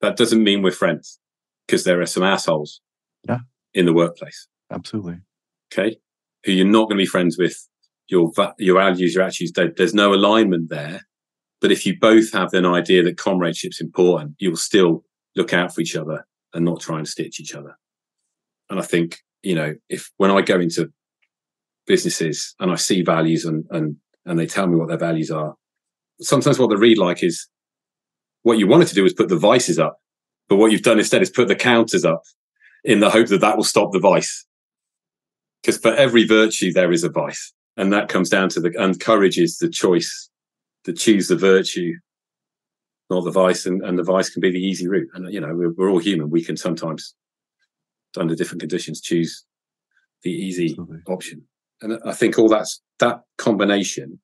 That 0.02 0.18
doesn't 0.18 0.44
mean 0.44 0.62
we're 0.62 0.72
friends 0.72 1.20
because 1.66 1.84
there 1.84 2.00
are 2.00 2.06
some 2.06 2.24
assholes 2.24 2.82
yeah. 3.28 3.40
in 3.74 3.86
the 3.86 3.94
workplace. 3.94 4.48
Absolutely. 4.72 5.18
Okay. 5.74 5.98
Who 6.46 6.52
you're 6.52 6.66
not 6.66 6.86
going 6.86 6.98
to 6.98 7.04
be 7.04 7.08
friends 7.08 7.38
with. 7.38 7.58
Your, 8.10 8.32
your 8.58 8.76
values, 8.76 9.14
your 9.14 9.24
attitudes, 9.24 9.52
there's 9.76 9.94
no 9.94 10.14
alignment 10.14 10.70
there. 10.70 11.02
But 11.60 11.72
if 11.72 11.86
you 11.86 11.98
both 12.00 12.32
have 12.34 12.54
an 12.54 12.66
idea 12.66 13.04
that 13.04 13.18
comradeship's 13.18 13.82
important, 13.82 14.36
you'll 14.38 14.56
still 14.56 15.04
look 15.36 15.54
out 15.54 15.74
for 15.74 15.82
each 15.82 15.96
other 15.96 16.28
and 16.54 16.66
not 16.66 16.82
try 16.82 16.98
and 16.98 17.08
stitch 17.08 17.40
each 17.40 17.56
other. 17.56 17.78
And 18.70 18.80
I 18.80 18.84
think, 18.84 19.20
you 19.42 19.56
know, 19.56 19.76
if 19.90 20.12
when 20.18 20.32
I 20.32 20.42
go 20.42 20.60
into 20.60 20.92
businesses 21.88 22.54
and 22.60 22.72
I 22.72 22.76
see 22.76 23.02
values 23.02 23.46
and, 23.46 23.66
and 23.72 23.96
and 24.28 24.38
they 24.38 24.46
tell 24.46 24.68
me 24.68 24.76
what 24.76 24.90
their 24.90 24.98
values 24.98 25.32
are. 25.32 25.56
Sometimes 26.20 26.60
what 26.60 26.70
they 26.70 26.76
read 26.76 26.98
like 26.98 27.24
is 27.24 27.48
what 28.44 28.60
you 28.60 28.68
wanted 28.68 28.90
to 28.90 28.96
do 28.96 29.06
is 29.06 29.14
put 29.14 29.30
the 29.30 29.38
vices 29.38 29.80
up, 29.80 30.00
but 30.50 30.58
what 30.58 30.72
you've 30.72 30.82
done 30.82 31.00
instead 31.00 31.22
is 31.22 31.30
put 31.30 31.48
the 31.48 31.56
counters 31.56 32.06
up 32.06 32.24
in 32.84 33.00
the 33.00 33.10
hope 33.10 33.28
that 33.28 33.42
that 33.42 33.56
will 33.56 33.64
stop 33.64 33.92
the 33.92 34.00
vice. 34.00 34.46
Because 35.62 35.78
for 35.78 35.94
every 35.94 36.26
virtue, 36.26 36.72
there 36.72 36.92
is 36.92 37.04
a 37.04 37.10
vice. 37.10 37.54
And 37.78 37.92
that 37.94 38.10
comes 38.10 38.30
down 38.30 38.50
to 38.50 38.60
the, 38.60 38.74
and 38.78 39.00
courage 39.00 39.38
is 39.38 39.58
the 39.58 39.70
choice 39.70 40.30
to 40.88 40.94
choose 40.94 41.28
the 41.28 41.36
virtue, 41.36 41.94
not 43.10 43.26
the 43.26 43.32
vice. 43.32 43.66
And, 43.66 43.84
and 43.84 44.00
the 44.00 44.04
vice 44.04 44.30
can 44.30 44.40
be 44.40 44.52
the 44.52 44.58
easy 44.60 44.88
route. 44.88 45.10
And, 45.14 45.32
you 45.32 45.42
know, 45.42 45.54
we're, 45.54 45.74
we're 45.74 45.92
all 45.92 46.00
human. 46.00 46.30
We 46.30 46.44
can 46.44 46.56
sometimes, 46.56 47.14
under 48.16 48.36
different 48.36 48.62
conditions, 48.62 49.02
choose 49.02 49.46
the 50.24 50.32
easy 50.32 50.70
Absolutely. 50.70 51.00
option. 51.08 51.44
And 51.82 52.00
I 52.06 52.14
think 52.14 52.40
all 52.40 52.48
that's 52.48 52.82
that 53.00 53.20
combination 53.38 54.20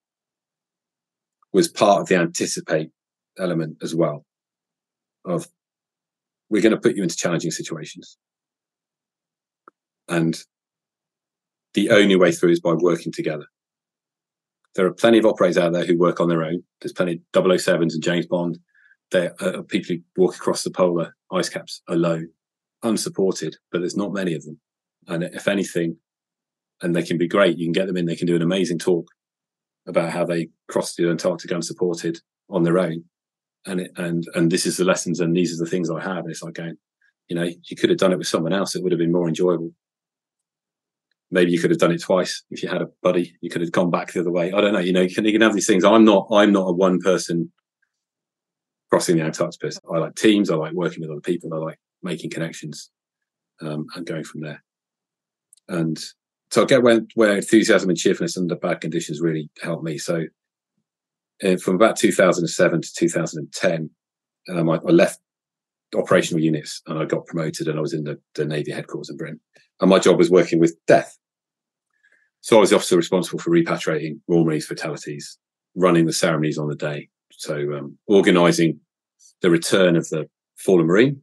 was 1.51 1.67
part 1.67 2.01
of 2.01 2.07
the 2.07 2.15
anticipate 2.15 2.89
element 3.37 3.77
as 3.83 3.93
well 3.93 4.25
of 5.25 5.47
we're 6.49 6.61
going 6.61 6.73
to 6.73 6.79
put 6.79 6.95
you 6.95 7.03
into 7.03 7.17
challenging 7.17 7.51
situations. 7.51 8.17
And 10.07 10.41
the 11.73 11.89
only 11.89 12.15
way 12.15 12.31
through 12.31 12.51
is 12.51 12.61
by 12.61 12.73
working 12.73 13.11
together. 13.11 13.45
There 14.75 14.85
are 14.85 14.93
plenty 14.93 15.19
of 15.19 15.25
operators 15.25 15.57
out 15.57 15.73
there 15.73 15.85
who 15.85 15.97
work 15.97 16.19
on 16.19 16.29
their 16.29 16.43
own. 16.43 16.63
There's 16.81 16.93
plenty 16.93 17.21
of 17.33 17.43
007s 17.43 17.93
and 17.93 18.03
James 18.03 18.25
Bond. 18.25 18.57
There 19.11 19.35
are 19.41 19.63
people 19.63 19.95
who 19.95 20.21
walk 20.21 20.35
across 20.35 20.63
the 20.63 20.71
polar 20.71 21.15
ice 21.31 21.49
caps 21.49 21.81
alone, 21.87 22.29
unsupported, 22.81 23.55
but 23.71 23.79
there's 23.79 23.97
not 23.97 24.13
many 24.13 24.33
of 24.33 24.43
them. 24.43 24.59
And 25.07 25.23
if 25.23 25.47
anything, 25.47 25.97
and 26.83 26.95
they 26.95 27.03
can 27.03 27.17
be 27.17 27.27
great. 27.27 27.57
You 27.57 27.65
can 27.65 27.73
get 27.73 27.87
them 27.87 27.97
in. 27.97 28.05
They 28.05 28.15
can 28.15 28.27
do 28.27 28.35
an 28.35 28.41
amazing 28.41 28.77
talk 28.77 29.07
about 29.87 30.11
how 30.11 30.25
they 30.25 30.49
crossed 30.69 30.97
the 30.97 31.09
Antarctic 31.09 31.51
unsupported 31.51 32.19
on 32.49 32.63
their 32.63 32.77
own. 32.77 33.05
And 33.65 33.79
it, 33.79 33.91
and 33.95 34.25
and 34.35 34.51
this 34.51 34.65
is 34.65 34.77
the 34.77 34.83
lessons, 34.83 35.21
and 35.21 35.35
these 35.35 35.53
are 35.53 35.63
the 35.63 35.69
things 35.69 35.89
I 35.89 36.01
have. 36.01 36.19
And 36.19 36.29
it's 36.29 36.43
like 36.43 36.55
going, 36.55 36.75
you 37.29 37.35
know, 37.35 37.43
you 37.63 37.77
could 37.77 37.89
have 37.89 37.99
done 37.99 38.11
it 38.11 38.17
with 38.17 38.27
someone 38.27 38.51
else. 38.51 38.75
It 38.75 38.83
would 38.83 38.91
have 38.91 38.99
been 38.99 39.13
more 39.13 39.29
enjoyable. 39.29 39.71
Maybe 41.33 41.51
you 41.51 41.59
could 41.59 41.71
have 41.71 41.79
done 41.79 41.91
it 41.91 42.01
twice 42.01 42.43
if 42.51 42.61
you 42.61 42.69
had 42.69 42.81
a 42.81 42.89
buddy. 43.01 43.35
You 43.41 43.49
could 43.49 43.61
have 43.61 43.71
gone 43.71 43.89
back 43.89 44.13
the 44.13 44.19
other 44.19 44.31
way. 44.31 44.51
I 44.53 44.61
don't 44.61 44.73
know. 44.73 44.79
You 44.79 44.93
know, 44.93 45.01
you 45.01 45.13
can, 45.13 45.25
you 45.25 45.31
can 45.31 45.41
have 45.41 45.55
these 45.55 45.67
things. 45.67 45.83
I'm 45.83 46.05
not. 46.05 46.27
I'm 46.31 46.51
not 46.51 46.67
a 46.67 46.71
one 46.71 46.99
person 46.99 47.51
crossing 48.89 49.17
the 49.17 49.23
Antarctic. 49.23 49.73
I 49.91 49.97
like 49.97 50.15
teams. 50.15 50.51
I 50.51 50.55
like 50.55 50.73
working 50.73 51.01
with 51.01 51.09
other 51.09 51.21
people. 51.21 51.53
I 51.53 51.57
like 51.57 51.79
making 52.03 52.29
connections 52.29 52.91
um, 53.61 53.87
and 53.95 54.05
going 54.05 54.23
from 54.23 54.41
there. 54.41 54.63
And 55.67 55.97
so 56.51 56.61
I 56.61 56.65
get 56.65 56.83
where, 56.83 57.01
where 57.15 57.35
enthusiasm 57.35 57.89
and 57.89 57.97
cheerfulness 57.97 58.37
under 58.37 58.55
bad 58.55 58.81
conditions 58.81 59.21
really 59.21 59.49
helped 59.63 59.83
me. 59.83 59.97
So 59.97 60.25
uh, 61.43 61.57
from 61.57 61.75
about 61.75 61.95
2007 61.95 62.81
to 62.81 62.93
2010, 62.93 63.89
um, 64.49 64.69
I, 64.69 64.75
I, 64.75 64.91
left 64.91 65.19
operational 65.95 66.43
units 66.43 66.81
and 66.85 66.99
I 66.99 67.05
got 67.05 67.25
promoted 67.25 67.67
and 67.67 67.79
I 67.79 67.81
was 67.81 67.93
in 67.93 68.03
the, 68.03 68.19
the 68.35 68.45
Navy 68.45 68.71
headquarters 68.71 69.09
in 69.09 69.17
Britain. 69.17 69.39
And 69.81 69.89
my 69.89 69.99
job 69.99 70.17
was 70.17 70.29
working 70.29 70.59
with 70.59 70.77
death. 70.85 71.17
So 72.43 72.57
I 72.57 72.59
was 72.59 72.71
the 72.71 72.75
officer 72.75 72.97
responsible 72.97 73.39
for 73.39 73.51
repatriating 73.51 74.19
Royal 74.27 74.43
Marines 74.43 74.65
fatalities, 74.65 75.37
running 75.75 76.05
the 76.05 76.11
ceremonies 76.11 76.57
on 76.57 76.67
the 76.67 76.75
day. 76.75 77.07
So 77.31 77.55
um, 77.73 77.97
organising 78.07 78.81
the 79.41 79.49
return 79.49 79.95
of 79.95 80.07
the 80.09 80.29
fallen 80.57 80.85
Marine 80.85 81.21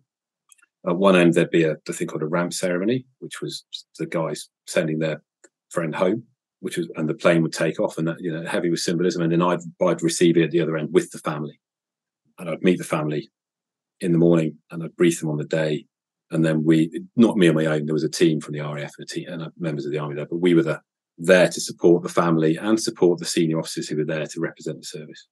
at 0.88 0.96
one 0.96 1.16
end, 1.16 1.34
there'd 1.34 1.50
be 1.50 1.64
a, 1.64 1.76
thing 1.92 2.06
called 2.06 2.22
a 2.22 2.26
ramp 2.26 2.54
ceremony, 2.54 3.04
which 3.18 3.42
was 3.42 3.64
the 3.98 4.06
guys 4.06 4.48
sending 4.66 4.98
their 4.98 5.22
friend 5.68 5.94
home, 5.94 6.24
which 6.60 6.78
was, 6.78 6.88
and 6.96 7.06
the 7.06 7.14
plane 7.14 7.42
would 7.42 7.52
take 7.52 7.78
off 7.78 7.98
and 7.98 8.08
that, 8.08 8.16
you 8.18 8.32
know, 8.32 8.48
heavy 8.48 8.70
with 8.70 8.80
symbolism. 8.80 9.20
And 9.20 9.30
then 9.30 9.42
I'd, 9.42 9.60
I'd 9.82 10.02
receive 10.02 10.38
it 10.38 10.44
at 10.44 10.50
the 10.52 10.60
other 10.60 10.78
end 10.78 10.88
with 10.90 11.10
the 11.10 11.18
family. 11.18 11.60
And 12.38 12.48
I'd 12.48 12.62
meet 12.62 12.78
the 12.78 12.84
family 12.84 13.28
in 14.00 14.12
the 14.12 14.18
morning 14.18 14.56
and 14.70 14.82
I'd 14.82 14.96
brief 14.96 15.20
them 15.20 15.28
on 15.28 15.36
the 15.36 15.44
day. 15.44 15.84
And 16.30 16.42
then 16.42 16.64
we, 16.64 17.02
not 17.14 17.36
me 17.36 17.48
on 17.48 17.56
my 17.56 17.66
own, 17.66 17.84
there 17.84 17.92
was 17.92 18.04
a 18.04 18.08
team 18.08 18.40
from 18.40 18.54
the 18.54 18.60
RAF 18.60 18.92
a 18.98 19.04
team, 19.04 19.28
and 19.28 19.52
members 19.58 19.84
of 19.84 19.92
the 19.92 19.98
army 19.98 20.14
there, 20.14 20.26
but 20.26 20.40
we 20.40 20.54
were 20.54 20.62
the, 20.62 20.80
there 21.20 21.48
to 21.48 21.60
support 21.60 22.02
the 22.02 22.08
family 22.08 22.56
and 22.56 22.80
support 22.80 23.18
the 23.18 23.26
senior 23.26 23.58
officers 23.58 23.88
who 23.88 23.96
were 23.96 24.04
there 24.04 24.26
to 24.26 24.40
represent 24.40 24.78
the 24.80 24.86
service 24.86 25.28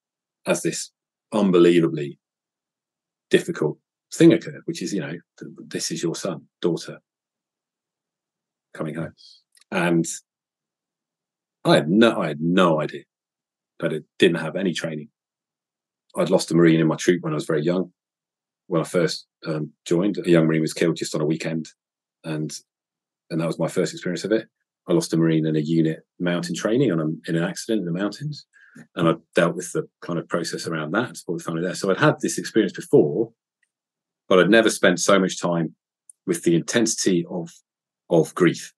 as 0.46 0.62
this 0.62 0.90
unbelievably 1.32 2.18
difficult 3.30 3.78
thing 4.12 4.32
occurred, 4.32 4.62
which 4.66 4.82
is, 4.82 4.92
you 4.92 5.00
know, 5.00 5.14
this 5.66 5.90
is 5.90 6.02
your 6.02 6.14
son, 6.14 6.42
daughter 6.60 6.98
coming 8.74 8.94
home. 8.94 9.14
And 9.70 10.06
I 11.64 11.76
had 11.76 11.88
no, 11.88 12.20
I 12.20 12.28
had 12.28 12.40
no 12.40 12.80
idea, 12.80 13.04
but 13.78 13.92
it 13.92 14.04
didn't 14.18 14.38
have 14.38 14.56
any 14.56 14.74
training. 14.74 15.08
I'd 16.16 16.30
lost 16.30 16.50
a 16.50 16.54
Marine 16.54 16.80
in 16.80 16.86
my 16.86 16.96
troop 16.96 17.22
when 17.22 17.32
I 17.32 17.36
was 17.36 17.46
very 17.46 17.62
young. 17.62 17.92
When 18.66 18.82
I 18.82 18.84
first 18.84 19.26
um, 19.46 19.72
joined, 19.86 20.18
a 20.18 20.28
young 20.28 20.46
Marine 20.46 20.60
was 20.60 20.74
killed 20.74 20.96
just 20.96 21.14
on 21.14 21.22
a 21.22 21.26
weekend, 21.26 21.68
and 22.24 22.52
and 23.30 23.40
that 23.40 23.46
was 23.46 23.58
my 23.58 23.68
first 23.68 23.92
experience 23.92 24.24
of 24.24 24.32
it. 24.32 24.48
I 24.88 24.94
lost 24.94 25.12
a 25.12 25.16
Marine 25.16 25.46
in 25.46 25.54
a 25.54 25.60
unit 25.60 26.00
mountain 26.18 26.54
training 26.54 26.88
in 26.90 27.36
an 27.36 27.44
accident 27.44 27.80
in 27.80 27.84
the 27.84 27.98
mountains, 27.98 28.46
and 28.94 29.08
I 29.08 29.14
dealt 29.34 29.54
with 29.54 29.70
the 29.72 29.86
kind 30.00 30.18
of 30.18 30.28
process 30.28 30.66
around 30.66 30.92
that, 30.92 31.16
support 31.16 31.38
the 31.38 31.44
family 31.44 31.62
there. 31.62 31.74
So 31.74 31.90
I'd 31.90 31.98
had 31.98 32.20
this 32.20 32.38
experience 32.38 32.72
before, 32.72 33.30
but 34.28 34.38
I'd 34.38 34.50
never 34.50 34.70
spent 34.70 34.98
so 34.98 35.18
much 35.18 35.40
time 35.40 35.74
with 36.26 36.42
the 36.42 36.54
intensity 36.54 37.26
of 37.30 37.50
of 38.08 38.34
grief. 38.34 38.72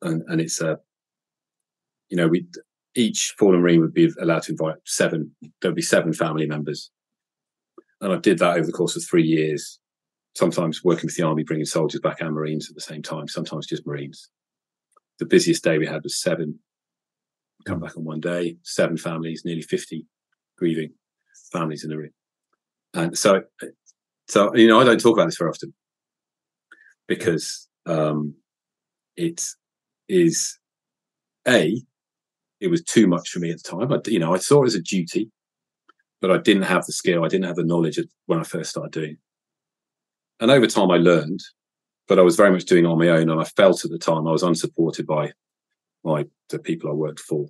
And 0.00 0.22
and 0.28 0.40
it's 0.40 0.60
a, 0.62 0.78
you 2.08 2.16
know, 2.16 2.28
we 2.28 2.46
each 2.94 3.34
fallen 3.38 3.60
marine 3.60 3.80
would 3.80 3.94
be 3.94 4.10
allowed 4.20 4.44
to 4.44 4.52
invite 4.52 4.76
seven. 4.86 5.34
There'd 5.60 5.74
be 5.74 5.82
seven 5.82 6.14
family 6.14 6.46
members, 6.46 6.90
and 8.00 8.10
I 8.10 8.16
did 8.16 8.38
that 8.38 8.56
over 8.56 8.66
the 8.66 8.72
course 8.72 8.96
of 8.96 9.04
three 9.04 9.26
years. 9.26 9.78
Sometimes 10.34 10.84
working 10.84 11.06
with 11.06 11.16
the 11.16 11.24
army, 11.24 11.42
bringing 11.42 11.66
soldiers 11.66 12.00
back 12.00 12.20
and 12.20 12.34
marines 12.34 12.68
at 12.68 12.74
the 12.74 12.80
same 12.80 13.02
time. 13.02 13.28
Sometimes 13.28 13.66
just 13.66 13.86
marines. 13.86 14.30
The 15.18 15.26
busiest 15.26 15.64
day 15.64 15.78
we 15.78 15.86
had 15.86 16.02
was 16.02 16.20
seven. 16.20 16.58
Come 17.66 17.80
back 17.80 17.96
on 17.96 18.04
one 18.04 18.20
day, 18.20 18.56
seven 18.62 18.96
families, 18.96 19.42
nearly 19.44 19.62
fifty 19.62 20.06
grieving 20.56 20.92
families 21.52 21.84
in 21.84 21.90
the 21.90 21.98
room. 21.98 22.10
And 22.94 23.18
so, 23.18 23.42
so 24.28 24.54
you 24.54 24.66
know, 24.66 24.80
I 24.80 24.84
don't 24.84 25.00
talk 25.00 25.16
about 25.16 25.26
this 25.26 25.36
very 25.36 25.50
often 25.50 25.74
because 27.06 27.68
um, 27.86 28.34
it 29.16 29.42
is 30.08 30.58
a 31.46 31.82
it 32.60 32.68
was 32.68 32.82
too 32.84 33.06
much 33.06 33.30
for 33.30 33.38
me 33.38 33.50
at 33.50 33.62
the 33.62 33.68
time. 33.68 33.92
I, 33.92 33.98
you 34.06 34.18
know, 34.18 34.34
I 34.34 34.38
saw 34.38 34.62
it 34.62 34.66
as 34.66 34.74
a 34.74 34.82
duty, 34.82 35.30
but 36.20 36.30
I 36.30 36.38
didn't 36.38 36.64
have 36.64 36.86
the 36.86 36.92
skill. 36.92 37.24
I 37.24 37.28
didn't 37.28 37.46
have 37.46 37.56
the 37.56 37.64
knowledge 37.64 37.98
when 38.26 38.38
I 38.38 38.42
first 38.42 38.70
started 38.70 38.92
doing. 38.92 39.16
And 40.40 40.50
over 40.50 40.66
time, 40.66 40.90
I 40.90 40.96
learned, 40.96 41.40
but 42.08 42.18
I 42.18 42.22
was 42.22 42.36
very 42.36 42.50
much 42.50 42.64
doing 42.64 42.86
on 42.86 42.98
my 42.98 43.08
own, 43.08 43.28
and 43.28 43.40
I 43.40 43.44
felt 43.44 43.84
at 43.84 43.90
the 43.90 43.98
time 43.98 44.26
I 44.26 44.32
was 44.32 44.42
unsupported 44.42 45.06
by 45.06 45.32
by 46.02 46.24
the 46.48 46.58
people 46.58 46.90
I 46.90 46.94
worked 46.94 47.20
for. 47.20 47.46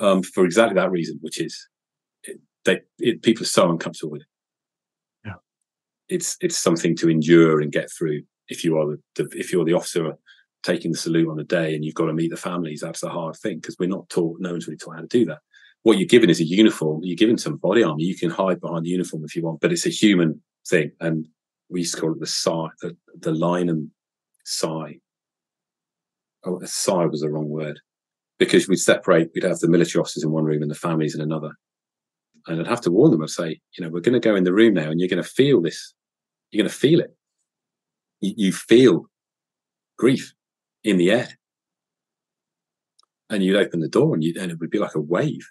Um, 0.00 0.22
for 0.22 0.44
exactly 0.44 0.74
that 0.74 0.90
reason, 0.90 1.18
which 1.20 1.40
is 1.40 1.68
they 2.64 2.80
it, 2.98 3.22
people 3.22 3.42
are 3.42 3.46
so 3.46 3.70
uncomfortable 3.70 4.12
with 4.12 4.22
it. 4.22 4.28
Yeah, 5.24 5.34
it's 6.08 6.36
it's 6.40 6.58
something 6.58 6.96
to 6.96 7.08
endure 7.08 7.60
and 7.60 7.70
get 7.70 7.90
through. 7.90 8.22
If 8.48 8.64
you 8.64 8.78
are 8.78 8.86
the, 8.86 8.98
the 9.22 9.38
if 9.38 9.52
you're 9.52 9.64
the 9.64 9.74
officer 9.74 10.12
taking 10.62 10.92
the 10.92 10.98
salute 10.98 11.28
on 11.30 11.38
a 11.38 11.44
day 11.44 11.74
and 11.74 11.84
you've 11.84 11.94
got 11.94 12.06
to 12.06 12.12
meet 12.12 12.30
the 12.30 12.36
families, 12.36 12.80
that's 12.80 13.02
a 13.02 13.08
hard 13.08 13.36
thing 13.36 13.58
because 13.58 13.76
we're 13.78 13.88
not 13.88 14.08
taught. 14.08 14.40
No 14.40 14.50
one's 14.50 14.66
really 14.66 14.76
taught 14.76 14.96
how 14.96 15.00
to 15.02 15.06
do 15.06 15.24
that. 15.26 15.38
What 15.82 15.98
you're 15.98 16.06
given 16.06 16.28
is 16.28 16.40
a 16.40 16.44
uniform. 16.44 17.00
You're 17.02 17.16
given 17.16 17.38
some 17.38 17.56
body 17.56 17.82
armor. 17.82 18.00
You 18.00 18.16
can 18.16 18.28
hide 18.28 18.60
behind 18.60 18.84
the 18.84 18.90
uniform 18.90 19.24
if 19.24 19.34
you 19.34 19.42
want, 19.42 19.60
but 19.60 19.72
it's 19.72 19.86
a 19.86 19.90
human 19.90 20.42
thing. 20.68 20.90
And 21.00 21.26
we 21.70 21.80
used 21.80 21.94
to 21.94 22.00
call 22.00 22.12
it 22.12 22.20
the 22.20 22.26
sigh, 22.26 22.68
the, 22.82 22.96
the 23.20 23.88
sigh. 24.44 24.98
Oh, 26.44 26.60
sigh 26.64 27.06
was 27.06 27.20
the 27.20 27.30
wrong 27.30 27.48
word 27.48 27.80
because 28.38 28.66
we'd 28.68 28.76
separate. 28.76 29.30
We'd 29.34 29.44
have 29.44 29.58
the 29.58 29.68
military 29.68 30.00
officers 30.00 30.24
in 30.24 30.30
one 30.30 30.44
room 30.44 30.62
and 30.62 30.70
the 30.70 30.74
families 30.74 31.14
in 31.14 31.20
another 31.20 31.52
and 32.46 32.60
I'd 32.60 32.66
have 32.66 32.80
to 32.82 32.90
warn 32.90 33.10
them. 33.10 33.22
I'd 33.22 33.30
say, 33.30 33.60
you 33.76 33.84
know, 33.84 33.90
we're 33.90 34.00
going 34.00 34.20
to 34.20 34.28
go 34.28 34.36
in 34.36 34.44
the 34.44 34.52
room 34.52 34.74
now, 34.74 34.90
and 34.90 35.00
you're 35.00 35.08
going 35.08 35.22
to 35.22 35.28
feel 35.28 35.60
this. 35.60 35.94
You're 36.50 36.62
going 36.62 36.70
to 36.70 36.76
feel 36.76 37.00
it. 37.00 37.14
You, 38.20 38.34
you 38.36 38.52
feel 38.52 39.06
grief 39.98 40.32
in 40.84 40.96
the 40.96 41.10
air, 41.10 41.28
and 43.28 43.42
you'd 43.42 43.56
open 43.56 43.80
the 43.80 43.88
door, 43.88 44.14
and 44.14 44.24
you 44.24 44.34
and 44.38 44.50
it 44.50 44.58
would 44.58 44.70
be 44.70 44.78
like 44.78 44.94
a 44.94 45.00
wave, 45.00 45.46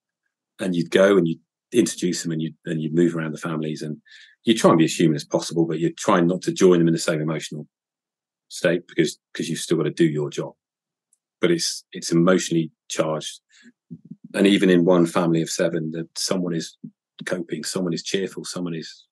and 0.60 0.74
you'd 0.74 0.90
go 0.90 1.16
and 1.16 1.26
you'd 1.26 1.40
introduce 1.72 2.22
them, 2.22 2.32
and 2.32 2.42
you 2.42 2.52
and 2.64 2.80
you 2.80 2.90
move 2.92 3.16
around 3.16 3.32
the 3.32 3.38
families, 3.38 3.82
and 3.82 3.98
you 4.46 4.54
try 4.54 4.70
and 4.70 4.78
be 4.78 4.86
as 4.86 4.98
human 4.98 5.16
as 5.16 5.24
possible, 5.24 5.66
but 5.66 5.78
you're 5.78 5.90
trying 5.96 6.26
not 6.26 6.40
to 6.42 6.52
join 6.52 6.78
them 6.78 6.88
in 6.88 6.94
the 6.94 6.98
same 6.98 7.20
emotional 7.20 7.68
state 8.48 8.88
because 8.88 9.18
because 9.32 9.50
you've 9.50 9.58
still 9.58 9.76
got 9.76 9.84
to 9.84 9.90
do 9.90 10.06
your 10.06 10.30
job. 10.30 10.54
But 11.40 11.50
it's 11.50 11.84
it's 11.92 12.10
emotionally 12.10 12.70
charged 12.88 13.40
and 14.36 14.46
even 14.46 14.70
in 14.70 14.84
one 14.84 15.06
family 15.06 15.40
of 15.40 15.50
seven, 15.50 15.90
that 15.92 16.08
someone 16.16 16.54
is 16.54 16.76
coping, 17.24 17.64
someone 17.64 17.94
is 17.94 18.02
cheerful, 18.02 18.44
someone 18.44 18.74
is, 18.74 19.06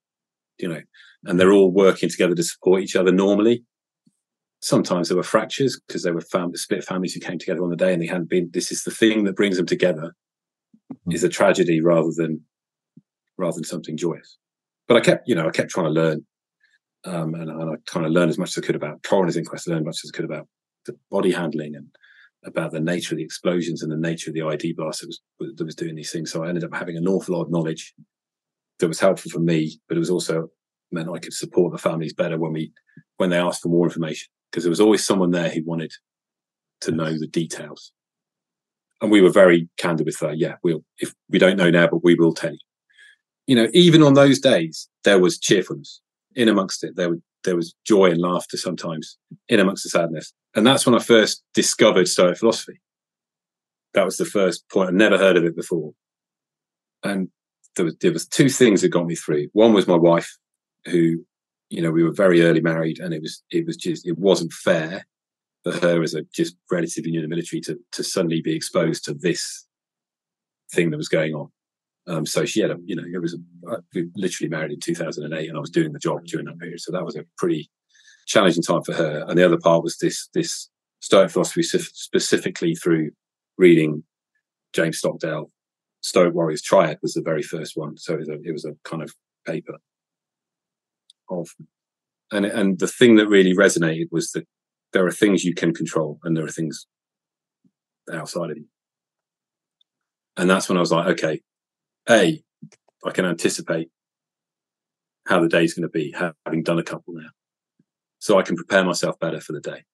you 0.58 0.68
know, 0.68 0.82
and 1.24 1.40
they're 1.40 1.52
all 1.52 1.70
working 1.70 2.10
together 2.10 2.34
to 2.34 2.42
support 2.42 2.82
each 2.82 2.94
other 2.94 3.10
normally. 3.10 3.64
Sometimes 4.60 5.08
there 5.08 5.16
were 5.16 5.22
fractures 5.22 5.80
because 5.86 6.02
they 6.02 6.10
were 6.10 6.20
fam- 6.20 6.54
split 6.56 6.84
families 6.84 7.14
who 7.14 7.20
came 7.20 7.38
together 7.38 7.62
on 7.62 7.70
the 7.70 7.76
day 7.76 7.92
and 7.92 8.02
they 8.02 8.06
hadn't 8.06 8.28
been. 8.28 8.50
This 8.52 8.70
is 8.70 8.82
the 8.82 8.90
thing 8.90 9.24
that 9.24 9.36
brings 9.36 9.56
them 9.56 9.66
together, 9.66 10.14
mm-hmm. 10.92 11.12
is 11.12 11.24
a 11.24 11.28
tragedy 11.28 11.80
rather 11.80 12.10
than 12.14 12.42
rather 13.38 13.54
than 13.54 13.64
something 13.64 13.96
joyous. 13.96 14.38
But 14.86 14.96
I 14.96 15.00
kept, 15.00 15.28
you 15.28 15.34
know, 15.34 15.48
I 15.48 15.50
kept 15.50 15.70
trying 15.70 15.86
to 15.86 15.90
learn, 15.90 16.26
um, 17.04 17.34
and, 17.34 17.50
and 17.50 17.70
I 17.70 17.76
kind 17.86 18.06
of 18.06 18.12
learned 18.12 18.30
as 18.30 18.38
much 18.38 18.50
as 18.50 18.62
I 18.62 18.66
could 18.66 18.76
about 18.76 19.02
coroner's 19.02 19.36
inquest, 19.36 19.68
learned 19.68 19.82
as 19.82 19.86
much 19.86 20.00
as 20.04 20.10
I 20.12 20.16
could 20.16 20.24
about 20.24 20.46
the 20.86 20.96
body 21.10 21.32
handling 21.32 21.74
and 21.74 21.88
about 22.44 22.72
the 22.72 22.80
nature 22.80 23.14
of 23.14 23.18
the 23.18 23.24
explosions 23.24 23.82
and 23.82 23.90
the 23.90 23.96
nature 23.96 24.30
of 24.30 24.34
the 24.34 24.40
IED 24.40 24.76
blast 24.76 25.00
that 25.00 25.06
was 25.06 25.20
that 25.56 25.64
was 25.64 25.74
doing 25.74 25.94
these 25.94 26.12
things. 26.12 26.30
So 26.30 26.44
I 26.44 26.48
ended 26.48 26.64
up 26.64 26.74
having 26.74 26.96
an 26.96 27.08
awful 27.08 27.36
lot 27.36 27.44
of 27.44 27.50
knowledge 27.50 27.94
that 28.78 28.88
was 28.88 29.00
helpful 29.00 29.30
for 29.30 29.38
me, 29.38 29.80
but 29.88 29.96
it 29.96 30.00
was 30.00 30.10
also 30.10 30.48
meant 30.92 31.08
I 31.08 31.18
could 31.18 31.32
support 31.32 31.72
the 31.72 31.78
families 31.78 32.12
better 32.12 32.38
when 32.38 32.52
we 32.52 32.72
when 33.16 33.30
they 33.30 33.38
asked 33.38 33.62
for 33.62 33.68
more 33.68 33.86
information 33.86 34.28
because 34.50 34.64
there 34.64 34.70
was 34.70 34.80
always 34.80 35.04
someone 35.04 35.30
there 35.30 35.48
who 35.48 35.62
wanted 35.64 35.92
to 36.82 36.92
know 36.92 37.18
the 37.18 37.26
details. 37.26 37.92
And 39.00 39.10
we 39.10 39.20
were 39.20 39.30
very 39.30 39.68
candid 39.76 40.06
with 40.06 40.18
that. 40.20 40.38
Yeah, 40.38 40.56
we'll 40.62 40.84
if 40.98 41.14
we 41.28 41.38
don't 41.38 41.56
know 41.56 41.70
now, 41.70 41.86
but 41.86 42.04
we 42.04 42.14
will 42.14 42.34
tell 42.34 42.52
you. 42.52 42.58
You 43.46 43.56
know, 43.56 43.68
even 43.72 44.02
on 44.02 44.14
those 44.14 44.38
days, 44.38 44.88
there 45.04 45.18
was 45.18 45.38
cheerfulness 45.38 46.00
in 46.34 46.48
amongst 46.48 46.82
it. 46.82 46.96
There 46.96 47.10
were 47.10 47.20
there 47.44 47.56
was 47.56 47.74
joy 47.86 48.10
and 48.10 48.20
laughter 48.20 48.56
sometimes 48.56 49.18
in 49.48 49.60
amongst 49.60 49.84
the 49.84 49.90
sadness. 49.90 50.32
And 50.54 50.66
that's 50.66 50.86
when 50.86 50.94
I 50.94 50.98
first 50.98 51.42
discovered 51.54 52.08
Stoic 52.08 52.38
philosophy. 52.38 52.80
That 53.92 54.04
was 54.04 54.16
the 54.16 54.24
first 54.24 54.68
point. 54.70 54.88
I'd 54.88 54.94
never 54.94 55.18
heard 55.18 55.36
of 55.36 55.44
it 55.44 55.54
before. 55.54 55.92
And 57.02 57.28
there 57.76 57.84
was, 57.84 57.96
there 58.00 58.12
was 58.12 58.26
two 58.26 58.48
things 58.48 58.82
that 58.82 58.88
got 58.88 59.06
me 59.06 59.14
through. 59.14 59.48
One 59.52 59.72
was 59.72 59.86
my 59.86 59.96
wife, 59.96 60.36
who, 60.86 61.24
you 61.70 61.82
know, 61.82 61.90
we 61.90 62.02
were 62.02 62.12
very 62.12 62.42
early 62.42 62.60
married 62.60 62.98
and 62.98 63.12
it 63.12 63.20
was, 63.20 63.42
it 63.50 63.66
was 63.66 63.76
just, 63.76 64.06
it 64.06 64.18
wasn't 64.18 64.52
fair 64.52 65.06
for 65.64 65.72
her 65.72 66.02
as 66.02 66.14
a 66.14 66.22
just 66.34 66.56
relatively 66.70 67.10
new 67.10 67.20
in 67.20 67.28
the 67.28 67.34
military 67.34 67.60
to, 67.62 67.78
to 67.92 68.02
suddenly 68.02 68.40
be 68.42 68.54
exposed 68.54 69.04
to 69.04 69.14
this 69.14 69.66
thing 70.72 70.90
that 70.90 70.96
was 70.96 71.08
going 71.08 71.34
on. 71.34 71.50
Um, 72.06 72.26
so 72.26 72.44
she 72.44 72.60
had 72.60 72.70
a, 72.70 72.76
you 72.84 72.96
know, 72.96 73.04
it 73.10 73.20
was, 73.20 73.34
a, 73.34 73.70
uh, 73.70 73.80
we 73.94 74.10
literally 74.14 74.50
married 74.50 74.72
in 74.72 74.80
2008 74.80 75.48
and 75.48 75.56
I 75.56 75.60
was 75.60 75.70
doing 75.70 75.92
the 75.92 75.98
job 75.98 76.24
during 76.26 76.46
that 76.46 76.58
period. 76.58 76.80
So 76.80 76.92
that 76.92 77.04
was 77.04 77.16
a 77.16 77.24
pretty 77.38 77.70
challenging 78.26 78.62
time 78.62 78.82
for 78.82 78.92
her. 78.94 79.24
And 79.26 79.38
the 79.38 79.44
other 79.44 79.58
part 79.58 79.82
was 79.82 79.96
this, 79.98 80.28
this 80.34 80.68
Stoic 81.00 81.30
philosophy 81.30 81.62
specifically 81.62 82.74
through 82.74 83.10
reading 83.58 84.04
James 84.72 84.98
Stockdale. 84.98 85.50
Stoic 86.02 86.34
Warriors 86.34 86.62
Triad 86.62 86.98
was 87.02 87.14
the 87.14 87.22
very 87.22 87.42
first 87.42 87.76
one. 87.76 87.96
So 87.96 88.14
it 88.14 88.20
was 88.20 88.28
a, 88.28 88.38
it 88.42 88.52
was 88.52 88.64
a 88.64 88.74
kind 88.84 89.02
of 89.02 89.14
paper 89.46 89.78
of, 91.30 91.48
and, 92.32 92.44
and 92.44 92.78
the 92.78 92.86
thing 92.86 93.16
that 93.16 93.28
really 93.28 93.54
resonated 93.54 94.08
was 94.10 94.32
that 94.32 94.46
there 94.92 95.06
are 95.06 95.12
things 95.12 95.44
you 95.44 95.54
can 95.54 95.72
control 95.72 96.18
and 96.24 96.36
there 96.36 96.44
are 96.44 96.50
things 96.50 96.86
outside 98.12 98.50
of 98.50 98.56
you. 98.56 98.66
And 100.36 100.50
that's 100.50 100.68
when 100.68 100.76
I 100.78 100.80
was 100.80 100.92
like, 100.92 101.06
okay, 101.08 101.40
a, 102.08 102.42
I 103.04 103.10
can 103.10 103.24
anticipate 103.24 103.90
how 105.26 105.40
the 105.40 105.48
day's 105.48 105.74
going 105.74 105.88
to 105.88 105.88
be, 105.88 106.14
having 106.44 106.62
done 106.62 106.78
a 106.78 106.82
couple 106.82 107.14
now. 107.14 107.30
So 108.18 108.38
I 108.38 108.42
can 108.42 108.56
prepare 108.56 108.84
myself 108.84 109.18
better 109.18 109.40
for 109.40 109.52
the 109.52 109.60
day. 109.60 109.84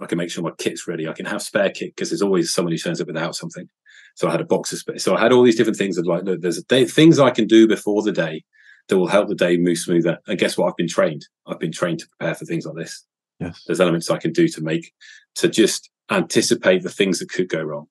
I 0.00 0.06
can 0.06 0.18
make 0.18 0.30
sure 0.30 0.42
my 0.42 0.50
kit's 0.58 0.88
ready. 0.88 1.08
I 1.08 1.12
can 1.12 1.26
have 1.26 1.42
spare 1.42 1.70
kit 1.70 1.94
because 1.94 2.10
there's 2.10 2.22
always 2.22 2.52
someone 2.52 2.72
who 2.72 2.78
turns 2.78 3.00
up 3.00 3.06
without 3.06 3.36
something. 3.36 3.68
So 4.16 4.28
I 4.28 4.32
had 4.32 4.40
a 4.40 4.44
box 4.44 4.72
of 4.72 4.78
spare. 4.78 4.98
So 4.98 5.14
I 5.14 5.20
had 5.20 5.32
all 5.32 5.42
these 5.42 5.56
different 5.56 5.78
things 5.78 5.96
of 5.96 6.06
like, 6.06 6.24
look, 6.24 6.40
there's 6.40 6.58
a 6.58 6.64
day, 6.64 6.84
things 6.84 7.18
I 7.18 7.30
can 7.30 7.46
do 7.46 7.68
before 7.68 8.02
the 8.02 8.12
day 8.12 8.44
that 8.88 8.98
will 8.98 9.06
help 9.06 9.28
the 9.28 9.34
day 9.34 9.56
move 9.56 9.78
smoother. 9.78 10.18
And 10.26 10.38
guess 10.38 10.58
what? 10.58 10.68
I've 10.68 10.76
been 10.76 10.88
trained. 10.88 11.26
I've 11.46 11.60
been 11.60 11.72
trained 11.72 12.00
to 12.00 12.08
prepare 12.08 12.34
for 12.34 12.44
things 12.44 12.66
like 12.66 12.76
this. 12.76 13.06
Yes. 13.38 13.62
There's 13.66 13.80
elements 13.80 14.10
I 14.10 14.18
can 14.18 14.32
do 14.32 14.48
to 14.48 14.60
make, 14.60 14.92
to 15.36 15.48
just 15.48 15.90
anticipate 16.10 16.82
the 16.82 16.90
things 16.90 17.20
that 17.20 17.30
could 17.30 17.48
go 17.48 17.62
wrong. 17.62 17.86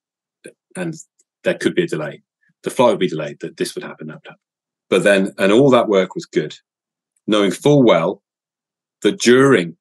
And 0.75 0.95
there 1.43 1.57
could 1.57 1.75
be 1.75 1.83
a 1.83 1.87
delay 1.87 2.23
the 2.63 2.69
flight 2.69 2.91
would 2.91 2.99
be 2.99 3.07
delayed, 3.07 3.39
that 3.41 3.57
this 3.57 3.75
would 3.75 3.83
happen, 3.83 4.07
that 4.07 4.15
would 4.15 4.27
happen. 4.27 4.39
But 4.89 5.03
then, 5.03 5.33
and 5.37 5.51
all 5.51 5.69
that 5.71 5.87
work 5.87 6.15
was 6.15 6.25
good. 6.25 6.55
knowing 7.27 7.51
full 7.51 7.83
well 7.83 8.21
that 9.01 9.19
during 9.19 9.77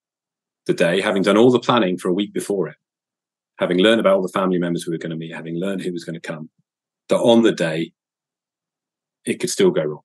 the 0.66 0.74
day, 0.74 1.00
having 1.00 1.22
done 1.22 1.36
all 1.36 1.50
the 1.50 1.58
planning 1.58 1.98
for 1.98 2.08
a 2.08 2.14
week 2.14 2.32
before 2.32 2.68
it, 2.68 2.76
having 3.58 3.78
learned 3.78 4.00
about 4.00 4.16
all 4.16 4.22
the 4.22 4.28
family 4.28 4.58
members 4.58 4.86
we 4.86 4.92
were 4.92 4.98
going 4.98 5.10
to 5.10 5.16
meet, 5.16 5.34
having 5.34 5.56
learned 5.56 5.82
who 5.82 5.92
was 5.92 6.04
going 6.04 6.18
to 6.18 6.20
come, 6.20 6.48
that 7.08 7.18
on 7.18 7.42
the 7.42 7.52
day, 7.52 7.92
it 9.24 9.40
could 9.40 9.50
still 9.50 9.70
go 9.70 9.82
wrong. 9.82 10.02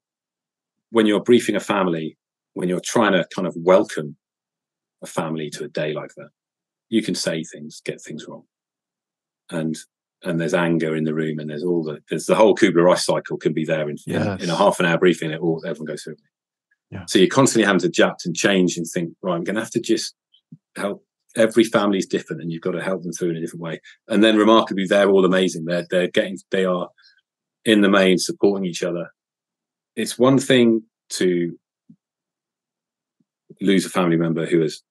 When 0.90 1.06
you're 1.06 1.24
briefing 1.24 1.56
a 1.56 1.62
family, 1.62 2.18
when 2.54 2.68
you're 2.68 2.82
trying 2.82 3.14
to 3.14 3.26
kind 3.34 3.48
of 3.48 3.56
welcome 3.58 4.18
a 5.02 5.08
family 5.08 5.50
to 5.52 5.64
a 5.64 5.70
day 5.70 5.94
like 5.94 6.12
that, 6.18 6.30
you 6.90 7.02
can 7.02 7.16
say 7.16 7.44
things, 7.44 7.82
get 7.84 8.02
things 8.02 8.26
wrong. 8.28 8.44
And 9.50 9.78
and 10.26 10.42
there's 10.42 10.54
anger 10.54 10.96
in 10.96 11.04
the 11.04 11.14
room 11.14 11.40
and 11.40 11.50
there's 11.50 11.64
all 11.64 11.84
the 11.84 12.02
there's 12.10 12.26
the 12.26 12.36
whole 12.36 12.56
Kubler 12.56 12.84
Ross 12.84 13.06
cycle 13.06 13.38
can 13.38 13.54
be 13.54 13.64
there 13.64 13.90
in, 13.90 13.98
yes. 14.06 14.40
in, 14.40 14.46
in 14.46 14.50
a 14.50 14.56
half 14.56 14.80
an 14.80 14.86
hour 14.86 14.98
briefing, 14.98 15.32
it 15.32 15.40
all 15.40 15.64
everyone 15.66 15.88
goes 15.88 16.04
through. 16.04 16.16
Yeah. 16.92 17.06
So 17.08 17.20
you're 17.20 17.28
constantly 17.28 17.66
having 17.66 17.82
to 17.82 17.88
adapt 17.88 18.26
and 18.26 18.36
change 18.36 18.78
and 18.78 18.86
think, 18.88 19.14
right, 19.22 19.36
I'm 19.36 19.44
gonna 19.44 19.60
have 19.60 19.72
to 19.72 19.80
just 19.80 20.16
help 20.76 21.04
every 21.36 21.64
family 21.64 21.98
is 21.98 22.06
different 22.06 22.42
and 22.42 22.52
you've 22.52 22.62
got 22.62 22.72
to 22.72 22.82
help 22.82 23.04
them 23.04 23.12
through 23.12 23.32
in 23.32 23.36
a 23.36 23.42
different 23.42 23.62
way. 23.62 23.82
And 24.08 24.24
then 24.24 24.38
remarkably, 24.38 24.86
they're 24.86 25.10
all 25.10 25.26
amazing. 25.26 25.66
They're 25.66 25.86
they're 25.90 26.10
getting 26.10 26.38
they 26.52 26.66
are 26.66 26.90
in 27.64 27.82
the 27.82 27.90
main 27.90 28.18
supporting 28.18 28.66
each 28.66 28.84
other. 28.84 29.10
It's 29.96 30.18
one 30.20 30.40
thing 30.40 30.84
to 31.12 31.58
lose 33.62 33.86
a 33.86 33.90
family 33.90 34.18
member 34.18 34.46
who 34.46 34.62
has 34.62 34.82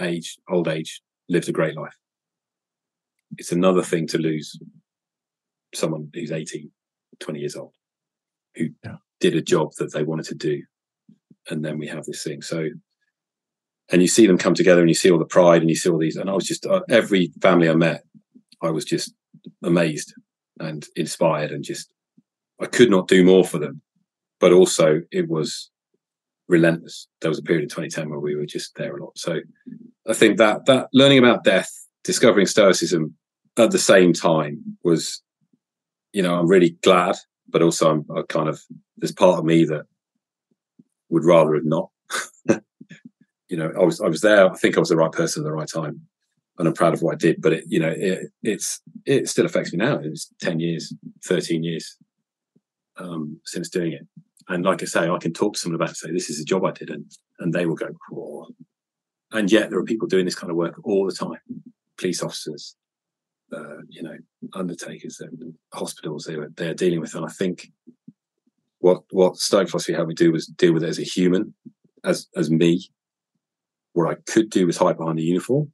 age, 0.00 0.38
old 0.48 0.68
age, 0.68 1.02
lived 1.28 1.48
a 1.48 1.52
great 1.52 1.76
life. 1.76 1.96
It's 3.38 3.52
another 3.52 3.82
thing 3.82 4.06
to 4.08 4.18
lose 4.18 4.58
someone 5.74 6.08
who's 6.12 6.32
18, 6.32 6.70
20 7.20 7.40
years 7.40 7.56
old, 7.56 7.72
who 8.56 8.68
yeah. 8.84 8.96
did 9.20 9.34
a 9.34 9.42
job 9.42 9.72
that 9.78 9.92
they 9.92 10.02
wanted 10.02 10.26
to 10.26 10.34
do. 10.34 10.62
And 11.48 11.64
then 11.64 11.78
we 11.78 11.88
have 11.88 12.04
this 12.04 12.22
thing. 12.22 12.42
So 12.42 12.68
and 13.90 14.00
you 14.00 14.08
see 14.08 14.26
them 14.26 14.38
come 14.38 14.54
together 14.54 14.80
and 14.80 14.88
you 14.88 14.94
see 14.94 15.10
all 15.10 15.18
the 15.18 15.24
pride 15.24 15.60
and 15.60 15.70
you 15.70 15.76
see 15.76 15.90
all 15.90 15.98
these 15.98 16.16
and 16.16 16.28
i 16.28 16.32
was 16.32 16.46
just 16.46 16.66
uh, 16.66 16.80
every 16.88 17.32
family 17.40 17.68
i 17.68 17.74
met 17.74 18.02
i 18.62 18.70
was 18.70 18.84
just 18.84 19.14
amazed 19.62 20.14
and 20.60 20.86
inspired 20.96 21.50
and 21.50 21.64
just 21.64 21.92
i 22.60 22.66
could 22.66 22.90
not 22.90 23.08
do 23.08 23.24
more 23.24 23.44
for 23.44 23.58
them 23.58 23.80
but 24.40 24.52
also 24.52 25.02
it 25.10 25.28
was 25.28 25.70
relentless 26.48 27.08
there 27.20 27.30
was 27.30 27.38
a 27.38 27.42
period 27.42 27.62
in 27.62 27.68
2010 27.68 28.10
where 28.10 28.18
we 28.18 28.34
were 28.34 28.46
just 28.46 28.74
there 28.76 28.96
a 28.96 29.02
lot 29.02 29.16
so 29.16 29.38
i 30.08 30.12
think 30.12 30.38
that 30.38 30.64
that 30.66 30.88
learning 30.92 31.18
about 31.18 31.44
death 31.44 31.70
discovering 32.04 32.46
stoicism 32.46 33.14
at 33.58 33.70
the 33.70 33.78
same 33.78 34.12
time 34.12 34.78
was 34.82 35.22
you 36.12 36.22
know 36.22 36.34
i'm 36.34 36.48
really 36.48 36.70
glad 36.82 37.16
but 37.48 37.62
also 37.62 37.90
i'm 37.90 38.06
I 38.16 38.22
kind 38.28 38.48
of 38.48 38.60
there's 38.96 39.12
part 39.12 39.38
of 39.38 39.44
me 39.44 39.64
that 39.64 39.86
would 41.08 41.24
rather 41.24 41.54
have 41.54 41.64
not 41.64 41.90
you 43.52 43.58
know, 43.58 43.70
I 43.78 43.84
was 43.84 44.00
I 44.00 44.08
was 44.08 44.22
there. 44.22 44.50
I 44.50 44.56
think 44.56 44.76
I 44.78 44.80
was 44.80 44.88
the 44.88 44.96
right 44.96 45.12
person 45.12 45.42
at 45.42 45.44
the 45.44 45.52
right 45.52 45.68
time, 45.68 46.00
and 46.58 46.66
I'm 46.66 46.72
proud 46.72 46.94
of 46.94 47.02
what 47.02 47.14
I 47.14 47.18
did. 47.18 47.42
But 47.42 47.52
it, 47.52 47.64
you 47.68 47.78
know, 47.78 47.92
it, 47.94 48.28
it's 48.42 48.80
it 49.04 49.28
still 49.28 49.44
affects 49.44 49.74
me 49.74 49.76
now. 49.76 50.00
It's 50.02 50.32
ten 50.40 50.58
years, 50.58 50.90
thirteen 51.22 51.62
years 51.62 51.98
um, 52.96 53.38
since 53.44 53.68
doing 53.68 53.92
it, 53.92 54.06
and 54.48 54.64
like 54.64 54.82
I 54.82 54.86
say, 54.86 55.06
I 55.06 55.18
can 55.18 55.34
talk 55.34 55.52
to 55.52 55.60
someone 55.60 55.76
about 55.76 55.90
it, 55.90 55.96
say 55.96 56.10
this 56.10 56.30
is 56.30 56.40
a 56.40 56.46
job 56.46 56.64
I 56.64 56.70
did, 56.70 56.88
and 56.88 57.04
and 57.40 57.52
they 57.52 57.66
will 57.66 57.74
go, 57.74 57.90
oh. 58.14 58.48
and 59.32 59.52
yet 59.52 59.68
there 59.68 59.78
are 59.78 59.84
people 59.84 60.08
doing 60.08 60.24
this 60.24 60.34
kind 60.34 60.50
of 60.50 60.56
work 60.56 60.80
all 60.84 61.04
the 61.04 61.12
time. 61.12 61.62
Police 61.98 62.22
officers, 62.22 62.74
uh, 63.52 63.82
you 63.88 64.02
know, 64.02 64.16
undertakers, 64.54 65.20
and 65.20 65.54
hospitals 65.72 66.24
they 66.24 66.36
were 66.36 66.50
they're 66.56 66.74
dealing 66.74 67.00
with, 67.00 67.14
and 67.14 67.24
I 67.24 67.28
think 67.28 67.70
what 68.78 69.02
what 69.10 69.36
Stoic 69.36 69.68
philosophy 69.68 69.92
helped 69.92 70.08
me 70.08 70.14
do 70.14 70.32
was 70.32 70.46
deal 70.46 70.72
with 70.72 70.84
it 70.84 70.88
as 70.88 70.98
a 70.98 71.04
human, 71.04 71.54
as 72.04 72.28
as 72.36 72.50
me, 72.50 72.88
what 73.92 74.10
I 74.10 74.16
could 74.26 74.50
do 74.50 74.66
was 74.66 74.76
hide 74.76 74.98
behind 74.98 75.18
the 75.18 75.22
uniform. 75.22 75.72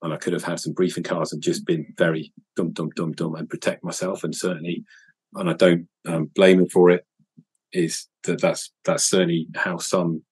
And 0.00 0.14
I 0.14 0.16
could 0.16 0.32
have 0.32 0.44
had 0.44 0.60
some 0.60 0.72
briefing 0.72 1.02
cards 1.02 1.32
and 1.32 1.42
just 1.42 1.66
been 1.66 1.92
very 1.98 2.32
dum 2.54 2.70
dum 2.72 2.90
dum 2.94 3.12
dum 3.12 3.34
and 3.34 3.50
protect 3.50 3.82
myself. 3.82 4.22
And 4.22 4.32
certainly, 4.32 4.84
and 5.34 5.50
I 5.50 5.54
don't 5.54 5.88
um, 6.06 6.30
blame 6.36 6.58
them 6.58 6.68
for 6.68 6.90
it. 6.90 7.04
Is 7.72 8.06
that 8.22 8.40
that's 8.40 8.70
that's 8.84 9.04
certainly 9.04 9.48
how 9.56 9.78
some 9.78 10.22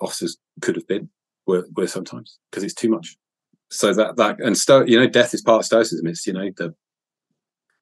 officers 0.00 0.36
could 0.60 0.76
have 0.76 0.86
been 0.86 1.08
were, 1.46 1.66
were 1.74 1.86
sometimes 1.86 2.38
because 2.50 2.62
it's 2.62 2.74
too 2.74 2.90
much. 2.90 3.16
So 3.70 3.92
that 3.94 4.16
that 4.16 4.40
and 4.40 4.56
sto- 4.56 4.86
you 4.86 4.98
know 4.98 5.06
death 5.06 5.34
is 5.34 5.42
part 5.42 5.60
of 5.60 5.66
stoicism. 5.66 6.06
It's 6.06 6.26
you 6.26 6.32
know 6.32 6.50
the 6.56 6.74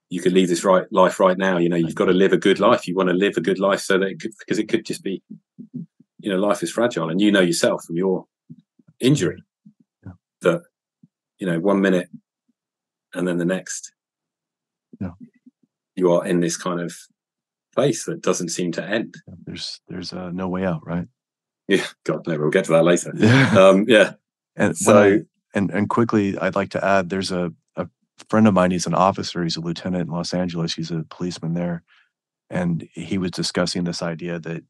you 0.09 0.21
could 0.21 0.33
leave 0.33 0.49
this 0.49 0.65
right 0.65 0.85
life 0.93 1.19
right 1.21 1.39
now. 1.39 1.59
You 1.59 1.69
know 1.69 1.77
you've 1.77 1.95
got 1.95 2.07
to 2.07 2.13
live 2.13 2.33
a 2.33 2.39
good 2.39 2.61
life. 2.61 2.87
You 2.87 2.95
want 2.95 3.09
to 3.09 3.15
live 3.15 3.37
a 3.37 3.41
good 3.41 3.59
life 3.59 3.81
so 3.81 3.99
that 3.99 4.07
it 4.07 4.21
could, 4.21 4.33
because 4.39 4.59
it 4.59 4.69
could 4.69 4.85
just 4.85 5.03
be 5.03 5.23
you 6.27 6.33
know 6.33 6.39
life 6.39 6.63
is 6.63 6.73
fragile 6.73 7.09
and 7.09 7.21
you 7.21 7.31
know 7.31 7.41
yourself 7.41 7.85
from 7.85 7.97
your 7.97 8.27
injury 8.99 9.43
yeah. 10.05 10.13
that 10.41 10.63
you 11.39 11.47
know 11.47 11.61
one 11.61 11.81
minute 11.81 12.09
and 13.15 13.29
then 13.29 13.39
the 13.39 13.45
next 13.45 13.93
yeah. 15.01 15.13
you 15.95 16.13
are 16.13 16.27
in 16.27 16.41
this 16.41 16.57
kind 16.57 16.81
of 16.81 16.93
place 17.75 18.05
that 18.07 18.23
doesn't 18.23 18.49
seem 18.49 18.73
to 18.73 18.85
end 18.85 19.15
there's 19.45 19.81
there's 19.89 20.13
uh, 20.13 20.31
no 20.31 20.49
way 20.49 20.65
out 20.65 20.85
right 20.85 21.07
yeah 21.69 21.85
god 22.05 22.27
no 22.27 22.39
we'll 22.39 22.51
get 22.51 22.65
to 22.65 22.73
that 22.73 22.85
later 22.85 23.13
yeah 23.17 23.55
um 23.57 23.85
yeah 23.87 24.15
and 24.57 24.77
so 24.77 25.03
I, 25.03 25.21
and 25.57 25.73
and 25.73 25.91
quickly 25.91 26.39
i'd 26.41 26.57
like 26.57 26.71
to 26.71 26.85
add 26.85 27.11
there's 27.11 27.33
a 27.33 27.53
a 27.77 27.89
friend 28.31 28.49
of 28.49 28.55
mine 28.55 28.73
he's 28.73 28.87
an 28.89 28.95
officer 28.95 29.45
he's 29.45 29.57
a 29.59 29.63
lieutenant 29.63 30.09
in 30.09 30.15
los 30.15 30.35
angeles 30.35 30.75
he's 30.75 30.93
a 30.93 31.07
policeman 31.11 31.55
there 31.55 31.85
and 32.51 32.89
he 32.93 33.19
was 33.19 33.33
discussing 33.33 33.85
this 33.85 34.03
idea 34.03 34.41
that 34.41 34.65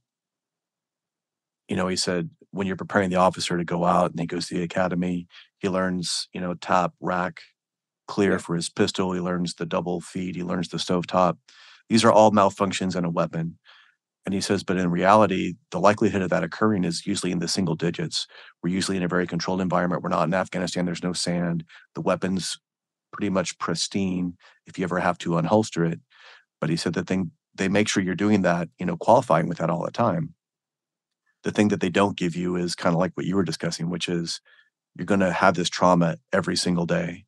you 1.69 1.77
know, 1.77 1.89
he 1.89 1.97
said 1.97 2.31
when 2.53 2.67
you're 2.67 2.77
preparing 2.77 3.11
the 3.11 3.17
officer 3.17 3.59
to 3.59 3.65
go 3.65 3.85
out 3.85 4.13
and 4.13 4.21
he 4.21 4.27
goes 4.27 4.49
to 4.49 4.55
the 4.55 4.63
academy, 4.63 5.27
he 5.59 5.69
learns, 5.69 6.29
you 6.33 6.41
know, 6.41 6.55
tap, 6.55 6.95
rack, 7.01 7.41
clear 8.09 8.39
for 8.39 8.57
his 8.57 8.69
pistol. 8.69 9.13
He 9.13 9.21
learns 9.21 9.55
the 9.55 9.67
double 9.67 10.01
feed. 10.01 10.37
He 10.37 10.45
learns 10.45 10.69
the 10.69 10.79
stove 10.79 11.07
top. 11.07 11.39
These 11.89 12.05
are 12.05 12.13
all 12.13 12.33
malfunctions 12.33 12.97
in 12.97 13.05
a 13.05 13.11
weapon. 13.11 13.59
And 14.27 14.35
he 14.35 14.41
says, 14.43 14.65
but 14.65 14.77
in 14.77 14.91
reality, 14.91 15.55
the 15.71 15.81
likelihood 15.81 16.23
of 16.23 16.31
that 16.31 16.45
occurring 16.45 16.85
is 16.85 17.07
usually 17.07 17.33
in 17.33 17.39
the 17.39 17.49
single 17.49 17.77
digits. 17.77 18.27
We're 18.63 18.75
usually 18.75 18.99
in 18.99 19.05
a 19.05 19.09
very 19.09 19.27
controlled 19.27 19.61
environment. 19.61 20.03
We're 20.03 20.11
not 20.11 20.27
in 20.27 20.35
Afghanistan. 20.35 20.85
There's 20.85 21.05
no 21.05 21.13
sand. 21.13 21.65
The 21.95 22.03
weapon's 22.03 22.59
pretty 23.13 23.31
much 23.31 23.59
pristine 23.59 24.37
if 24.67 24.79
you 24.79 24.85
ever 24.85 24.99
have 24.99 25.19
to 25.19 25.31
unholster 25.31 25.91
it. 25.91 26.01
But 26.61 26.71
he 26.71 26.77
said 26.77 26.95
the 26.95 27.05
thing 27.05 27.31
they 27.55 27.69
make 27.69 27.89
sure 27.89 28.03
you're 28.03 28.17
doing 28.17 28.43
that, 28.43 28.69
you 28.79 28.87
know, 28.87 28.97
qualifying 28.97 29.49
with 29.49 29.59
that 29.59 29.71
all 29.71 29.85
the 29.85 29.93
time 29.93 30.35
the 31.47 31.53
thing 31.53 31.69
that 31.69 31.81
they 31.81 31.91
don't 31.91 32.17
give 32.17 32.35
you 32.35 32.57
is 32.57 32.75
kind 32.75 32.93
of 32.95 32.99
like 32.99 33.13
what 33.15 33.25
you 33.25 33.37
were 33.37 33.45
discussing, 33.45 33.89
which 33.89 34.09
is 34.09 34.41
you're 34.97 35.07
going 35.07 35.21
to 35.21 35.33
have 35.33 35.55
this 35.55 35.71
trauma 35.71 36.17
every 36.33 36.57
single 36.57 36.87
day. 36.87 37.25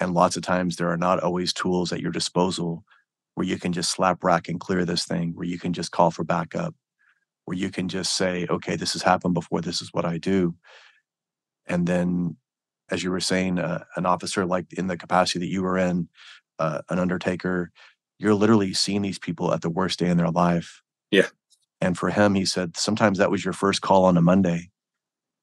And 0.00 0.14
lots 0.14 0.36
of 0.36 0.42
times 0.42 0.76
there 0.76 0.90
are 0.90 0.96
not 0.96 1.20
always 1.20 1.52
tools 1.52 1.92
at 1.92 2.00
your 2.00 2.12
disposal 2.12 2.82
where 3.34 3.46
you 3.46 3.58
can 3.58 3.72
just 3.72 3.90
slap 3.90 4.22
rack 4.24 4.48
and 4.48 4.60
clear 4.60 4.84
this 4.84 5.04
thing, 5.04 5.32
where 5.34 5.46
you 5.46 5.58
can 5.58 5.72
just 5.72 5.90
call 5.90 6.10
for 6.10 6.24
backup, 6.24 6.74
where 7.44 7.56
you 7.56 7.70
can 7.70 7.88
just 7.88 8.16
say, 8.16 8.46
okay, 8.48 8.76
this 8.76 8.92
has 8.92 9.02
happened 9.02 9.34
before, 9.34 9.60
this 9.60 9.80
is 9.80 9.90
what 9.92 10.04
I 10.04 10.18
do. 10.18 10.54
And 11.66 11.86
then, 11.86 12.36
as 12.90 13.02
you 13.04 13.10
were 13.10 13.20
saying, 13.20 13.58
uh, 13.58 13.84
an 13.96 14.06
officer 14.06 14.44
like 14.44 14.72
in 14.72 14.88
the 14.88 14.96
capacity 14.96 15.38
that 15.40 15.52
you 15.52 15.62
were 15.62 15.78
in, 15.78 16.08
uh, 16.58 16.82
an 16.88 16.98
undertaker, 16.98 17.70
you're 18.18 18.34
literally 18.34 18.74
seeing 18.74 19.02
these 19.02 19.18
people 19.18 19.54
at 19.54 19.62
the 19.62 19.70
worst 19.70 19.98
day 19.98 20.08
in 20.08 20.16
their 20.16 20.30
life. 20.30 20.82
Yeah. 21.10 21.28
And 21.80 21.96
for 21.96 22.10
him, 22.10 22.34
he 22.34 22.44
said 22.44 22.76
sometimes 22.76 23.18
that 23.18 23.30
was 23.30 23.44
your 23.44 23.54
first 23.54 23.80
call 23.80 24.04
on 24.04 24.16
a 24.16 24.22
Monday, 24.22 24.70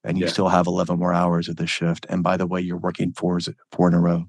and 0.04 0.18
you 0.18 0.26
yeah. 0.26 0.32
still 0.32 0.50
have 0.50 0.68
11 0.68 1.00
more 1.00 1.14
hours 1.14 1.50
of 1.50 1.56
this 1.56 1.70
shift. 1.70 2.06
And 2.10 2.22
by 2.22 2.38
the 2.38 2.46
way, 2.46 2.62
you're 2.62 2.78
working 2.78 3.14
four 3.14 3.40
four 3.72 3.88
in 3.88 3.94
a 3.96 4.00
row. 4.00 4.26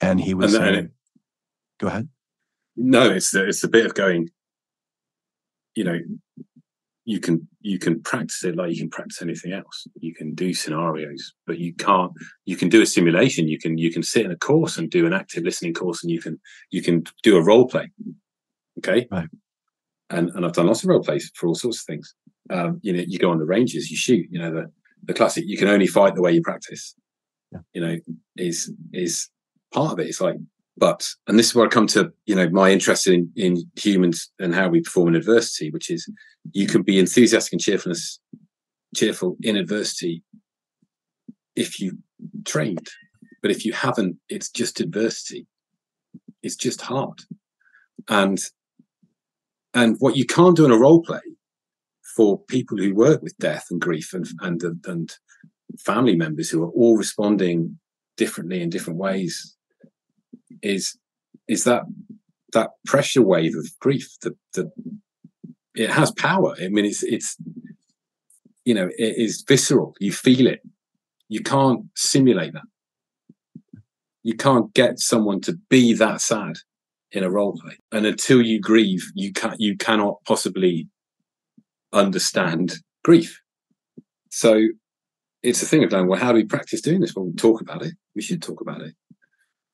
And 0.00 0.20
he 0.20 0.34
was 0.34 0.54
and 0.54 0.62
saying, 0.64 0.90
"Go 1.78 1.88
ahead." 1.88 2.08
No, 2.76 3.10
it's 3.10 3.30
the, 3.30 3.46
it's 3.46 3.64
a 3.64 3.68
bit 3.68 3.86
of 3.86 3.94
going. 3.94 4.30
You 5.74 5.84
know, 5.84 5.98
you 7.04 7.20
can 7.20 7.48
you 7.60 7.78
can 7.78 8.02
practice 8.02 8.44
it 8.44 8.56
like 8.56 8.72
you 8.72 8.78
can 8.78 8.90
practice 8.90 9.22
anything 9.22 9.52
else. 9.52 9.86
You 9.96 10.14
can 10.14 10.34
do 10.34 10.54
scenarios, 10.54 11.34
but 11.46 11.58
you 11.58 11.74
can't. 11.74 12.12
You 12.44 12.56
can 12.56 12.68
do 12.68 12.82
a 12.82 12.86
simulation. 12.86 13.48
You 13.48 13.58
can 13.58 13.78
you 13.78 13.92
can 13.92 14.02
sit 14.02 14.24
in 14.24 14.30
a 14.30 14.36
course 14.36 14.78
and 14.78 14.90
do 14.90 15.06
an 15.06 15.12
active 15.12 15.44
listening 15.44 15.74
course, 15.74 16.02
and 16.02 16.10
you 16.10 16.20
can 16.20 16.40
you 16.70 16.82
can 16.82 17.04
do 17.22 17.36
a 17.36 17.42
role 17.42 17.66
play. 17.66 17.90
Okay, 18.78 19.06
right 19.10 19.28
and, 20.10 20.30
and 20.30 20.44
I've 20.44 20.52
done 20.52 20.66
lots 20.66 20.82
of 20.82 20.88
role 20.88 21.02
plays 21.02 21.30
for 21.34 21.48
all 21.48 21.54
sorts 21.54 21.80
of 21.80 21.86
things. 21.86 22.14
Um, 22.50 22.80
you 22.82 22.92
know, 22.92 23.04
you 23.06 23.18
go 23.18 23.30
on 23.30 23.38
the 23.38 23.44
ranges, 23.44 23.90
you 23.90 23.96
shoot. 23.96 24.26
You 24.30 24.38
know, 24.38 24.52
the 24.52 24.70
the 25.04 25.14
classic. 25.14 25.44
You 25.46 25.56
can 25.56 25.68
only 25.68 25.86
fight 25.86 26.14
the 26.14 26.22
way 26.22 26.32
you 26.32 26.42
practice. 26.42 26.94
Yeah. 27.52 27.60
You 27.72 27.80
know, 27.80 27.96
is 28.36 28.72
is 28.92 29.28
part 29.72 29.92
of 29.92 29.98
it. 29.98 30.08
It's 30.08 30.20
like, 30.20 30.36
but 30.76 31.08
and 31.26 31.38
this 31.38 31.48
is 31.48 31.54
where 31.54 31.66
I 31.66 31.68
come 31.68 31.86
to. 31.88 32.12
You 32.26 32.34
know, 32.34 32.48
my 32.50 32.70
interest 32.70 33.06
in 33.06 33.30
in 33.36 33.62
humans 33.76 34.30
and 34.38 34.54
how 34.54 34.68
we 34.68 34.80
perform 34.80 35.08
in 35.08 35.14
adversity, 35.14 35.70
which 35.70 35.90
is 35.90 36.08
you 36.52 36.66
can 36.66 36.82
be 36.82 36.98
enthusiastic 36.98 37.52
and 37.52 37.60
cheerfulness, 37.60 38.20
cheerful 38.94 39.36
in 39.42 39.56
adversity 39.56 40.22
if 41.56 41.80
you 41.80 41.98
trained, 42.44 42.88
but 43.42 43.50
if 43.50 43.64
you 43.64 43.72
haven't, 43.72 44.16
it's 44.28 44.50
just 44.50 44.80
adversity. 44.80 45.46
It's 46.42 46.56
just 46.56 46.80
hard, 46.80 47.20
and 48.08 48.38
and 49.72 49.96
what 49.98 50.16
you 50.16 50.26
can't 50.26 50.56
do 50.56 50.64
in 50.64 50.72
a 50.72 50.78
role 50.78 51.02
play 51.02 51.20
for 52.16 52.38
people 52.44 52.76
who 52.76 52.94
work 52.94 53.22
with 53.22 53.36
death 53.38 53.66
and 53.70 53.80
grief 53.80 54.12
and 54.12 54.26
and 54.40 54.62
and 54.86 55.14
family 55.78 56.16
members 56.16 56.50
who 56.50 56.62
are 56.62 56.70
all 56.70 56.96
responding 56.96 57.78
differently 58.16 58.60
in 58.60 58.70
different 58.70 58.98
ways 58.98 59.56
is 60.62 60.96
is 61.48 61.64
that 61.64 61.82
that 62.52 62.70
pressure 62.86 63.22
wave 63.22 63.54
of 63.56 63.66
grief 63.80 64.08
that 64.22 64.34
the 64.54 64.70
it 65.74 65.90
has 65.90 66.10
power 66.12 66.54
i 66.62 66.68
mean 66.68 66.84
it's 66.84 67.02
it's 67.02 67.36
you 68.64 68.74
know 68.74 68.88
it 68.98 69.16
is 69.16 69.44
visceral 69.46 69.94
you 70.00 70.12
feel 70.12 70.46
it 70.46 70.60
you 71.28 71.40
can't 71.40 71.82
simulate 71.96 72.52
that 72.52 72.62
you 74.22 74.34
can't 74.34 74.72
get 74.74 74.98
someone 74.98 75.40
to 75.40 75.58
be 75.68 75.92
that 75.92 76.20
sad 76.20 76.56
in 77.10 77.24
a 77.24 77.30
role 77.30 77.58
play 77.60 77.76
and 77.92 78.06
until 78.06 78.40
you 78.40 78.60
grieve 78.60 79.04
you 79.14 79.32
can 79.32 79.54
you 79.58 79.76
cannot 79.76 80.16
possibly 80.24 80.88
understand 81.92 82.76
grief 83.02 83.40
so 84.30 84.68
it's 85.44 85.62
a 85.62 85.66
thing 85.66 85.84
of 85.84 85.90
going, 85.90 86.08
well, 86.08 86.18
how 86.18 86.32
do 86.32 86.36
we 86.36 86.44
practice 86.44 86.80
doing 86.80 87.00
this? 87.00 87.14
Well, 87.14 87.26
we 87.26 87.34
talk 87.34 87.60
about 87.60 87.82
it. 87.82 87.94
We 88.16 88.22
should 88.22 88.42
talk 88.42 88.62
about 88.62 88.80
it. 88.80 88.94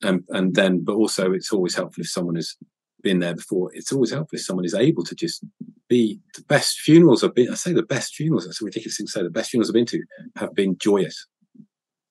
And 0.03 0.25
and 0.29 0.55
then, 0.55 0.83
but 0.85 0.95
also 0.95 1.33
it's 1.33 1.53
always 1.53 1.75
helpful 1.75 2.03
if 2.03 2.11
someone 2.11 2.37
has 2.37 2.57
been 3.03 3.21
there 3.21 3.35
before. 3.35 3.71
It's 3.75 3.93
always 3.93 4.11
helpful 4.11 4.37
if 4.37 4.45
someone 4.45 4.65
is 4.65 4.75
able 4.75 5.05
to 5.05 5.15
just 5.15 5.45
be 5.89 6.21
the 6.35 6.43
best 6.43 6.81
funerals 6.81 7.25
I've 7.25 7.35
been. 7.35 7.51
I 7.51 7.55
say 7.55 7.73
the 7.73 7.83
best 7.83 8.15
funerals. 8.15 8.47
That's 8.47 8.63
a 8.63 8.65
ridiculous 8.65 8.97
thing 8.97 9.07
to 9.07 9.13
say. 9.13 9.23
The 9.23 9.31
best 9.31 9.51
funerals 9.51 9.71
I've 9.71 9.75
been 9.75 9.87
to 9.87 10.03
have 10.37 10.55
been 10.55 10.77
joyous. 10.79 11.27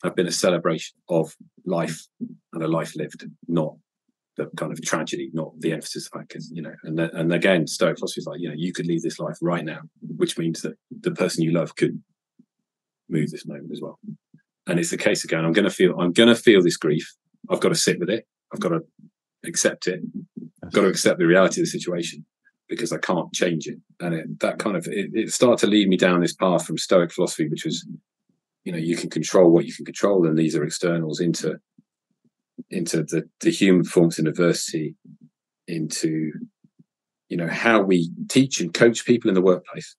Have 0.04 0.16
been 0.16 0.28
a 0.28 0.32
celebration 0.32 0.96
of 1.10 1.36
life 1.66 2.08
and 2.54 2.64
a 2.64 2.68
life 2.70 2.96
lived, 2.96 3.26
not 3.50 3.76
the 4.38 4.50
kind 4.56 4.72
of 4.72 4.82
tragedy, 4.82 5.30
not 5.34 5.52
the 5.60 5.74
emphasis 5.74 6.10
because 6.10 6.50
you 6.52 6.62
know. 6.62 6.74
And 6.84 6.98
then, 6.98 7.10
and 7.14 7.34
again, 7.34 7.68
Stoic 7.68 7.98
philosophy 7.98 8.22
is 8.22 8.28
like 8.28 8.40
you 8.40 8.48
know 8.48 8.56
you 8.58 8.72
could 8.72 8.88
leave 8.88 9.02
this 9.02 9.20
life 9.20 9.38
right 9.42 9.66
now, 9.66 9.82
which 10.16 10.38
means 10.38 10.62
that 10.62 10.76
the 11.02 11.12
person 11.12 11.44
you 11.44 11.52
love 11.52 11.76
could 11.76 12.02
move 13.10 13.30
this 13.30 13.46
moment 13.46 13.72
as 13.72 13.82
well. 13.82 14.00
And 14.68 14.80
it's 14.80 14.92
the 14.92 14.98
case 14.98 15.24
again. 15.24 15.44
I'm 15.44 15.54
going 15.54 15.66
to 15.66 15.72
feel. 15.72 16.00
I'm 16.00 16.14
going 16.14 16.30
to 16.30 16.42
feel 16.42 16.64
this 16.64 16.78
grief. 16.78 17.14
I've 17.50 17.60
got 17.60 17.70
to 17.70 17.76
sit 17.76 18.00
with 18.00 18.10
it. 18.10 18.28
I've 18.54 18.60
got 18.60 18.70
to 18.70 18.82
accept 19.46 19.88
it. 19.88 20.02
I've 20.64 20.72
got 20.72 20.82
to 20.82 20.88
accept 20.88 21.20
the 21.20 21.26
reality 21.26 21.62
of 21.62 21.66
the 21.66 21.72
situation 21.72 22.26
because 22.68 22.94
I 22.94 22.98
can't 22.98 23.34
change 23.34 23.68
it. 23.68 23.80
And 24.00 24.14
it, 24.14 24.40
that 24.40 24.60
kind 24.60 24.78
of 24.78 24.88
it, 24.88 25.10
it 25.14 25.34
started 25.34 25.66
to 25.66 25.72
lead 25.72 25.90
me 25.90 25.98
down 25.98 26.22
this 26.22 26.36
path 26.36 26.66
from 26.66 26.78
Stoic 26.78 27.12
philosophy, 27.12 27.50
which 27.50 27.66
was, 27.66 27.86
you 28.64 28.72
know, 28.72 28.78
you 28.78 28.96
can 28.96 29.10
control 29.10 29.52
what 29.52 29.66
you 29.66 29.74
can 29.74 29.86
control, 29.86 30.28
and 30.28 30.38
these 30.38 30.56
are 30.56 30.64
externals 30.64 31.20
into 31.20 31.60
into 32.70 33.04
the 33.04 33.28
the 33.40 33.52
human 33.52 33.84
forms 33.84 34.20
in 34.20 34.28
adversity, 34.28 34.96
into 35.68 36.32
you 37.30 37.38
know 37.38 37.48
how 37.48 37.82
we 37.82 38.12
teach 38.30 38.62
and 38.62 38.74
coach 38.74 39.06
people 39.06 39.30
in 39.30 39.36
the 39.36 39.42
workplace. 39.42 39.96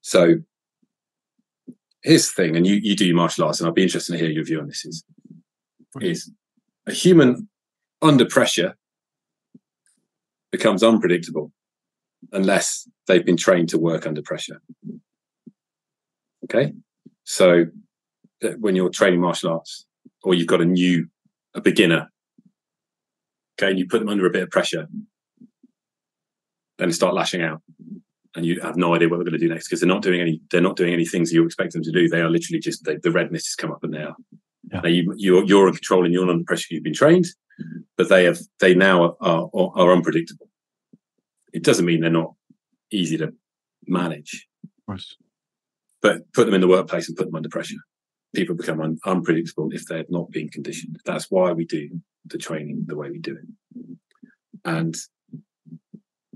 So 0.00 0.36
here's 2.02 2.28
the 2.28 2.34
thing, 2.34 2.56
and 2.56 2.66
you 2.66 2.74
you 2.74 2.96
do 2.96 3.14
martial 3.14 3.44
arts, 3.44 3.60
and 3.60 3.68
I'd 3.68 3.74
be 3.74 3.82
interested 3.82 4.12
to 4.12 4.18
hear 4.18 4.30
your 4.30 4.44
view 4.44 4.60
on 4.60 4.66
this. 4.66 4.84
Is 4.84 5.04
is 6.00 6.30
a 6.86 6.92
human 6.92 7.48
under 8.02 8.24
pressure 8.24 8.76
becomes 10.50 10.82
unpredictable 10.82 11.52
unless 12.32 12.88
they've 13.06 13.24
been 13.24 13.36
trained 13.36 13.68
to 13.70 13.78
work 13.78 14.06
under 14.06 14.22
pressure. 14.22 14.60
Okay, 16.44 16.72
so 17.24 17.66
uh, 18.42 18.48
when 18.58 18.76
you're 18.76 18.90
training 18.90 19.20
martial 19.20 19.52
arts, 19.52 19.86
or 20.22 20.34
you've 20.34 20.46
got 20.46 20.60
a 20.60 20.64
new 20.64 21.08
a 21.54 21.60
beginner, 21.60 22.10
okay, 23.58 23.70
and 23.70 23.78
you 23.78 23.86
put 23.86 24.00
them 24.00 24.08
under 24.08 24.26
a 24.26 24.30
bit 24.30 24.42
of 24.42 24.50
pressure, 24.50 24.86
then 26.78 26.88
they 26.88 26.92
start 26.92 27.14
lashing 27.14 27.42
out 27.42 27.62
and 28.34 28.44
you 28.44 28.60
have 28.60 28.76
no 28.76 28.94
idea 28.94 29.08
what 29.08 29.16
they're 29.16 29.24
going 29.24 29.38
to 29.38 29.46
do 29.46 29.48
next 29.48 29.68
because 29.68 29.80
they're 29.80 29.88
not 29.88 30.02
doing 30.02 30.20
any 30.20 30.40
they're 30.50 30.60
not 30.60 30.76
doing 30.76 30.92
any 30.92 31.04
things 31.04 31.32
you 31.32 31.44
expect 31.44 31.72
them 31.72 31.82
to 31.82 31.92
do. 31.92 32.08
They 32.08 32.20
are 32.20 32.30
literally 32.30 32.60
just 32.60 32.84
they, 32.84 32.96
the 32.96 33.10
red 33.10 33.30
mist 33.30 33.46
has 33.46 33.54
come 33.54 33.72
up 33.72 33.84
and 33.84 33.94
they 33.94 34.02
are 34.02 34.16
yeah. 34.72 34.80
now 34.80 34.88
you, 34.88 35.12
you're 35.16 35.44
you're 35.44 35.68
in 35.68 35.74
control 35.74 36.04
and 36.04 36.12
you're 36.12 36.28
under 36.28 36.44
pressure 36.44 36.74
you've 36.74 36.82
been 36.82 36.94
trained 36.94 37.26
but 37.96 38.08
they 38.08 38.24
have 38.24 38.38
they 38.60 38.74
now 38.74 39.16
are, 39.20 39.48
are, 39.54 39.70
are 39.74 39.92
unpredictable 39.92 40.48
it 41.52 41.62
doesn't 41.62 41.86
mean 41.86 42.00
they're 42.00 42.10
not 42.10 42.34
easy 42.90 43.16
to 43.16 43.32
manage 43.86 44.46
but 46.02 46.32
put 46.32 46.46
them 46.46 46.54
in 46.54 46.60
the 46.60 46.68
workplace 46.68 47.08
and 47.08 47.16
put 47.16 47.26
them 47.26 47.34
under 47.34 47.48
pressure 47.48 47.76
people 48.34 48.54
become 48.54 48.80
un- 48.80 48.98
unpredictable 49.04 49.70
if 49.72 49.86
they're 49.86 50.04
not 50.08 50.30
being 50.30 50.48
conditioned 50.50 50.98
that's 51.04 51.30
why 51.30 51.52
we 51.52 51.64
do 51.64 51.88
the 52.26 52.38
training 52.38 52.84
the 52.86 52.96
way 52.96 53.10
we 53.10 53.18
do 53.18 53.36
it 53.36 53.96
and 54.64 54.96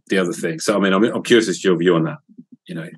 the 0.09 0.19
other 0.19 0.33
thing. 0.33 0.59
So 0.59 0.77
I 0.77 0.81
mean, 0.81 0.93
I'm, 0.93 1.05
I'm 1.05 1.23
curious 1.23 1.49
as 1.49 1.61
to 1.61 1.69
your 1.69 1.77
view 1.77 1.95
on 1.95 2.05
that. 2.05 2.19
You 2.67 2.75
know, 2.75 2.89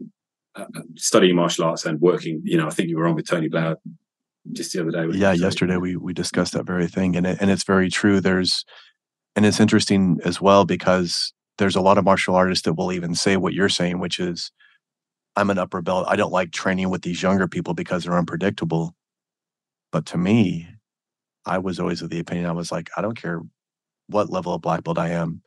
uh, 0.56 0.66
uh, 0.74 0.82
studying 0.96 1.36
martial 1.36 1.64
arts 1.64 1.84
and 1.84 2.00
working. 2.00 2.40
You 2.44 2.58
know, 2.58 2.66
I 2.66 2.70
think 2.70 2.88
you 2.88 2.96
were 2.96 3.06
on 3.06 3.14
with 3.14 3.28
Tony 3.28 3.48
Blauer 3.48 3.76
just 4.52 4.72
the 4.72 4.80
other 4.80 4.90
day. 4.90 5.18
Yeah, 5.18 5.32
yesterday 5.32 5.76
we 5.76 5.96
we 5.96 6.12
discussed 6.12 6.52
that 6.54 6.66
very 6.66 6.86
thing, 6.86 7.16
and 7.16 7.26
it, 7.26 7.38
and 7.40 7.50
it's 7.50 7.64
very 7.64 7.90
true. 7.90 8.20
There's, 8.20 8.64
and 9.36 9.44
it's 9.46 9.60
interesting 9.60 10.18
as 10.24 10.40
well 10.40 10.64
because 10.64 11.32
there's 11.58 11.76
a 11.76 11.80
lot 11.80 11.98
of 11.98 12.04
martial 12.04 12.34
artists 12.34 12.64
that 12.64 12.74
will 12.74 12.92
even 12.92 13.14
say 13.14 13.36
what 13.36 13.52
you're 13.52 13.68
saying, 13.68 14.00
which 14.00 14.18
is, 14.18 14.50
I'm 15.36 15.50
an 15.50 15.58
upper 15.58 15.82
belt. 15.82 16.06
I 16.08 16.16
don't 16.16 16.32
like 16.32 16.52
training 16.52 16.90
with 16.90 17.02
these 17.02 17.22
younger 17.22 17.46
people 17.46 17.74
because 17.74 18.04
they're 18.04 18.18
unpredictable. 18.18 18.94
But 19.92 20.06
to 20.06 20.18
me, 20.18 20.68
I 21.44 21.58
was 21.58 21.78
always 21.78 22.02
of 22.02 22.10
the 22.10 22.18
opinion 22.18 22.46
I 22.46 22.52
was 22.52 22.72
like, 22.72 22.90
I 22.96 23.02
don't 23.02 23.20
care 23.20 23.42
what 24.06 24.30
level 24.30 24.54
of 24.54 24.62
black 24.62 24.84
belt 24.84 24.98
I 24.98 25.10
am. 25.10 25.42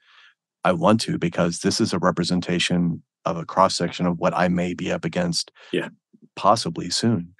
I 0.63 0.71
want 0.71 1.01
to 1.01 1.17
because 1.17 1.59
this 1.59 1.81
is 1.81 1.93
a 1.93 1.99
representation 1.99 3.03
of 3.25 3.37
a 3.37 3.45
cross 3.45 3.75
section 3.75 4.05
of 4.05 4.19
what 4.19 4.33
I 4.33 4.47
may 4.47 4.73
be 4.73 4.91
up 4.91 5.05
against 5.05 5.51
yeah. 5.71 5.89
possibly 6.35 6.89
soon. 6.89 7.33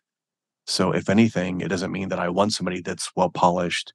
So 0.66 0.92
if 0.92 1.10
anything, 1.10 1.62
it 1.62 1.68
doesn't 1.68 1.92
mean 1.92 2.10
that 2.10 2.20
I 2.20 2.30
want 2.30 2.54
somebody 2.54 2.82
that's 2.82 3.12
well 3.16 3.30
polished, 3.30 3.94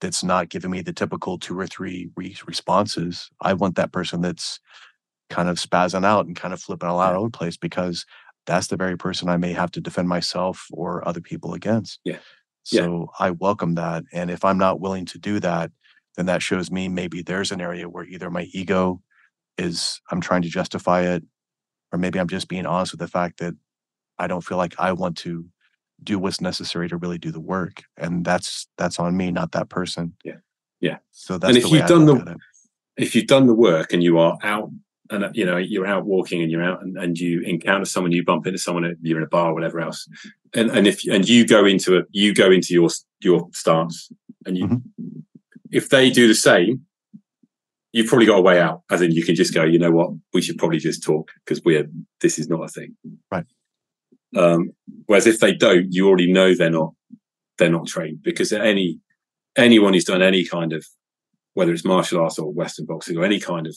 that's 0.00 0.24
not 0.24 0.48
giving 0.48 0.70
me 0.70 0.82
the 0.82 0.92
typical 0.92 1.38
two 1.38 1.58
or 1.58 1.66
three 1.66 2.10
re- 2.16 2.36
responses. 2.46 3.30
I 3.40 3.54
want 3.54 3.76
that 3.76 3.92
person 3.92 4.20
that's 4.20 4.60
kind 5.28 5.48
of 5.48 5.58
spazzing 5.58 6.04
out 6.04 6.26
and 6.26 6.34
kind 6.34 6.52
of 6.52 6.60
flipping 6.60 6.88
all 6.88 7.00
out 7.00 7.14
over 7.14 7.28
the 7.28 7.38
place 7.38 7.56
because 7.56 8.04
that's 8.46 8.66
the 8.66 8.76
very 8.76 8.96
person 8.96 9.28
I 9.28 9.36
may 9.36 9.52
have 9.52 9.70
to 9.72 9.80
defend 9.80 10.08
myself 10.08 10.66
or 10.72 11.06
other 11.06 11.20
people 11.20 11.54
against. 11.54 12.00
Yeah. 12.04 12.18
So 12.64 13.10
yeah. 13.20 13.26
I 13.26 13.30
welcome 13.30 13.74
that. 13.76 14.04
And 14.12 14.30
if 14.30 14.44
I'm 14.44 14.58
not 14.58 14.80
willing 14.80 15.06
to 15.06 15.18
do 15.18 15.38
that, 15.40 15.70
then 16.16 16.26
that 16.26 16.42
shows 16.42 16.70
me 16.70 16.88
maybe 16.88 17.22
there's 17.22 17.52
an 17.52 17.60
area 17.60 17.88
where 17.88 18.04
either 18.04 18.30
my 18.30 18.48
ego 18.52 19.00
is 19.56 20.00
I'm 20.10 20.20
trying 20.20 20.42
to 20.42 20.48
justify 20.48 21.02
it, 21.02 21.22
or 21.92 21.98
maybe 21.98 22.18
I'm 22.18 22.28
just 22.28 22.48
being 22.48 22.66
honest 22.66 22.92
with 22.92 23.00
the 23.00 23.08
fact 23.08 23.38
that 23.38 23.54
I 24.18 24.26
don't 24.26 24.44
feel 24.44 24.58
like 24.58 24.74
I 24.78 24.92
want 24.92 25.16
to 25.18 25.46
do 26.02 26.18
what's 26.18 26.40
necessary 26.40 26.88
to 26.88 26.96
really 26.96 27.18
do 27.18 27.30
the 27.30 27.40
work. 27.40 27.82
And 27.96 28.24
that's 28.24 28.66
that's 28.76 28.98
on 28.98 29.16
me, 29.16 29.30
not 29.30 29.52
that 29.52 29.68
person. 29.68 30.14
Yeah. 30.24 30.38
Yeah. 30.80 30.98
So 31.10 31.38
that's 31.38 31.56
and 31.56 31.64
if 31.64 31.70
you've 31.70 31.86
done 31.86 32.06
the 32.06 32.36
if 32.96 33.14
you've 33.14 33.26
done 33.26 33.46
the 33.46 33.54
work 33.54 33.92
and 33.92 34.02
you 34.02 34.18
are 34.18 34.36
out 34.42 34.70
and 35.10 35.34
you 35.34 35.44
know 35.44 35.56
you're 35.56 35.86
out 35.86 36.06
walking 36.06 36.42
and 36.42 36.50
you're 36.50 36.62
out 36.62 36.82
and, 36.82 36.96
and 36.96 37.18
you 37.18 37.42
encounter 37.42 37.84
someone 37.84 38.12
you 38.12 38.24
bump 38.24 38.46
into 38.46 38.58
someone 38.58 38.96
you're 39.02 39.18
in 39.18 39.24
a 39.24 39.28
bar 39.28 39.50
or 39.50 39.54
whatever 39.54 39.80
else 39.80 40.06
and 40.54 40.70
and 40.70 40.86
if 40.86 41.04
and 41.08 41.28
you 41.28 41.44
go 41.46 41.64
into 41.64 41.98
a 41.98 42.02
you 42.10 42.32
go 42.32 42.50
into 42.50 42.72
your 42.72 42.88
your 43.20 43.48
stance 43.52 44.10
and 44.46 44.56
you 44.56 44.66
mm-hmm 44.66 45.20
if 45.70 45.88
they 45.88 46.10
do 46.10 46.28
the 46.28 46.34
same, 46.34 46.82
you've 47.92 48.06
probably 48.06 48.26
got 48.26 48.38
a 48.38 48.42
way 48.42 48.60
out. 48.60 48.82
As 48.90 49.02
in, 49.02 49.12
you 49.12 49.24
can 49.24 49.34
just 49.34 49.54
go, 49.54 49.64
you 49.64 49.78
know 49.78 49.90
what, 49.90 50.10
we 50.32 50.42
should 50.42 50.58
probably 50.58 50.78
just 50.78 51.02
talk 51.02 51.30
because 51.44 51.62
we're 51.64 51.88
this 52.20 52.38
is 52.38 52.48
not 52.48 52.62
a 52.62 52.68
thing. 52.68 52.96
Right. 53.30 53.44
Um, 54.36 54.70
whereas 55.06 55.26
if 55.26 55.40
they 55.40 55.54
don't, 55.54 55.92
you 55.92 56.08
already 56.08 56.32
know 56.32 56.54
they're 56.54 56.70
not 56.70 56.94
they're 57.58 57.70
not 57.70 57.86
trained 57.86 58.22
because 58.22 58.52
any 58.52 59.00
anyone 59.56 59.92
who's 59.92 60.04
done 60.04 60.22
any 60.22 60.44
kind 60.44 60.72
of 60.72 60.86
whether 61.54 61.72
it's 61.72 61.84
martial 61.84 62.22
arts 62.22 62.38
or 62.38 62.52
Western 62.52 62.86
boxing 62.86 63.18
or 63.18 63.24
any 63.24 63.40
kind 63.40 63.66
of 63.66 63.76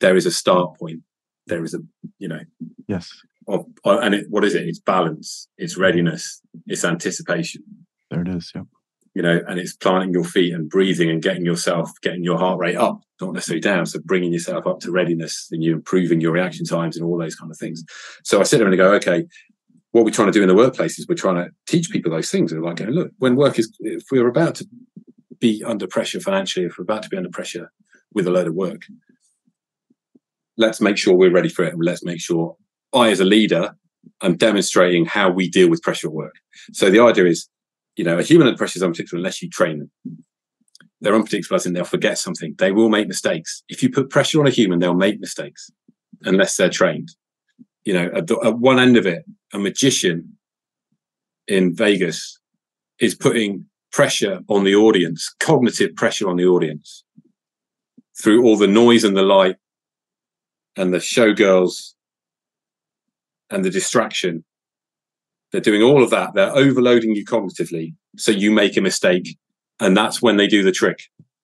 there 0.00 0.16
is 0.16 0.26
a 0.26 0.30
start 0.30 0.78
point. 0.78 1.00
There 1.46 1.64
is 1.64 1.74
a 1.74 1.80
you 2.18 2.28
know 2.28 2.40
yes 2.86 3.10
of, 3.46 3.66
and 3.84 4.14
it, 4.14 4.26
what 4.28 4.44
is 4.44 4.54
it? 4.54 4.68
It's 4.68 4.78
balance, 4.78 5.48
it's 5.58 5.76
readiness, 5.76 6.40
it's 6.66 6.84
anticipation. 6.84 7.62
There 8.10 8.22
it 8.22 8.28
is. 8.28 8.52
Yep 8.54 8.66
you 9.14 9.22
know, 9.22 9.40
and 9.48 9.58
it's 9.58 9.74
planting 9.74 10.12
your 10.12 10.24
feet 10.24 10.54
and 10.54 10.70
breathing 10.70 11.10
and 11.10 11.22
getting 11.22 11.44
yourself, 11.44 11.90
getting 12.00 12.22
your 12.22 12.38
heart 12.38 12.58
rate 12.58 12.76
up, 12.76 13.00
not 13.20 13.34
necessarily 13.34 13.60
down. 13.60 13.86
So 13.86 13.98
bringing 14.04 14.32
yourself 14.32 14.66
up 14.66 14.80
to 14.80 14.92
readiness 14.92 15.48
and 15.50 15.64
you 15.64 15.72
improving 15.72 16.20
your 16.20 16.32
reaction 16.32 16.64
times 16.64 16.96
and 16.96 17.04
all 17.04 17.18
those 17.18 17.34
kind 17.34 17.50
of 17.50 17.58
things. 17.58 17.82
So 18.24 18.40
I 18.40 18.44
sit 18.44 18.58
there 18.58 18.66
and 18.66 18.74
I 18.74 18.76
go, 18.76 18.92
okay, 18.94 19.24
what 19.92 20.04
we're 20.04 20.10
trying 20.10 20.28
to 20.28 20.32
do 20.32 20.42
in 20.42 20.48
the 20.48 20.54
workplace 20.54 20.98
is 20.98 21.06
we're 21.08 21.14
trying 21.14 21.36
to 21.36 21.50
teach 21.66 21.90
people 21.90 22.12
those 22.12 22.30
things. 22.30 22.52
And 22.52 22.62
like, 22.62 22.80
look, 22.80 23.10
when 23.18 23.36
work 23.36 23.58
is, 23.58 23.74
if 23.80 24.04
we're 24.10 24.28
about 24.28 24.54
to 24.56 24.68
be 25.38 25.64
under 25.64 25.86
pressure 25.86 26.20
financially, 26.20 26.66
if 26.66 26.78
we're 26.78 26.84
about 26.84 27.02
to 27.02 27.08
be 27.08 27.16
under 27.16 27.30
pressure 27.30 27.72
with 28.12 28.26
a 28.26 28.30
load 28.30 28.46
of 28.46 28.54
work, 28.54 28.82
let's 30.56 30.80
make 30.80 30.96
sure 30.96 31.14
we're 31.14 31.32
ready 31.32 31.48
for 31.48 31.64
it. 31.64 31.72
And 31.72 31.84
let's 31.84 32.04
make 32.04 32.20
sure 32.20 32.56
I, 32.92 33.10
as 33.10 33.20
a 33.20 33.24
leader, 33.24 33.74
am 34.22 34.36
demonstrating 34.36 35.06
how 35.06 35.30
we 35.30 35.48
deal 35.48 35.68
with 35.68 35.82
pressure 35.82 36.08
at 36.08 36.12
work. 36.12 36.34
So 36.72 36.90
the 36.90 37.00
idea 37.00 37.26
is 37.26 37.48
you 38.00 38.04
know, 38.04 38.18
a 38.18 38.22
human 38.22 38.46
under 38.46 38.56
pressure 38.56 38.78
is 38.78 38.82
unpredictable 38.82 39.18
unless 39.18 39.42
you 39.42 39.50
train 39.50 39.78
them. 39.78 39.90
They're 41.02 41.14
unpredictable 41.14 41.56
as 41.56 41.66
in 41.66 41.74
they'll 41.74 41.84
forget 41.84 42.16
something. 42.16 42.54
They 42.58 42.72
will 42.72 42.88
make 42.88 43.08
mistakes. 43.08 43.62
If 43.68 43.82
you 43.82 43.90
put 43.90 44.08
pressure 44.08 44.40
on 44.40 44.46
a 44.46 44.50
human, 44.50 44.78
they'll 44.78 44.94
make 44.94 45.20
mistakes 45.20 45.70
unless 46.22 46.56
they're 46.56 46.70
trained. 46.70 47.10
You 47.84 47.94
know, 47.94 48.10
at, 48.14 48.26
the, 48.26 48.38
at 48.44 48.58
one 48.58 48.78
end 48.78 48.96
of 48.96 49.06
it, 49.06 49.24
a 49.52 49.58
magician 49.58 50.36
in 51.48 51.74
Vegas 51.74 52.38
is 52.98 53.14
putting 53.14 53.66
pressure 53.92 54.40
on 54.48 54.64
the 54.64 54.74
audience, 54.74 55.34
cognitive 55.40 55.94
pressure 55.96 56.28
on 56.28 56.36
the 56.36 56.46
audience 56.46 57.04
through 58.20 58.44
all 58.44 58.56
the 58.56 58.66
noise 58.66 59.04
and 59.04 59.16
the 59.16 59.22
light 59.22 59.56
and 60.76 60.92
the 60.94 60.98
showgirls 60.98 61.94
and 63.50 63.64
the 63.64 63.70
distraction. 63.70 64.44
They're 65.50 65.60
doing 65.60 65.82
all 65.82 66.02
of 66.02 66.10
that. 66.10 66.34
They're 66.34 66.54
overloading 66.54 67.16
you 67.16 67.24
cognitively. 67.24 67.94
So 68.16 68.30
you 68.30 68.52
make 68.52 68.76
a 68.76 68.80
mistake. 68.80 69.36
And 69.80 69.96
that's 69.96 70.22
when 70.22 70.36
they 70.36 70.46
do 70.46 70.62
the 70.62 70.70
trick. 70.70 71.00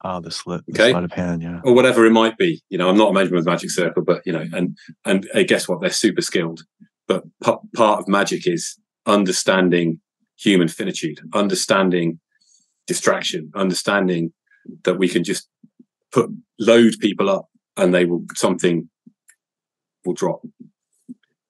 Ah, 0.07 0.21
the 0.21 0.31
slip, 0.31 0.63
the 0.67 0.73
okay? 0.73 0.93
sleight 0.93 1.03
of 1.03 1.13
hand, 1.13 1.43
yeah. 1.43 1.61
Or 1.65 1.75
whatever 1.75 2.07
it 2.07 2.13
might 2.13 2.39
be. 2.39 2.63
You 2.69 2.79
know, 2.79 2.89
I'm 2.89 2.97
not 2.97 3.11
a 3.11 3.13
member 3.13 3.35
of 3.35 3.45
Magic 3.45 3.71
Circle, 3.71 4.05
but, 4.05 4.23
you 4.25 4.33
know, 4.33 4.47
and, 4.53 4.77
and 5.05 5.29
uh, 5.35 5.43
guess 5.43 5.69
what? 5.69 5.81
They're 5.81 5.91
super 5.91 6.23
skilled. 6.23 6.63
But 7.09 7.25
p- 7.43 7.55
part 7.75 8.01
of 8.01 8.07
magic 8.07 8.47
is 8.47 8.79
understanding 9.07 10.01
human 10.39 10.69
finitude, 10.69 11.19
understanding 11.35 12.21
distraction, 12.87 13.51
understanding 13.55 14.33
that 14.85 14.99
we 14.99 15.09
can 15.09 15.25
just 15.25 15.49
put 16.13 16.31
load 16.61 16.95
people 17.01 17.29
up 17.29 17.49
and 17.77 17.93
they 17.93 18.05
will 18.05 18.25
something 18.35 18.89
will 20.05 20.15
drop. 20.15 20.41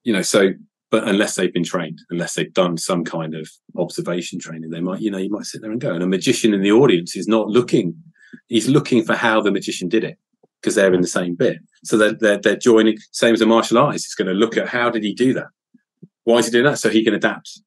You 0.03 0.13
know, 0.13 0.23
so 0.23 0.53
but 0.91 1.09
unless 1.09 1.35
they've 1.35 1.53
been 1.53 1.65
trained, 1.65 2.01
unless 2.11 2.35
they've 2.35 2.53
done 2.53 2.77
some 2.77 3.05
kind 3.05 3.35
of 3.35 3.51
observation 3.77 4.39
training, 4.39 4.71
they 4.71 4.81
might, 4.81 5.01
you 5.01 5.11
know, 5.11 5.19
you 5.19 5.31
might 5.31 5.45
sit 5.45 5.61
there 5.61 5.71
and 5.71 5.81
go. 5.81 5.93
And 5.93 6.03
a 6.03 6.07
magician 6.07 6.55
in 6.55 6.63
the 6.63 6.73
audience 6.73 7.17
is 7.17 7.27
not 7.27 7.49
looking, 7.49 7.95
he's 8.49 8.69
looking 8.69 9.05
for 9.05 9.15
how 9.15 9.41
the 9.41 9.53
magician 9.53 9.89
did 9.89 10.05
it 10.05 10.19
because 10.61 10.75
they're 10.75 10.95
in 10.95 11.01
the 11.01 11.07
same 11.07 11.35
bit. 11.35 11.59
So 11.85 11.97
they're, 11.97 12.15
they're, 12.15 12.39
they're 12.39 12.57
joining, 12.57 12.99
same 13.13 13.35
as 13.35 13.41
a 13.41 13.47
martial 13.47 13.79
artist. 13.79 14.07
He's 14.07 14.15
going 14.15 14.29
to 14.29 14.35
look 14.35 14.57
at 14.57 14.69
how 14.69 14.91
did 14.91 15.05
he 15.05 15.15
do 15.15 15.33
that? 15.35 15.49
Why 16.25 16.39
is 16.39 16.47
he 16.47 16.53
doing 16.53 16.65
that? 16.65 16.79
So 16.79 16.89
he 16.89 17.05
can 17.05 17.15
adapt 17.15 17.61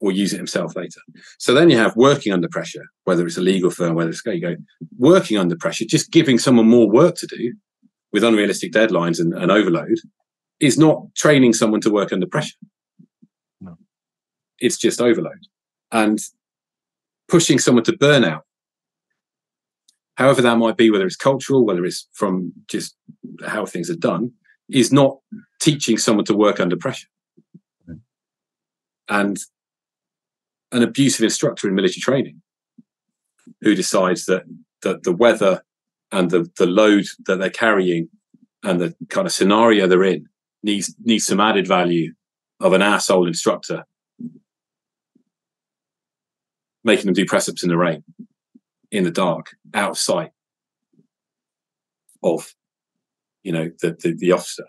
or 0.00 0.12
use 0.12 0.32
it 0.32 0.36
himself 0.36 0.76
later. 0.76 1.00
So 1.38 1.54
then 1.54 1.70
you 1.70 1.78
have 1.78 1.96
working 1.96 2.32
under 2.32 2.48
pressure, 2.48 2.84
whether 3.04 3.26
it's 3.26 3.38
a 3.38 3.40
legal 3.40 3.70
firm, 3.70 3.94
whether 3.94 4.10
it's 4.10 4.22
you 4.26 4.40
go 4.40 4.56
working 4.98 5.38
under 5.38 5.56
pressure, 5.56 5.84
just 5.84 6.12
giving 6.12 6.38
someone 6.38 6.68
more 6.68 6.88
work 6.88 7.16
to 7.16 7.26
do 7.26 7.54
with 8.12 8.22
unrealistic 8.22 8.72
deadlines 8.72 9.18
and, 9.18 9.34
and 9.34 9.50
overload 9.50 9.98
is 10.60 10.78
not 10.78 11.02
training 11.16 11.52
someone 11.52 11.80
to 11.80 11.90
work 11.90 12.12
under 12.12 12.26
pressure. 12.26 12.56
No. 13.60 13.76
It's 14.60 14.76
just 14.76 15.00
overload. 15.00 15.46
And 15.90 16.20
pushing 17.28 17.58
someone 17.58 17.84
to 17.84 17.92
burnout, 17.92 18.42
however 20.16 20.42
that 20.42 20.58
might 20.58 20.76
be, 20.76 20.90
whether 20.90 21.06
it's 21.06 21.16
cultural, 21.16 21.64
whether 21.64 21.84
it's 21.84 22.08
from 22.12 22.52
just 22.68 22.96
how 23.46 23.66
things 23.66 23.90
are 23.90 23.96
done, 23.96 24.32
is 24.70 24.92
not 24.92 25.18
teaching 25.60 25.98
someone 25.98 26.24
to 26.26 26.36
work 26.36 26.60
under 26.60 26.76
pressure. 26.76 27.08
And 29.08 29.38
an 30.72 30.82
abusive 30.82 31.24
instructor 31.24 31.68
in 31.68 31.74
military 31.74 32.00
training 32.00 32.42
who 33.60 33.74
decides 33.74 34.24
that 34.26 34.44
that 34.82 35.02
the 35.02 35.12
weather 35.12 35.62
and 36.12 36.30
the, 36.30 36.50
the 36.58 36.66
load 36.66 37.04
that 37.26 37.38
they're 37.38 37.50
carrying 37.50 38.08
and 38.62 38.80
the 38.80 38.94
kind 39.08 39.26
of 39.26 39.32
scenario 39.32 39.86
they're 39.86 40.04
in 40.04 40.26
needs 40.62 40.94
needs 41.04 41.26
some 41.26 41.40
added 41.40 41.66
value 41.66 42.12
of 42.60 42.72
an 42.72 42.82
asshole 42.82 43.26
instructor 43.26 43.84
making 46.84 47.06
them 47.06 47.14
do 47.14 47.24
press 47.24 47.48
ups 47.48 47.62
in 47.62 47.70
the 47.70 47.76
rain, 47.76 48.04
in 48.94 49.04
the 49.04 49.10
dark, 49.10 49.56
out 49.74 49.90
of 49.90 49.98
sight 49.98 50.30
of 52.22 52.54
you 53.42 53.52
know 53.52 53.70
the, 53.80 53.96
the, 54.02 54.14
the 54.16 54.32
officer 54.32 54.64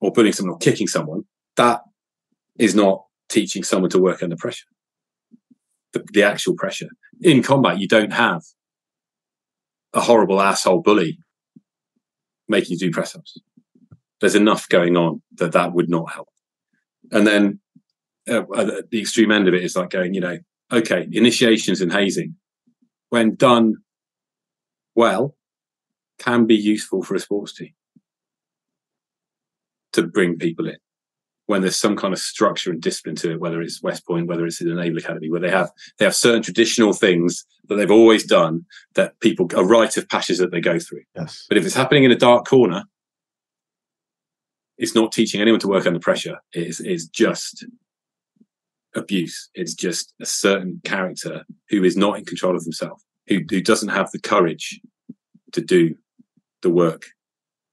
or 0.00 0.12
putting 0.12 0.32
someone 0.32 0.54
or 0.54 0.58
kicking 0.58 0.86
someone. 0.86 1.24
That 1.56 1.82
is 2.58 2.74
not 2.74 3.04
teaching 3.28 3.62
someone 3.62 3.90
to 3.90 3.98
work 3.98 4.22
under 4.22 4.36
pressure. 4.36 4.66
The, 5.92 6.04
the 6.12 6.22
actual 6.22 6.54
pressure 6.54 6.88
in 7.20 7.42
combat, 7.42 7.78
you 7.78 7.88
don't 7.88 8.12
have 8.12 8.42
a 9.92 10.00
horrible 10.00 10.40
asshole 10.40 10.80
bully 10.80 11.18
making 12.48 12.72
you 12.72 12.78
do 12.78 12.90
press 12.90 13.14
ups 13.14 13.38
there's 14.22 14.34
enough 14.36 14.68
going 14.68 14.96
on 14.96 15.20
that 15.34 15.52
that 15.52 15.74
would 15.74 15.90
not 15.90 16.10
help. 16.12 16.28
And 17.10 17.26
then 17.26 17.60
uh, 18.30 18.42
the 18.90 19.00
extreme 19.00 19.32
end 19.32 19.48
of 19.48 19.54
it 19.54 19.64
is 19.64 19.76
like 19.76 19.90
going, 19.90 20.14
you 20.14 20.20
know, 20.20 20.38
okay, 20.72 21.08
initiations 21.10 21.80
and 21.80 21.92
hazing, 21.92 22.36
when 23.12 23.34
done 23.34 23.76
well, 24.94 25.36
can 26.18 26.46
be 26.46 26.54
useful 26.54 27.02
for 27.02 27.14
a 27.14 27.20
sports 27.20 27.52
team 27.52 27.74
to 29.92 30.02
bring 30.02 30.38
people 30.38 30.66
in 30.66 30.78
when 31.44 31.60
there's 31.60 31.76
some 31.76 31.94
kind 31.94 32.14
of 32.14 32.18
structure 32.18 32.70
and 32.70 32.80
discipline 32.80 33.14
to 33.16 33.32
it, 33.32 33.38
whether 33.38 33.60
it's 33.60 33.82
West 33.82 34.06
Point, 34.06 34.28
whether 34.28 34.46
it's 34.46 34.60
the 34.60 34.64
Naval 34.64 34.96
Academy, 34.96 35.28
where 35.28 35.40
they 35.40 35.50
have 35.50 35.70
they 35.98 36.06
have 36.06 36.16
certain 36.16 36.40
traditional 36.40 36.94
things 36.94 37.44
that 37.68 37.74
they've 37.74 37.90
always 37.90 38.24
done 38.24 38.64
that 38.94 39.20
people 39.20 39.46
a 39.54 39.62
rite 39.62 39.98
of 39.98 40.08
passage 40.08 40.38
that 40.38 40.50
they 40.50 40.62
go 40.62 40.78
through. 40.78 41.02
Yes. 41.14 41.44
But 41.50 41.58
if 41.58 41.66
it's 41.66 41.74
happening 41.74 42.04
in 42.04 42.12
a 42.12 42.16
dark 42.16 42.46
corner, 42.46 42.84
it's 44.78 44.94
not 44.94 45.12
teaching 45.12 45.42
anyone 45.42 45.60
to 45.60 45.68
work 45.68 45.86
under 45.86 46.00
pressure. 46.00 46.38
It's, 46.54 46.80
it's 46.80 47.08
just 47.08 47.66
abuse. 48.94 49.50
It's 49.54 49.74
just 49.74 50.14
a 50.20 50.26
certain 50.26 50.80
character 50.84 51.44
who 51.68 51.84
is 51.84 51.96
not 51.96 52.18
in 52.18 52.24
control 52.24 52.56
of 52.56 52.64
themselves, 52.64 53.04
who, 53.28 53.40
who 53.50 53.60
doesn't 53.60 53.88
have 53.88 54.10
the 54.12 54.20
courage 54.20 54.80
to 55.52 55.60
do 55.60 55.94
the 56.62 56.70
work, 56.70 57.06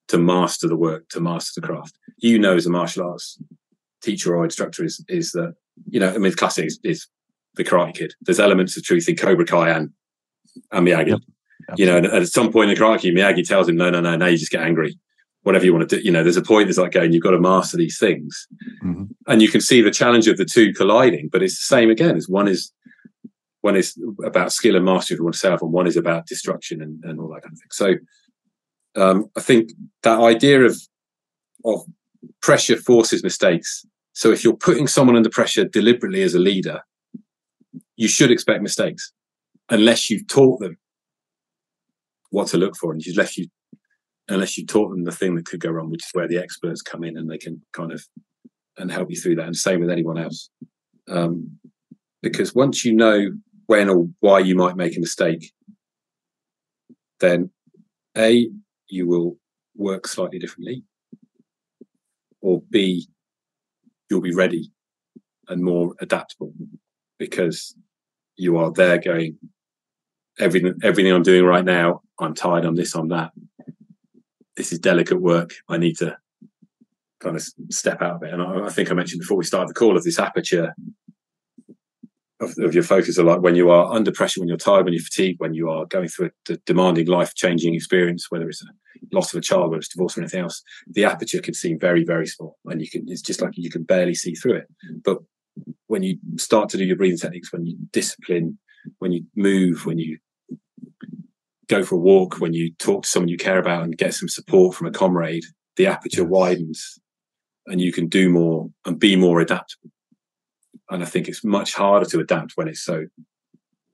to 0.09 0.17
master 0.17 0.67
the 0.67 0.75
work, 0.75 1.09
to 1.09 1.19
master 1.19 1.61
the 1.61 1.67
craft. 1.67 1.97
You 2.17 2.39
know, 2.39 2.55
as 2.55 2.65
a 2.65 2.69
martial 2.69 3.07
arts 3.07 3.37
teacher 4.01 4.35
or 4.35 4.43
instructor, 4.43 4.83
is 4.83 5.03
is 5.07 5.31
that 5.31 5.55
you 5.89 5.99
know, 5.99 6.09
I 6.09 6.13
mean, 6.13 6.31
the 6.31 6.37
classic 6.37 6.65
is, 6.65 6.79
is 6.83 7.07
the 7.55 7.63
Karate 7.63 7.95
Kid. 7.95 8.13
There's 8.21 8.39
elements 8.39 8.75
of 8.77 8.83
truth 8.83 9.07
in 9.07 9.15
Cobra 9.15 9.45
Kai 9.45 9.69
and 9.69 9.91
and 10.71 10.87
Miyagi. 10.87 11.09
Yep. 11.09 11.19
You 11.77 11.85
know, 11.85 11.97
and 11.97 12.05
at 12.07 12.27
some 12.27 12.51
point 12.51 12.69
in 12.69 12.75
the 12.75 12.81
Karate 12.81 13.01
Kid, 13.01 13.15
Miyagi 13.15 13.47
tells 13.47 13.69
him, 13.69 13.77
"No, 13.77 13.89
no, 13.89 14.01
no, 14.01 14.15
now 14.15 14.25
you 14.25 14.37
just 14.37 14.51
get 14.51 14.63
angry." 14.63 14.97
Whatever 15.43 15.65
you 15.65 15.73
want 15.73 15.89
to 15.89 15.97
do. 15.97 16.03
You 16.03 16.11
know, 16.11 16.23
there's 16.23 16.37
a 16.37 16.41
point 16.41 16.67
that's 16.67 16.77
like 16.77 16.91
going, 16.91 17.13
you've 17.13 17.23
got 17.23 17.31
to 17.31 17.39
master 17.39 17.77
these 17.77 17.97
things. 17.97 18.47
Mm-hmm. 18.83 19.05
And 19.27 19.41
you 19.41 19.49
can 19.49 19.61
see 19.61 19.81
the 19.81 19.91
challenge 19.91 20.27
of 20.27 20.37
the 20.37 20.45
two 20.45 20.73
colliding, 20.73 21.29
but 21.31 21.41
it's 21.41 21.57
the 21.57 21.75
same 21.75 21.89
again 21.89 22.15
as 22.17 22.27
one 22.27 22.47
is 22.47 22.71
one 23.61 23.75
is 23.75 23.97
about 24.23 24.53
skill 24.53 24.77
and 24.77 24.85
mastery 24.85 25.17
of 25.17 25.23
oneself, 25.23 25.61
and 25.61 25.73
one 25.73 25.87
is 25.87 25.97
about 25.97 26.27
destruction 26.27 26.81
and, 26.81 27.03
and 27.03 27.19
all 27.19 27.27
that 27.29 27.41
kind 27.41 27.53
of 27.53 27.59
thing. 27.59 27.99
So 28.95 29.01
um, 29.01 29.29
I 29.35 29.41
think 29.41 29.71
that 30.03 30.19
idea 30.19 30.63
of 30.63 30.79
of 31.65 31.81
pressure 32.41 32.77
forces 32.77 33.23
mistakes. 33.23 33.85
So 34.13 34.31
if 34.31 34.43
you're 34.43 34.55
putting 34.55 34.87
someone 34.87 35.15
under 35.15 35.29
pressure 35.29 35.65
deliberately 35.65 36.21
as 36.21 36.35
a 36.35 36.39
leader, 36.39 36.81
you 37.95 38.07
should 38.07 38.31
expect 38.31 38.61
mistakes 38.61 39.11
unless 39.69 40.09
you've 40.09 40.27
taught 40.27 40.59
them 40.59 40.77
what 42.31 42.47
to 42.47 42.57
look 42.57 42.75
for 42.75 42.91
and 42.91 43.05
you've 43.05 43.17
left 43.17 43.37
you 43.37 43.47
unless 44.29 44.57
you 44.57 44.65
taught 44.65 44.89
them 44.89 45.03
the 45.03 45.11
thing 45.11 45.35
that 45.35 45.45
could 45.45 45.59
go 45.59 45.69
wrong, 45.71 45.89
which 45.89 46.05
is 46.05 46.11
where 46.13 46.27
the 46.27 46.37
experts 46.37 46.81
come 46.81 47.03
in 47.03 47.17
and 47.17 47.29
they 47.29 47.37
can 47.37 47.61
kind 47.73 47.91
of 47.91 48.05
and 48.77 48.91
help 48.91 49.09
you 49.09 49.19
through 49.19 49.35
that. 49.35 49.47
And 49.47 49.55
same 49.55 49.81
with 49.81 49.89
anyone 49.89 50.17
else, 50.17 50.49
um, 51.09 51.59
because 52.21 52.55
once 52.55 52.85
you 52.85 52.93
know 52.93 53.31
when 53.65 53.89
or 53.89 54.07
why 54.19 54.39
you 54.39 54.55
might 54.55 54.77
make 54.77 54.95
a 54.95 54.99
mistake, 54.99 55.51
then 57.19 57.49
a 58.17 58.49
you 58.87 59.07
will 59.07 59.37
work 59.75 60.07
slightly 60.07 60.39
differently, 60.39 60.83
or 62.41 62.61
b 62.69 63.07
you'll 64.09 64.21
be 64.21 64.33
ready 64.33 64.71
and 65.49 65.63
more 65.63 65.93
adaptable 65.99 66.53
because 67.17 67.75
you 68.37 68.57
are 68.57 68.71
there 68.71 68.97
going 68.97 69.37
everything 70.39 70.73
everything 70.83 71.11
I'm 71.11 71.23
doing 71.23 71.43
right 71.43 71.65
now. 71.65 72.01
I'm 72.19 72.33
tired. 72.33 72.65
I'm 72.65 72.75
this. 72.75 72.95
I'm 72.95 73.09
that 73.09 73.31
this 74.59 74.73
is 74.73 74.79
delicate 74.79 75.21
work. 75.21 75.53
I 75.69 75.77
need 75.77 75.97
to 75.99 76.17
kind 77.21 77.37
of 77.37 77.43
step 77.69 78.01
out 78.01 78.17
of 78.17 78.23
it. 78.23 78.33
And 78.33 78.41
I, 78.41 78.65
I 78.65 78.69
think 78.69 78.91
I 78.91 78.93
mentioned 78.93 79.21
before 79.21 79.37
we 79.37 79.45
started 79.45 79.69
the 79.69 79.73
call 79.73 79.95
of 79.95 80.03
this 80.03 80.19
aperture 80.19 80.75
of, 82.41 82.53
of, 82.59 82.73
your 82.73 82.83
focus 82.83 83.17
are 83.17 83.23
like 83.23 83.39
when 83.39 83.55
you 83.55 83.69
are 83.69 83.89
under 83.89 84.11
pressure, 84.11 84.41
when 84.41 84.49
you're 84.49 84.57
tired, 84.57 84.83
when 84.83 84.93
you're 84.93 85.03
fatigued, 85.03 85.39
when 85.39 85.53
you 85.53 85.69
are 85.69 85.85
going 85.85 86.09
through 86.09 86.31
a, 86.49 86.53
a 86.53 86.57
demanding 86.65 87.07
life 87.07 87.35
changing 87.35 87.73
experience, 87.73 88.29
whether 88.29 88.49
it's 88.49 88.61
a 88.61 88.67
loss 89.13 89.33
of 89.33 89.37
a 89.37 89.41
child, 89.41 89.69
whether 89.69 89.79
it's 89.79 89.87
divorce 89.87 90.17
or 90.17 90.21
anything 90.21 90.41
else, 90.41 90.61
the 90.87 91.05
aperture 91.05 91.39
can 91.39 91.53
seem 91.53 91.79
very, 91.79 92.03
very 92.03 92.27
small. 92.27 92.57
And 92.65 92.81
you 92.81 92.89
can, 92.89 93.05
it's 93.07 93.21
just 93.21 93.41
like 93.41 93.51
you 93.55 93.71
can 93.71 93.83
barely 93.83 94.13
see 94.13 94.35
through 94.35 94.55
it. 94.55 94.67
But 95.05 95.19
when 95.87 96.03
you 96.03 96.17
start 96.37 96.67
to 96.69 96.77
do 96.77 96.83
your 96.83 96.97
breathing 96.97 97.17
techniques, 97.17 97.53
when 97.53 97.65
you 97.65 97.77
discipline, 97.93 98.57
when 98.97 99.13
you 99.13 99.23
move, 99.35 99.85
when 99.85 99.99
you 99.99 100.17
go 101.69 101.83
for 101.83 101.95
a 101.95 101.99
walk, 101.99 102.39
when 102.39 102.53
you 102.53 102.73
talk 102.79 103.03
to 103.03 103.09
someone 103.09 103.29
you 103.29 103.37
care 103.37 103.59
about 103.59 103.83
and 103.83 103.97
get 103.97 104.13
some 104.13 104.27
support 104.27 104.75
from 104.75 104.87
a 104.87 104.91
comrade, 104.91 105.43
the 105.77 105.87
aperture 105.87 106.25
widens 106.25 106.99
and 107.67 107.79
you 107.79 107.93
can 107.93 108.07
do 108.07 108.29
more 108.29 108.69
and 108.85 108.99
be 108.99 109.15
more 109.15 109.39
adaptable. 109.39 109.91
And 110.89 111.03
I 111.03 111.05
think 111.05 111.27
it's 111.27 111.43
much 111.43 111.73
harder 111.75 112.05
to 112.07 112.19
adapt 112.19 112.53
when 112.55 112.67
it's 112.67 112.83
so, 112.83 113.05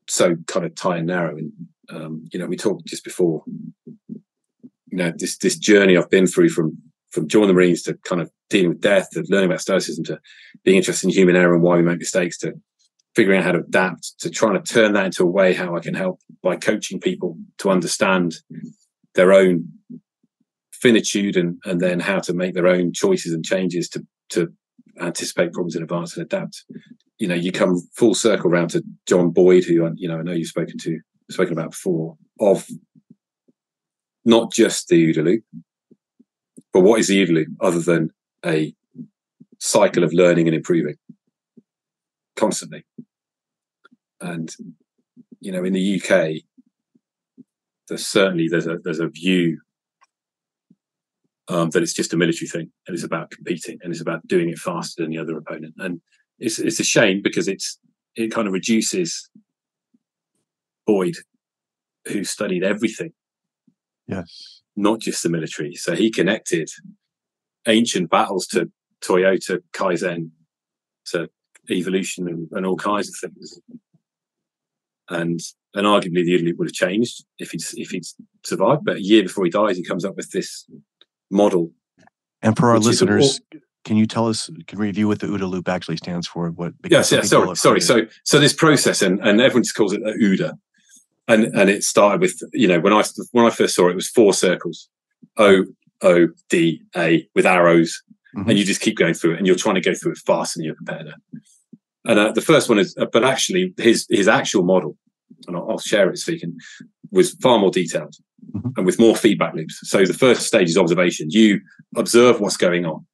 so 0.07 0.38
kind 0.47 0.65
of 0.65 0.73
tight 0.76 0.99
and 0.99 1.07
narrow. 1.07 1.38
And, 1.38 1.51
um, 1.89 2.26
you 2.32 2.39
know, 2.39 2.47
we 2.47 2.55
talked 2.55 2.86
just 2.86 3.03
before, 3.03 3.43
you 3.45 4.21
know, 4.91 5.11
this, 5.15 5.38
this 5.38 5.57
journey 5.57 5.97
I've 5.97 6.09
been 6.09 6.26
through 6.26 6.49
from, 6.49 6.78
from 7.11 7.28
joining 7.28 7.49
the 7.49 7.53
Marines 7.53 7.84
to 7.84 7.95
kind 8.05 8.21
of 8.21 8.32
dealing 8.49 8.69
with 8.69 8.82
death, 8.82 9.09
to 9.11 9.26
learning 9.28 9.49
about 9.49 9.61
stoicism, 9.61 10.05
to 10.05 10.19
being 10.63 10.78
interested 10.78 11.07
in 11.07 11.13
human 11.13 11.36
error 11.36 11.53
and 11.53 11.63
why 11.63 11.76
we 11.76 11.84
make 11.84 11.99
mistakes, 11.99 12.38
to 12.39 12.53
figuring 13.16 13.39
out 13.39 13.45
how 13.45 13.51
to 13.53 13.59
adapt, 13.59 14.20
to 14.20 14.30
trying 14.30 14.61
to 14.61 14.74
turn 14.74 14.93
that 14.93 15.05
into 15.05 15.24
a 15.24 15.30
way 15.30 15.53
how 15.53 15.76
I 15.76 15.80
can 15.80 15.93
help 15.93 16.20
by 16.43 16.57
coaching 16.57 16.99
people 16.99 17.38
to 17.59 17.70
understand 17.70 18.36
their 19.16 19.32
own 19.32 19.70
finitude 20.74 21.38
and, 21.38 21.57
and 21.66 21.80
then 21.80 21.99
how 21.99 22.20
to 22.20 22.34
make 22.34 22.53
their 22.53 22.68
own 22.68 22.91
choices 22.93 23.34
and 23.34 23.45
changes 23.45 23.88
to, 23.89 24.05
to 24.30 24.53
anticipate 24.99 25.53
problems 25.53 25.76
in 25.76 25.84
advance 25.84 26.16
and 26.16 26.26
adapt. 26.26 26.63
You 27.18 27.28
know, 27.28 27.36
you 27.36 27.51
come 27.51 27.82
full 27.95 28.13
circle 28.13 28.51
around 28.51 28.70
to 28.72 28.84
John 29.07 29.32
Boyd, 29.32 29.63
who 29.63 29.89
you 29.95 30.07
know 30.09 30.20
I 30.20 30.22
know 30.22 30.34
you've 30.34 30.47
spoken 30.49 30.78
to, 30.80 30.99
spoken 31.32 31.53
about 31.53 31.72
before, 31.72 32.18
of 32.41 32.68
not 34.26 34.51
just 34.51 34.89
the 34.89 35.13
OODA 35.13 35.24
loop, 35.24 35.43
but 36.74 36.82
what 36.82 36.99
is 36.99 37.07
the 37.07 37.26
OODA 37.26 37.34
loop 37.34 37.47
other 37.61 37.80
than 37.80 38.11
a 38.45 38.76
cycle 39.59 40.03
of 40.03 40.11
learning 40.11 40.47
and 40.47 40.55
improving 40.55 40.97
constantly? 42.36 42.86
And 44.21 44.53
you 45.39 45.51
know, 45.51 45.63
in 45.63 45.73
the 45.73 46.01
UK, 46.01 46.41
there's 47.88 48.05
certainly 48.05 48.47
there's 48.49 48.67
a 48.67 48.77
there's 48.83 48.99
a 48.99 49.07
view 49.07 49.59
um, 51.47 51.69
that 51.71 51.83
it's 51.83 51.93
just 51.93 52.13
a 52.13 52.17
military 52.17 52.47
thing 52.47 52.71
and 52.88 52.95
it's 52.95 53.03
about 53.03 53.29
competing 53.29 53.77
and 53.83 53.91
it's 53.91 54.01
about 54.01 54.25
doing 54.27 54.49
it 54.49 54.57
faster 54.57 55.03
than 55.03 55.11
the 55.11 55.19
other 55.19 55.38
opponent. 55.38 55.75
And 55.77 56.01
it's 56.39 56.59
it's 56.59 56.79
a 56.79 56.83
shame 56.83 57.21
because 57.21 57.47
it's 57.47 57.79
it 58.15 58.31
kind 58.31 58.47
of 58.47 58.53
reduces 58.53 59.29
Boyd, 60.86 61.15
who 62.07 62.23
studied 62.23 62.63
everything. 62.63 63.11
Yes. 64.07 64.61
Not 64.75 64.99
just 64.99 65.23
the 65.23 65.29
military. 65.29 65.75
So 65.75 65.95
he 65.95 66.11
connected 66.11 66.69
ancient 67.67 68.09
battles 68.09 68.45
to 68.47 68.71
Toyota, 69.01 69.59
Kaizen, 69.73 70.29
to 71.07 71.29
evolution 71.70 72.28
and, 72.28 72.47
and 72.51 72.66
all 72.66 72.78
kinds 72.78 73.09
of 73.09 73.16
things. 73.16 73.59
And 75.09 75.39
and 75.74 75.86
arguably 75.86 76.26
the 76.26 76.36
Italy 76.36 76.53
would 76.53 76.68
have 76.68 76.74
changed 76.74 77.26
if 77.38 77.51
he'd 77.51 77.61
if 77.76 77.91
he'd 77.91 78.05
survived. 78.43 78.86
But 78.86 78.97
a 78.97 79.03
year 79.03 79.24
before 79.24 79.45
he 79.45 79.51
dies, 79.51 79.78
he 79.78 79.84
comes 79.84 80.05
up 80.05 80.16
with 80.16 80.32
this 80.32 80.66
model. 81.30 81.72
And 82.41 82.55
for 82.57 82.70
our 82.70 82.80
listeners, 82.80 83.39
all, 83.53 83.59
can 83.86 83.97
you 83.97 84.07
tell 84.07 84.28
us, 84.28 84.49
can 84.68 84.80
review 84.80 85.07
what 85.07 85.20
the 85.20 85.28
OODA 85.28 85.49
loop 85.49 85.70
actually 85.70 85.97
stands 85.97 86.28
for? 86.28 86.49
What? 86.49 86.74
Yes, 86.89 87.11
yeah, 87.11 87.22
sorry, 87.22 87.55
sorry. 87.55 87.82
So, 87.82 88.01
so 88.24 88.39
this 88.39 88.53
process, 88.53 89.01
and, 89.01 89.20
and 89.20 89.39
everyone 89.39 89.63
just 89.63 89.76
calls 89.76 89.93
it 89.93 90.01
OODA, 90.03 90.53
and 91.28 91.45
and 91.55 91.70
it 91.70 91.84
started 91.84 92.20
with 92.20 92.41
you 92.51 92.68
know 92.68 92.80
when 92.80 92.93
I 92.93 93.03
when 93.32 93.45
I 93.45 93.51
first 93.51 93.76
saw 93.76 93.88
it, 93.88 93.91
it 93.91 93.95
was 93.95 94.09
four 94.09 94.34
circles, 94.34 94.89
O 95.38 95.66
O 96.01 96.28
D 96.49 96.82
A 96.95 97.28
with 97.36 97.45
arrows, 97.45 98.01
mm-hmm. 98.36 98.49
and 98.49 98.57
you 98.57 98.66
just 98.66 98.82
keep 98.82 98.97
going 98.97 99.13
through 99.13 99.34
it, 99.34 99.38
and 99.38 99.47
you're 99.47 99.55
trying 99.55 99.76
to 99.76 99.82
go 99.82 99.93
through 99.93 100.13
it 100.13 100.18
faster 100.18 100.57
than 100.57 100.66
your 100.66 100.76
competitor. 100.76 101.13
And 102.06 102.20
uh, 102.20 102.32
the 102.32 102.41
first 102.41 102.70
one 102.70 102.80
is, 102.80 102.95
uh, 102.97 103.06
but 103.12 103.24
actually, 103.24 103.74
his 103.78 104.06
his 104.10 104.28
actual 104.28 104.64
model, 104.64 104.95
and 105.47 105.58
I'll, 105.58 105.72
I'll 105.72 105.80
share 105.80 106.10
it 106.10 106.39
can, 106.39 106.58
was 107.12 107.34
far 107.36 107.58
more 107.58 107.72
detailed 107.72 108.16
mm-hmm. 108.53 108.70
and 108.78 108.86
with 108.86 108.99
more 108.99 109.16
feedback 109.16 109.56
loops. 109.56 109.80
So 109.84 110.06
the 110.06 110.14
first 110.14 110.43
stage 110.43 110.70
is 110.70 110.78
observation. 110.78 111.30
You 111.32 111.62
observe 111.95 112.39
what's 112.39 112.58
going 112.58 112.86
on, 112.86 113.06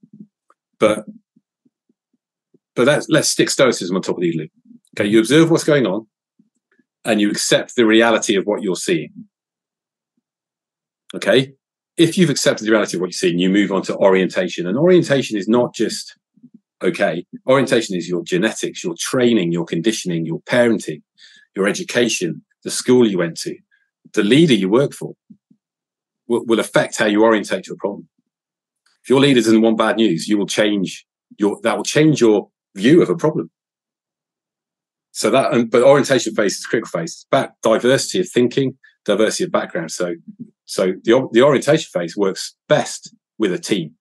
but 0.80 1.06
but 2.76 2.86
let's 2.88 3.08
let's 3.10 3.30
stick 3.30 3.50
stoicism 3.50 3.96
on 3.96 4.02
top 4.02 4.18
of 4.18 4.22
the 4.22 4.34
loop. 4.34 4.52
Okay, 4.98 5.10
you 5.10 5.20
observe 5.20 5.50
what's 5.50 5.64
going 5.64 5.86
on, 5.86 6.08
and 7.06 7.22
you 7.22 7.30
accept 7.30 7.76
the 7.76 7.86
reality 7.86 8.36
of 8.36 8.46
what 8.46 8.62
you're 8.62 8.76
seeing. 8.76 9.12
Okay, 11.16 11.54
if 11.98 12.18
you've 12.18 12.30
accepted 12.30 12.66
the 12.66 12.72
reality 12.72 12.98
of 12.98 13.02
what 13.02 13.08
you're 13.08 13.14
seeing, 13.14 13.40
you 13.40 13.50
move 13.50 13.72
on 13.72 13.84
to 13.84 13.96
orientation, 13.96 14.68
and 14.68 14.78
orientation 14.78 15.38
is 15.38 15.48
not 15.48 15.74
just 15.74 16.18
okay. 16.82 17.26
Orientation 17.48 17.96
is 17.96 18.08
your 18.08 18.24
genetics, 18.24 18.84
your 18.84 18.96
training, 18.98 19.52
your 19.52 19.66
conditioning, 19.66 20.26
your 20.26 20.42
parenting, 20.42 21.02
your 21.56 21.68
education, 21.68 22.44
the 22.64 22.72
school 22.72 23.08
you 23.08 23.18
went 23.18 23.38
to, 23.38 23.56
the 24.14 24.24
leader 24.24 24.54
you 24.54 24.70
work 24.70 24.94
for 24.94 25.14
will, 26.28 26.46
will 26.46 26.60
affect 26.60 26.98
how 26.98 27.06
you 27.06 27.24
orientate 27.24 27.64
to 27.66 27.74
a 27.74 27.78
problem. 27.78 28.08
If 29.04 29.10
your 29.10 29.20
leader 29.20 29.42
doesn't 29.42 29.62
want 29.62 29.78
bad 29.78 29.98
news, 29.98 30.28
you 30.28 30.38
will 30.38 30.48
change 30.48 31.06
your, 31.38 31.60
that 31.64 31.76
will 31.76 31.84
change 31.84 32.22
your 32.22 32.50
view 32.76 33.02
of 33.02 33.10
a 33.10 33.16
problem. 33.16 33.50
So 35.12 35.30
that, 35.32 35.70
but 35.70 35.84
orientation 35.84 36.34
phase 36.36 36.58
is 36.58 36.66
critical 36.66 36.90
phase. 36.90 37.12
It's 37.12 37.26
about 37.30 37.52
diversity 37.62 38.22
of 38.22 38.30
thinking, 38.30 38.78
diversity 39.06 39.46
of 39.46 39.52
background. 39.52 39.92
So, 39.92 40.16
so 40.66 40.94
the, 41.04 41.28
the 41.32 41.42
orientation 41.42 41.90
phase 41.92 42.16
works 42.16 42.56
best 42.70 43.14
with 43.38 43.52
a 43.52 43.60
team 43.60 43.96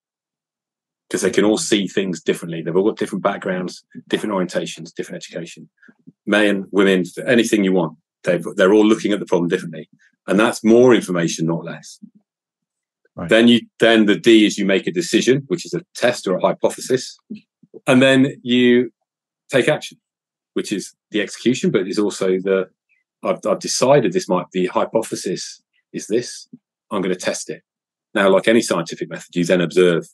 because 1.11 1.23
they 1.23 1.31
can 1.31 1.45
all 1.45 1.59
see 1.59 1.89
things 1.89 2.23
differently. 2.23 2.63
They've 2.63 2.77
all 2.77 2.85
got 2.85 2.97
different 2.97 3.25
backgrounds, 3.25 3.85
different 4.07 4.33
orientations, 4.33 4.95
different 4.95 5.17
education. 5.17 5.69
Men, 6.25 6.67
women, 6.71 7.03
anything 7.27 7.65
you 7.65 7.73
want. 7.73 7.99
They've, 8.23 8.45
they're 8.55 8.73
all 8.73 8.87
looking 8.87 9.13
at 9.13 9.19
the 9.19 9.27
problem 9.27 9.49
differently, 9.49 9.89
and 10.29 10.39
that's 10.39 10.63
more 10.63 10.95
information, 10.95 11.47
not 11.47 11.65
less. 11.65 11.99
Right. 13.17 13.29
Then 13.29 13.49
you 13.49 13.63
then 13.81 14.07
the 14.07 14.15
D 14.15 14.47
is 14.47 14.57
you 14.57 14.65
make 14.65 14.87
a 14.87 14.93
decision, 14.93 15.43
which 15.49 15.67
is 15.67 15.75
a 15.75 15.83
test 15.97 16.29
or 16.29 16.37
a 16.37 16.41
hypothesis, 16.41 17.19
and 17.87 18.01
then 18.01 18.37
you 18.43 18.93
take 19.51 19.69
action, 19.69 19.99
which 20.53 20.71
is 20.71 20.95
the 21.11 21.21
execution, 21.21 21.73
but 21.73 21.89
is 21.89 21.99
also 21.99 22.39
the 22.39 22.69
I've, 23.25 23.41
I've 23.49 23.59
decided 23.59 24.13
this 24.13 24.29
might 24.29 24.47
the 24.53 24.67
hypothesis 24.67 25.61
is 25.93 26.07
this. 26.07 26.47
I'm 26.91 27.03
going 27.03 27.15
to 27.15 27.21
test 27.21 27.51
it. 27.51 27.63
Now, 28.15 28.29
like 28.29 28.49
any 28.49 28.61
scientific 28.61 29.09
method, 29.09 29.35
you 29.35 29.45
then 29.45 29.61
observe 29.61 30.07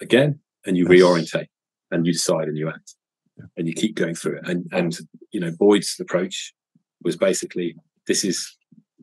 again 0.00 0.40
and 0.64 0.76
you 0.76 0.86
yes. 0.90 1.02
reorientate 1.02 1.48
and 1.90 2.06
you 2.06 2.12
decide 2.12 2.48
and 2.48 2.56
you 2.56 2.68
act 2.68 2.94
yeah. 3.38 3.44
and 3.56 3.66
you 3.68 3.74
keep 3.74 3.94
going 3.94 4.14
through 4.14 4.38
it. 4.38 4.48
And 4.48 4.66
and 4.72 4.98
you 5.32 5.40
know 5.40 5.50
Boyd's 5.50 5.96
approach 6.00 6.54
was 7.02 7.16
basically 7.16 7.76
this 8.06 8.24
is 8.24 8.56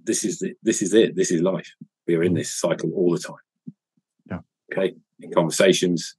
this 0.03 0.23
is 0.23 0.39
the, 0.39 0.53
this 0.63 0.81
is 0.81 0.93
it. 0.93 1.15
This 1.15 1.31
is 1.31 1.41
life. 1.41 1.69
We 2.07 2.15
are 2.15 2.23
in 2.23 2.33
this 2.33 2.53
cycle 2.53 2.91
all 2.93 3.11
the 3.11 3.19
time. 3.19 3.35
Yeah. 4.29 4.39
Okay. 4.71 4.95
In 5.19 5.31
conversations, 5.31 6.17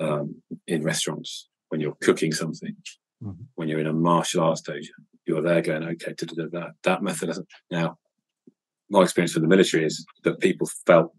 um, 0.00 0.36
in 0.66 0.82
restaurants, 0.82 1.48
when 1.68 1.80
you're 1.80 1.96
cooking 2.00 2.32
something, 2.32 2.74
mm-hmm. 3.22 3.42
when 3.56 3.68
you're 3.68 3.80
in 3.80 3.86
a 3.86 3.92
martial 3.92 4.42
arts 4.42 4.62
dojo, 4.62 4.86
you're 5.26 5.42
there 5.42 5.60
going, 5.60 5.82
okay, 5.82 6.14
that 6.16 6.72
that 6.82 7.02
method. 7.02 7.30
Now, 7.70 7.98
my 8.88 9.02
experience 9.02 9.32
from 9.32 9.42
the 9.42 9.48
military 9.48 9.84
is 9.84 10.06
that 10.24 10.40
people 10.40 10.68
felt 10.86 11.12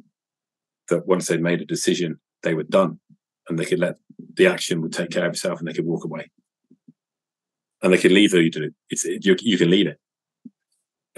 that 0.89 1.06
once 1.06 1.28
they 1.28 1.38
made 1.38 1.62
a 1.62 1.66
decision, 1.66 2.20
they 2.43 2.53
were 2.53 2.63
done, 2.63 2.99
and 3.47 3.57
they 3.57 3.65
could 3.65 3.79
let 3.79 3.95
the 4.35 4.47
action 4.47 4.81
would 4.81 4.93
take 4.93 5.11
care 5.11 5.25
of 5.25 5.33
itself, 5.33 5.59
and 5.59 5.67
they 5.67 5.73
could 5.73 5.85
walk 5.85 6.03
away, 6.03 6.29
and 7.81 7.93
they 7.93 7.97
could 7.97 8.11
leave 8.11 8.31
the 8.31 8.49
do. 8.49 8.71
It's 8.89 9.05
you, 9.05 9.35
you 9.41 9.57
can 9.57 9.69
lead 9.69 9.87
it 9.87 9.99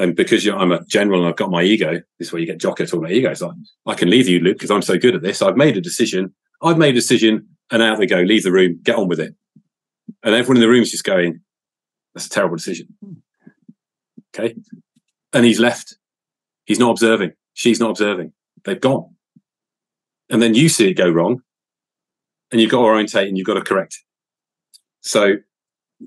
and 0.01 0.15
because 0.15 0.47
I'm 0.47 0.71
a 0.71 0.83
general 0.85 1.19
and 1.19 1.29
I've 1.29 1.35
got 1.35 1.51
my 1.51 1.61
ego, 1.61 1.93
this 2.17 2.27
is 2.27 2.33
where 2.33 2.39
you 2.39 2.45
get 2.45 2.59
Jocko 2.59 2.85
talking 2.85 2.99
about 2.99 3.11
ego. 3.11 3.29
It's 3.29 3.41
like, 3.41 3.55
I 3.85 3.93
can 3.93 4.09
leave 4.09 4.27
you, 4.27 4.39
Luke, 4.39 4.57
because 4.57 4.71
I'm 4.71 4.81
so 4.81 4.97
good 4.97 5.15
at 5.15 5.21
this. 5.21 5.41
I've 5.41 5.57
made 5.57 5.77
a 5.77 5.81
decision. 5.81 6.33
I've 6.61 6.77
made 6.77 6.95
a 6.95 6.99
decision, 6.99 7.47
and 7.69 7.81
out 7.81 7.99
they 7.99 8.07
go. 8.07 8.21
Leave 8.21 8.43
the 8.43 8.51
room. 8.51 8.79
Get 8.83 8.95
on 8.95 9.07
with 9.07 9.19
it. 9.19 9.35
And 10.23 10.33
everyone 10.33 10.57
in 10.57 10.61
the 10.61 10.69
room 10.69 10.81
is 10.81 10.91
just 10.91 11.03
going, 11.03 11.41
"That's 12.13 12.27
a 12.27 12.29
terrible 12.29 12.55
decision." 12.55 12.87
Okay, 14.33 14.55
and 15.33 15.45
he's 15.45 15.59
left. 15.59 15.97
He's 16.65 16.79
not 16.79 16.91
observing. 16.91 17.33
She's 17.53 17.79
not 17.79 17.91
observing. 17.91 18.33
They've 18.63 18.79
gone, 18.79 19.10
and 20.31 20.41
then 20.41 20.55
you 20.55 20.69
see 20.69 20.89
it 20.89 20.95
go 20.95 21.09
wrong, 21.09 21.41
and 22.51 22.59
you've 22.59 22.71
got 22.71 22.79
to 22.79 22.85
orientate 22.85 23.27
and 23.27 23.37
you've 23.37 23.45
got 23.45 23.55
to 23.55 23.61
correct. 23.61 23.99
So, 25.01 25.35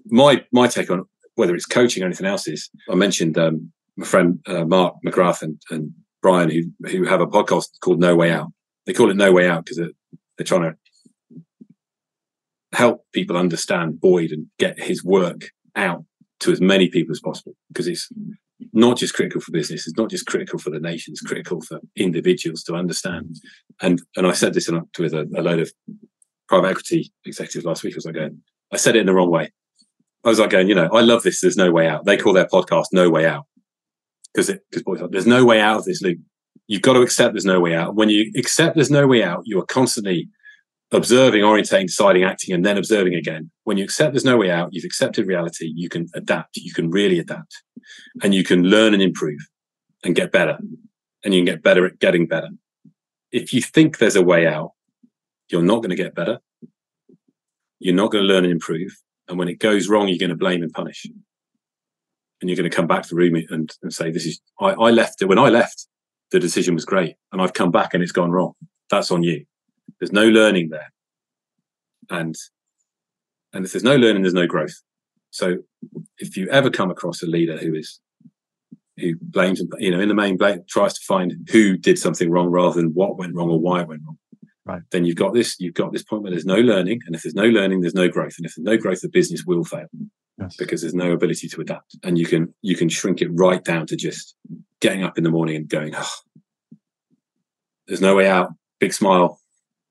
my 0.07 0.45
my 0.53 0.67
take 0.67 0.91
on 0.91 1.05
whether 1.37 1.55
it's 1.55 1.67
coaching 1.67 2.03
or 2.03 2.07
anything 2.07 2.27
else 2.27 2.49
is 2.49 2.71
I 2.91 2.95
mentioned 2.95 3.39
um, 3.39 3.73
my 3.97 4.07
friend 4.07 4.41
uh, 4.47 4.65
Mark 4.65 4.97
McGrath 5.07 5.43
and, 5.43 5.61
and 5.71 5.93
Brian 6.23 6.51
who 6.51 6.63
who 6.89 7.05
have 7.05 7.21
a 7.21 7.27
podcast 7.27 7.67
called 7.81 8.01
No 8.01 8.17
Way 8.17 8.33
Out. 8.33 8.53
They 8.87 8.93
call 8.93 9.11
it 9.11 9.17
No 9.17 9.33
Way 9.33 9.49
Out 9.49 9.65
because 9.65 9.79
they're, 9.79 9.91
they're 10.37 10.45
trying 10.45 10.63
to 10.63 10.77
help 12.73 13.05
people 13.13 13.37
understand 13.37 14.01
Boyd 14.01 14.31
and 14.33 14.47
get 14.59 14.81
his 14.81 15.05
work 15.05 15.51
out 15.77 16.05
to 16.41 16.51
as 16.51 16.61
many 16.61 16.89
people 16.89 17.13
as 17.13 17.21
possible 17.21 17.55
because 17.69 17.87
it's 17.87 18.09
not 18.73 18.97
just 18.97 19.15
critical 19.15 19.41
for 19.41 19.53
business 19.53 19.87
it's 19.87 19.97
not 19.97 20.11
just 20.11 20.27
critical 20.27 20.59
for 20.59 20.71
the 20.71 20.81
nation 20.81 21.13
it's 21.13 21.21
critical 21.21 21.61
for 21.61 21.81
individuals 21.97 22.63
to 22.63 22.75
understand 22.75 23.37
and 23.83 24.03
and 24.17 24.27
i 24.27 24.33
said 24.33 24.55
this 24.55 24.71
with 24.99 25.15
a, 25.15 25.29
a 25.37 25.43
load 25.43 25.61
of 25.61 25.71
private 26.49 26.69
equity 26.69 27.13
executives 27.25 27.65
last 27.65 27.83
week 27.83 27.95
I 27.95 27.97
was 27.97 28.07
like 28.07 28.15
going 28.15 28.41
i 28.73 28.77
said 28.77 28.97
it 28.97 29.01
in 29.01 29.07
the 29.07 29.15
wrong 29.15 29.31
way 29.31 29.51
I 30.25 30.31
was 30.31 30.39
like 30.39 30.51
going, 30.51 30.69
you 30.69 30.75
know, 30.75 30.89
I 30.91 31.03
love 31.03 31.23
this. 31.23 31.41
There's 31.41 31.57
no 31.57 31.71
way 31.71 31.87
out. 31.87 32.07
They 32.07 32.17
call 32.17 32.33
their 32.33 32.47
podcast 32.47 32.87
"No 32.93 33.11
Way 33.11 33.27
Out" 33.27 33.45
because 34.33 34.51
because 34.71 34.83
Boyd, 34.83 35.13
there's 35.13 35.27
no 35.27 35.45
way 35.45 35.61
out 35.61 35.79
of 35.79 35.85
this 35.85 36.01
loop. 36.01 36.19
You've 36.67 36.83
got 36.83 36.95
to 36.95 37.03
accept 37.03 37.35
there's 37.35 37.45
no 37.45 37.61
way 37.61 37.75
out. 37.75 37.95
When 37.95 38.09
you 38.09 38.33
accept 38.37 38.75
there's 38.75 38.91
no 38.91 39.07
way 39.07 39.23
out, 39.23 39.43
you 39.45 39.59
are 39.61 39.67
constantly 39.67 40.29
observing, 40.93 41.43
orientating, 41.43 41.87
deciding, 41.87 42.25
acting, 42.25 42.55
and 42.55 42.65
then 42.65 42.79
observing 42.79 43.15
again. 43.15 43.51
When 43.65 43.77
you 43.77 43.85
accept 43.85 44.15
there's 44.15 44.25
no 44.25 44.39
way 44.39 44.51
out, 44.51 44.71
you've 44.73 44.85
accepted 44.85 45.27
reality. 45.27 45.71
You 45.75 45.91
can 45.91 46.09
adapt. 46.15 46.57
You 46.57 46.73
can 46.73 46.91
really 46.91 47.19
adapt, 47.19 47.63
and 48.23 48.35
you 48.35 48.45
can 48.45 48.65
learn 48.65 48.95
and 48.95 49.03
improve 49.03 49.41
and 50.05 50.15
get 50.15 50.33
better, 50.33 50.59
and 51.25 51.35
you 51.35 51.41
can 51.41 51.55
get 51.55 51.63
better 51.63 51.87
at 51.87 51.99
getting 51.99 52.27
better. 52.27 52.49
If 53.33 53.53
you 53.53 53.61
think 53.61 53.99
there's 53.99 54.17
a 54.17 54.23
way 54.23 54.47
out, 54.47 54.73
you're 55.49 55.63
not 55.63 55.77
going 55.77 55.91
to 55.91 55.97
get 55.97 56.15
better. 56.15 56.39
You're 57.81 57.95
not 57.95 58.11
going 58.13 58.23
to 58.23 58.33
learn 58.33 58.45
and 58.45 58.53
improve. 58.53 58.97
And 59.29 59.39
when 59.39 59.49
it 59.49 59.59
goes 59.59 59.89
wrong, 59.89 60.09
you're 60.09 60.19
going 60.19 60.31
to 60.31 60.37
blame 60.37 60.63
and 60.63 60.73
punish. 60.73 61.07
And 62.41 62.49
you're 62.49 62.57
going 62.57 62.71
to 62.71 62.77
come 62.77 62.87
back 62.87 63.03
to 63.03 63.09
the 63.09 63.17
room 63.17 63.35
and, 63.51 63.71
and 63.83 63.93
say, 63.93 64.11
this 64.11 64.27
is, 64.27 64.41
I, 64.61 64.71
I 64.71 64.91
left 64.91 65.23
it. 65.23 65.27
When 65.27 65.39
I 65.39 65.49
left, 65.49 65.87
the 66.31 66.39
decision 66.39 66.75
was 66.75 66.85
great. 66.85 67.17
And 67.33 67.41
I've 67.41 67.53
come 67.53 67.71
back 67.71 67.95
and 67.95 68.03
it's 68.03 68.13
gone 68.13 68.31
wrong. 68.31 68.53
That's 68.91 69.11
on 69.11 69.23
you. 69.23 69.45
There's 69.99 70.13
no 70.13 70.29
learning 70.29 70.69
there. 70.71 70.93
And, 72.11 72.35
and 73.53 73.65
if 73.65 73.73
there's 73.73 73.85
no 73.85 73.97
learning, 73.97 74.23
there's 74.23 74.35
no 74.35 74.47
growth. 74.47 74.83
So 75.35 75.57
if 76.19 76.37
you 76.37 76.49
ever 76.51 76.71
come 76.71 76.93
across 76.93 77.21
a 77.21 77.27
leader 77.27 77.59
who 77.59 77.75
is 77.75 78.01
who 78.97 79.17
blames, 79.21 79.61
you 79.81 79.91
know, 79.91 79.99
in 79.99 80.09
the 80.09 80.15
main, 80.15 80.37
blame, 80.37 80.61
tries 80.69 80.95
to 80.95 81.01
find 81.05 81.35
who 81.51 81.77
did 81.77 81.99
something 81.99 82.31
wrong 82.31 82.47
rather 82.47 82.81
than 82.81 82.93
what 82.95 83.19
went 83.19 83.35
wrong 83.35 83.51
or 83.51 83.59
why 83.59 83.81
it 83.81 83.89
went 83.89 84.03
wrong. 84.07 84.17
Right. 84.65 84.83
Then 84.93 85.05
you've 85.05 85.17
got 85.17 85.35
this, 85.35 85.59
you've 85.59 85.75
got 85.75 85.93
this 85.93 86.05
point 86.05 86.23
where 86.23 86.31
there's 86.31 86.47
no 86.47 86.61
learning, 86.61 87.01
and 87.05 87.17
if 87.17 87.23
there's 87.25 87.35
no 87.35 87.47
learning, 87.49 87.81
there's 87.81 87.97
no 87.97 88.09
growth, 88.09 88.35
and 88.39 88.47
if 88.47 88.55
there's 88.55 88.65
no 88.65 88.77
growth, 88.79 89.01
the 89.01 89.09
business 89.09 89.43
will 89.45 89.65
fail 89.65 89.89
Yes. 90.39 90.55
because 90.57 90.81
there's 90.83 90.95
no 90.95 91.11
ability 91.11 91.49
to 91.49 91.61
adapt, 91.61 91.97
and 92.05 92.17
you 92.17 92.27
can 92.27 92.55
you 92.63 92.77
can 92.77 92.89
shrink 92.89 93.21
it 93.21 93.31
right 93.33 93.63
down 93.65 93.89
to 93.89 93.97
just 93.97 94.37
getting 94.79 95.03
up 95.03 95.19
in 95.19 95.25
the 95.25 95.31
morning 95.31 95.57
and 95.57 95.69
going, 95.69 95.95
oh, 95.97 96.15
there's 97.89 98.01
no 98.01 98.15
way 98.15 98.29
out. 98.29 98.51
Big 98.79 98.93
smile, 98.93 99.41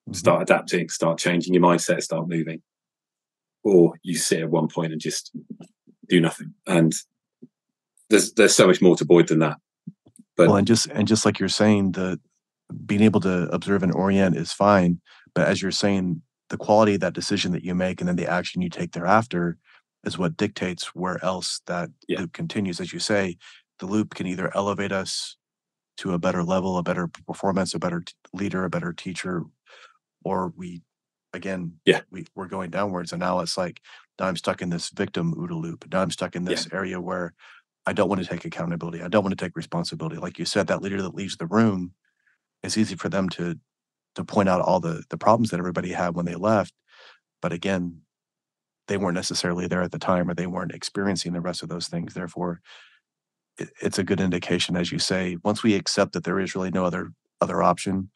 Mhm. 0.10 0.16
start 0.16 0.42
adapting, 0.42 0.88
start 0.88 1.18
changing 1.20 1.54
your 1.54 1.64
mindset, 1.64 2.02
start 2.02 2.30
moving, 2.30 2.62
or 3.64 3.94
you 4.04 4.16
sit 4.18 4.42
at 4.42 4.50
one 4.50 4.68
point 4.68 4.92
and 4.92 5.02
just 5.02 5.32
do 6.10 6.20
nothing. 6.20 6.54
And 6.68 6.94
there's 8.10 8.34
there's 8.34 8.56
so 8.56 8.68
much 8.68 8.82
more 8.82 8.96
to 8.98 9.06
Boyd 9.06 9.28
than 9.28 9.40
that. 9.40 9.58
But 10.36 10.48
well, 10.48 10.58
and 10.58 10.68
just 10.68 10.88
and 10.88 11.08
just 11.08 11.26
like 11.26 11.40
you're 11.40 11.50
saying, 11.50 11.94
the 11.94 12.20
being 12.86 13.02
able 13.02 13.20
to 13.22 13.44
observe 13.54 13.84
and 13.84 13.94
orient 13.94 14.36
is 14.36 14.52
fine, 14.52 15.00
but 15.36 15.48
as 15.48 15.62
you're 15.62 15.72
saying, 15.72 16.22
the 16.50 16.58
quality 16.58 16.96
of 16.96 17.02
that 17.02 17.14
decision 17.14 17.52
that 17.52 17.64
you 17.64 17.76
make 17.76 18.02
and 18.02 18.08
then 18.08 18.16
the 18.16 18.28
action 18.30 18.62
you 18.62 18.70
take 18.70 18.92
thereafter 18.92 19.58
is 20.06 20.18
what 20.18 20.38
dictates 20.38 20.88
where 20.96 21.24
else 21.24 21.62
that 21.68 21.90
Yeah. 22.08 22.20
loop 22.22 22.34
continues. 22.34 22.80
As 22.80 22.92
you 22.92 23.00
say, 23.00 23.38
the 23.80 23.86
loop 23.86 24.16
can 24.16 24.28
either 24.28 24.56
elevate 24.56 24.92
us 24.92 25.38
to 25.98 26.14
a 26.14 26.20
better 26.20 26.44
level, 26.44 26.78
a 26.78 26.84
better 26.84 27.08
performance, 27.08 27.74
a 27.74 27.80
better 27.80 28.02
t- 28.02 28.14
leader, 28.34 28.66
a 28.66 28.70
better 28.70 28.92
teacher, 28.92 29.44
or 30.24 30.52
we 30.58 30.82
again, 31.34 31.80
Yeah. 31.86 32.02
we, 32.12 32.26
we're 32.36 32.48
going 32.48 32.70
downwards. 32.70 33.12
And 33.12 33.20
now 33.20 33.40
it's 33.40 33.58
like 33.58 33.82
now 34.20 34.28
I'm 34.28 34.38
stuck 34.38 34.62
in 34.62 34.70
this 34.70 34.90
victim 34.90 35.34
OODA 35.36 35.60
loop. 35.62 35.86
Now 35.92 36.02
I'm 36.02 36.12
stuck 36.12 36.36
in 36.36 36.44
Yeah. 36.44 36.50
this 36.52 36.68
area 36.72 37.02
where 37.02 37.34
I 37.86 37.94
don't 37.94 38.10
want 38.10 38.22
to 38.22 38.28
take 38.28 38.46
accountability. 38.46 39.02
I 39.02 39.08
don't 39.10 39.24
want 39.24 39.38
to 39.38 39.46
take 39.46 39.56
responsibility. 39.58 40.18
Like 40.18 40.40
you 40.40 40.46
said, 40.46 40.68
that 40.68 40.82
leader 40.82 41.02
that 41.02 41.16
leaves 41.16 41.38
the 41.38 41.48
room, 41.48 41.94
it's 42.64 42.78
easy 42.78 42.96
for 42.96 43.10
them 43.10 43.30
to 43.30 43.60
to 44.16 44.24
point 44.26 44.50
out 44.50 44.62
all 44.62 44.80
the 44.80 45.04
the 45.10 45.18
problems 45.18 45.50
that 45.52 45.60
everybody 45.60 45.92
had 45.92 46.16
when 46.16 46.26
they 46.26 46.36
left. 46.36 46.74
But 47.42 47.54
again, 47.54 48.02
they 48.88 48.98
weren't 48.98 49.16
necessarily 49.16 49.68
there 49.68 49.82
at 49.82 49.92
the 49.92 50.00
time 50.00 50.30
or 50.30 50.34
they 50.34 50.48
weren't 50.48 50.74
experiencing 50.74 51.34
the 51.34 51.42
rest 51.42 51.64
of 51.64 51.70
those 51.70 51.88
things. 51.88 52.14
Therefore, 52.14 52.62
it, 53.58 53.70
it's 53.82 54.00
a 54.00 54.04
good 54.04 54.22
indication, 54.22 54.76
as 54.76 54.92
you 54.92 55.00
say, 55.00 55.38
once 55.44 55.64
we 55.64 55.76
accept 55.76 56.14
that 56.14 56.24
there 56.24 56.40
is 56.40 56.56
really 56.56 56.72
no 56.72 56.86
other 56.86 57.12
other 57.42 57.62
option, 57.64 58.10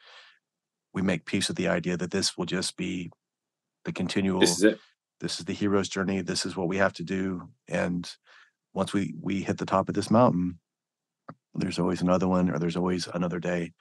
we 0.97 1.03
make 1.03 1.25
peace 1.25 1.47
with 1.47 1.57
the 1.57 1.67
idea 1.69 1.95
that 1.95 2.11
this 2.11 2.37
will 2.37 2.47
just 2.47 2.75
be 2.77 3.11
the 3.85 3.93
continual 3.93 4.39
this 4.41 4.57
is 4.57 4.63
it. 4.63 4.79
this 5.21 5.39
is 5.39 5.45
the 5.45 5.53
hero's 5.53 5.89
journey 5.89 6.21
this 6.21 6.45
is 6.45 6.57
what 6.57 6.67
we 6.67 6.77
have 6.77 6.93
to 6.93 7.03
do 7.03 7.47
and 7.69 8.11
once 8.73 8.93
we 8.93 9.13
we 9.21 9.43
hit 9.43 9.59
the 9.59 9.65
top 9.67 9.89
of 9.89 9.95
this 9.95 10.11
mountain 10.11 10.59
there's 11.55 11.79
always 11.79 12.01
another 12.01 12.27
one 12.27 12.49
or 12.49 12.59
there's 12.59 12.77
always 12.77 13.07
another 13.13 13.39
day 13.39 13.73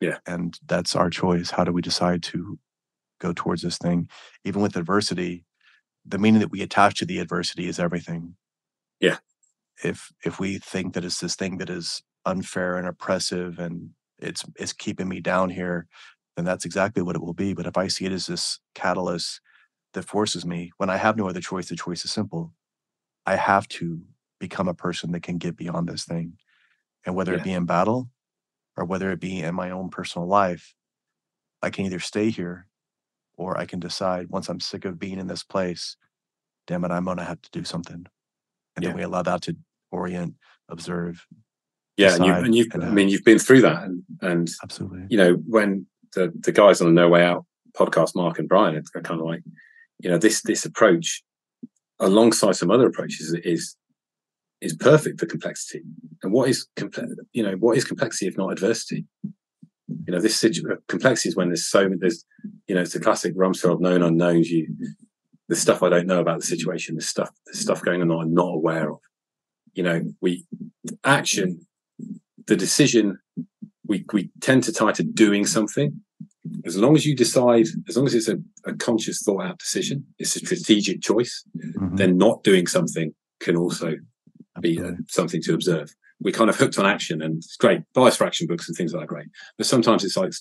Yeah. 0.00 0.18
and 0.26 0.58
that's 0.66 0.96
our 0.96 1.10
choice 1.10 1.50
how 1.50 1.64
do 1.64 1.72
we 1.72 1.82
decide 1.82 2.22
to 2.24 2.58
go 3.20 3.32
towards 3.34 3.62
this 3.62 3.78
thing 3.78 4.08
even 4.44 4.62
with 4.62 4.76
adversity 4.76 5.44
the 6.06 6.18
meaning 6.18 6.40
that 6.40 6.52
we 6.52 6.62
attach 6.62 6.98
to 7.00 7.06
the 7.06 7.18
adversity 7.18 7.68
is 7.68 7.80
everything 7.80 8.36
Yeah. 9.00 9.18
if 9.84 10.12
if 10.24 10.40
we 10.40 10.58
think 10.58 10.94
that 10.94 11.04
it's 11.04 11.20
this 11.20 11.36
thing 11.36 11.58
that 11.58 11.70
is 11.70 12.02
unfair 12.26 12.76
and 12.78 12.86
oppressive 12.88 13.58
and 13.58 13.90
it's 14.18 14.44
it's 14.56 14.74
keeping 14.74 15.08
me 15.08 15.20
down 15.20 15.50
here 15.50 15.86
then 16.40 16.44
that's 16.46 16.64
exactly 16.64 17.02
what 17.02 17.16
it 17.16 17.22
will 17.22 17.34
be 17.34 17.52
but 17.52 17.66
if 17.66 17.76
i 17.76 17.86
see 17.86 18.06
it 18.06 18.12
as 18.12 18.26
this 18.26 18.58
catalyst 18.74 19.40
that 19.92 20.04
forces 20.04 20.44
me 20.46 20.72
when 20.76 20.90
I 20.90 20.96
have 20.96 21.16
no 21.16 21.28
other 21.28 21.40
choice, 21.40 21.68
the 21.68 21.76
choice 21.76 22.04
is 22.04 22.12
simple. 22.12 22.52
I 23.26 23.36
have 23.36 23.66
to 23.68 24.00
become 24.38 24.68
a 24.68 24.74
person 24.74 25.12
that 25.12 25.22
can 25.22 25.38
get 25.38 25.56
beyond 25.56 25.88
this 25.88 26.04
thing. 26.04 26.38
And 27.04 27.14
whether 27.14 27.32
Yeah. 27.32 27.38
it 27.38 27.44
be 27.44 27.52
in 27.52 27.66
battle 27.66 28.10
or 28.76 28.84
whether 28.84 29.10
it 29.10 29.20
be 29.20 29.40
in 29.40 29.54
my 29.54 29.70
own 29.70 29.90
personal 29.90 30.28
life, 30.28 30.74
I 31.62 31.70
can 31.70 31.86
either 31.86 31.98
stay 31.98 32.30
here 32.30 32.68
or 33.34 33.58
I 33.58 33.66
can 33.66 33.80
decide 33.80 34.28
once 34.28 34.48
I'm 34.48 34.60
sick 34.60 34.84
of 34.84 34.98
being 34.98 35.18
in 35.18 35.26
this 35.26 35.42
place, 35.42 35.96
damn 36.66 36.84
it, 36.84 36.90
I'm 36.90 37.04
going 37.04 37.16
to 37.16 37.24
have 37.24 37.42
to 37.42 37.50
do 37.50 37.64
something. 37.64 38.06
And 38.76 38.82
Yeah. 38.84 38.90
then 38.90 38.96
we 38.96 39.02
allow 39.02 39.22
that 39.22 39.42
to 39.42 39.56
orient, 39.90 40.36
observe. 40.68 41.26
Yeah, 41.96 42.14
and, 42.14 42.24
you, 42.24 42.32
decide 42.32 42.44
and 42.44 42.54
you've, 42.54 42.74
and 42.74 42.84
I 42.84 42.90
mean, 42.90 43.08
you've 43.08 43.24
been 43.24 43.38
through 43.40 43.62
that, 43.62 43.82
and, 43.84 44.04
and 44.22 44.48
Absolutely. 44.62 45.06
you 45.10 45.18
know, 45.18 45.34
when 45.34 45.86
the 46.14 46.32
the 46.40 46.52
guys 46.52 46.80
on 46.80 46.88
the 46.88 47.00
No 47.00 47.08
Way 47.08 47.24
Out 47.24 47.44
podcast, 47.76 48.14
Mark 48.14 48.38
and 48.38 48.48
Brian, 48.48 48.76
are, 48.76 49.02
kind 49.02 49.20
of 49.20 49.26
like, 49.26 49.42
you 49.98 50.10
know, 50.10 50.18
this 50.18 50.42
this 50.42 50.64
approach, 50.64 51.22
alongside 51.98 52.56
some 52.56 52.70
other 52.70 52.86
approaches, 52.86 53.34
is 53.44 53.76
is 54.60 54.74
perfect 54.74 55.18
for 55.18 55.26
complexity. 55.26 55.82
And 56.22 56.32
what 56.32 56.48
is 56.48 56.66
complex? 56.76 57.08
You 57.32 57.42
know, 57.42 57.52
what 57.52 57.76
is 57.76 57.84
complexity 57.84 58.26
if 58.26 58.36
not 58.36 58.52
adversity? 58.52 59.06
You 60.06 60.14
know, 60.14 60.20
this 60.20 60.36
situ- 60.36 60.76
complexity 60.88 61.30
is 61.30 61.36
when 61.36 61.48
there's 61.48 61.66
so. 61.66 61.88
There's, 61.98 62.24
you 62.66 62.74
know, 62.74 62.82
it's 62.82 62.92
the 62.92 63.00
classic 63.00 63.34
Rumsfeld 63.36 63.80
known 63.80 64.02
unknowns. 64.02 64.50
You, 64.50 64.68
the 65.48 65.56
stuff 65.56 65.82
I 65.82 65.88
don't 65.88 66.06
know 66.06 66.20
about 66.20 66.40
the 66.40 66.46
situation, 66.46 66.94
the 66.94 67.02
stuff, 67.02 67.30
the 67.46 67.56
stuff 67.56 67.82
going 67.82 68.00
on 68.02 68.08
that 68.08 68.14
I'm 68.14 68.34
not 68.34 68.54
aware 68.54 68.92
of. 68.92 68.98
You 69.74 69.82
know, 69.82 70.02
we 70.20 70.46
action, 71.04 71.66
the 72.46 72.56
decision 72.56 73.18
we 73.90 74.04
we 74.12 74.30
tend 74.40 74.62
to 74.64 74.72
tie 74.72 74.92
to 74.92 75.02
doing 75.02 75.44
something. 75.44 76.00
As 76.64 76.78
long 76.78 76.94
as 76.96 77.04
you 77.04 77.14
decide, 77.14 77.66
as 77.88 77.96
long 77.96 78.06
as 78.06 78.14
it's 78.14 78.28
a, 78.28 78.38
a 78.64 78.74
conscious, 78.74 79.22
thought 79.22 79.44
out 79.44 79.58
decision, 79.58 80.06
it's 80.18 80.36
a 80.36 80.38
strategic 80.38 81.02
choice. 81.02 81.44
Mhm. 81.58 81.96
Then 81.98 82.16
not 82.16 82.42
doing 82.44 82.66
something 82.66 83.12
can 83.40 83.56
also 83.56 83.96
be 84.60 84.80
uh, 84.80 84.92
something 85.08 85.42
to 85.42 85.54
observe. 85.54 85.90
We're 86.20 86.38
kind 86.40 86.50
of 86.50 86.56
hooked 86.56 86.78
on 86.78 86.86
action, 86.86 87.20
and 87.20 87.38
it's 87.38 87.56
great. 87.56 87.80
Bias 87.92 88.16
for 88.16 88.26
action 88.26 88.46
books 88.46 88.68
and 88.68 88.76
things 88.76 88.92
like 88.92 89.00
that, 89.00 89.04
are 89.04 89.14
great. 89.14 89.28
But 89.58 89.66
sometimes 89.66 90.04
it's 90.04 90.16
like, 90.16 90.32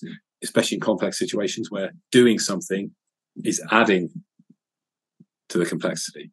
especially 0.44 0.76
in 0.76 0.82
complex 0.82 1.18
situations, 1.18 1.72
where 1.72 1.92
doing 2.12 2.38
something 2.38 2.92
is 3.44 3.62
adding 3.72 4.10
to 5.50 5.58
the 5.58 5.66
complexity. 5.66 6.32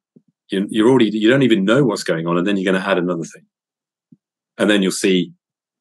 You, 0.51 0.67
you're 0.69 0.91
already 0.91 1.11
you 1.25 1.31
don't 1.31 1.43
even 1.43 1.65
know 1.65 1.83
what's 1.85 2.05
going 2.05 2.27
on, 2.27 2.37
and 2.37 2.47
then 2.47 2.57
you're 2.57 2.71
going 2.71 2.83
to 2.83 2.89
add 2.89 2.99
another 2.99 3.25
thing, 3.25 3.47
and 4.59 4.69
then 4.69 4.83
you'll 4.83 5.03
see 5.07 5.33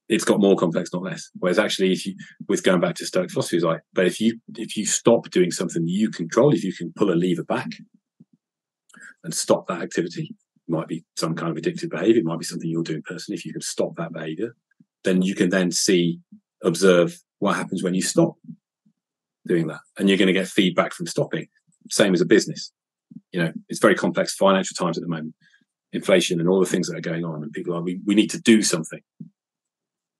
it's 0.08 0.26
got 0.26 0.40
more 0.40 0.56
complex, 0.56 0.94
not 0.94 1.04
less. 1.04 1.30
Whereas 1.40 1.60
actually, 1.60 1.92
if 1.92 2.06
you 2.06 2.16
with 2.48 2.64
going 2.64 2.80
back 2.80 2.96
to 2.96 3.06
Stoic 3.06 3.32
philosophy, 3.32 3.60
like, 3.60 3.82
but 3.94 4.06
if 4.06 4.22
you 4.22 4.40
if 4.56 4.78
you 4.78 4.86
stop 4.86 5.30
doing 5.30 5.52
something 5.52 5.88
you 5.88 6.10
control, 6.10 6.54
if 6.54 6.64
you 6.64 6.74
can 6.74 6.94
pull 6.96 7.12
a 7.12 7.16
lever 7.16 7.44
back 7.44 7.70
and 9.24 9.34
stop 9.34 9.68
that 9.68 9.82
activity, 9.82 10.36
it 10.68 10.72
might 10.72 10.88
be 10.88 11.04
some 11.18 11.36
kind 11.36 11.56
of 11.56 11.62
addictive 11.62 11.90
behavior, 11.90 12.20
it 12.20 12.26
might 12.26 12.40
be 12.40 12.46
something 12.46 12.70
you're 12.70 12.84
doing 12.84 13.02
personally. 13.04 13.38
If 13.38 13.46
you 13.46 13.54
can 13.54 13.62
stop 13.62 13.96
that 13.96 14.14
behavior, 14.14 14.56
then 15.04 15.22
you 15.22 15.36
can 15.36 15.50
then 15.50 15.72
see, 15.72 16.20
observe 16.64 17.20
what 17.40 17.56
happens 17.56 17.84
when 17.84 17.96
you 17.96 18.02
stop 18.02 18.36
doing 19.48 19.68
that, 19.68 19.82
and 19.98 20.08
you're 20.08 20.18
going 20.18 20.28
to 20.28 20.34
get 20.34 20.48
feedback 20.48 20.94
from 20.94 21.08
stopping. 21.08 21.48
Same 21.90 22.14
as 22.14 22.22
a 22.22 22.26
business, 22.26 22.72
you 23.32 23.40
know, 23.40 23.52
it's 23.70 23.80
very 23.80 23.96
complex 23.96 24.36
financial 24.36 24.76
times 24.76 24.98
at 24.98 25.02
the 25.02 25.08
moment, 25.08 25.34
inflation 25.94 26.40
and 26.40 26.50
all 26.50 26.60
the 26.60 26.66
things 26.66 26.88
that 26.88 26.98
are 26.98 27.02
going 27.02 27.24
on, 27.24 27.42
and 27.42 27.52
people 27.52 27.76
are 27.76 27.82
we 27.82 28.00
we 28.06 28.14
need 28.14 28.30
to 28.30 28.42
do 28.42 28.62
something 28.62 29.02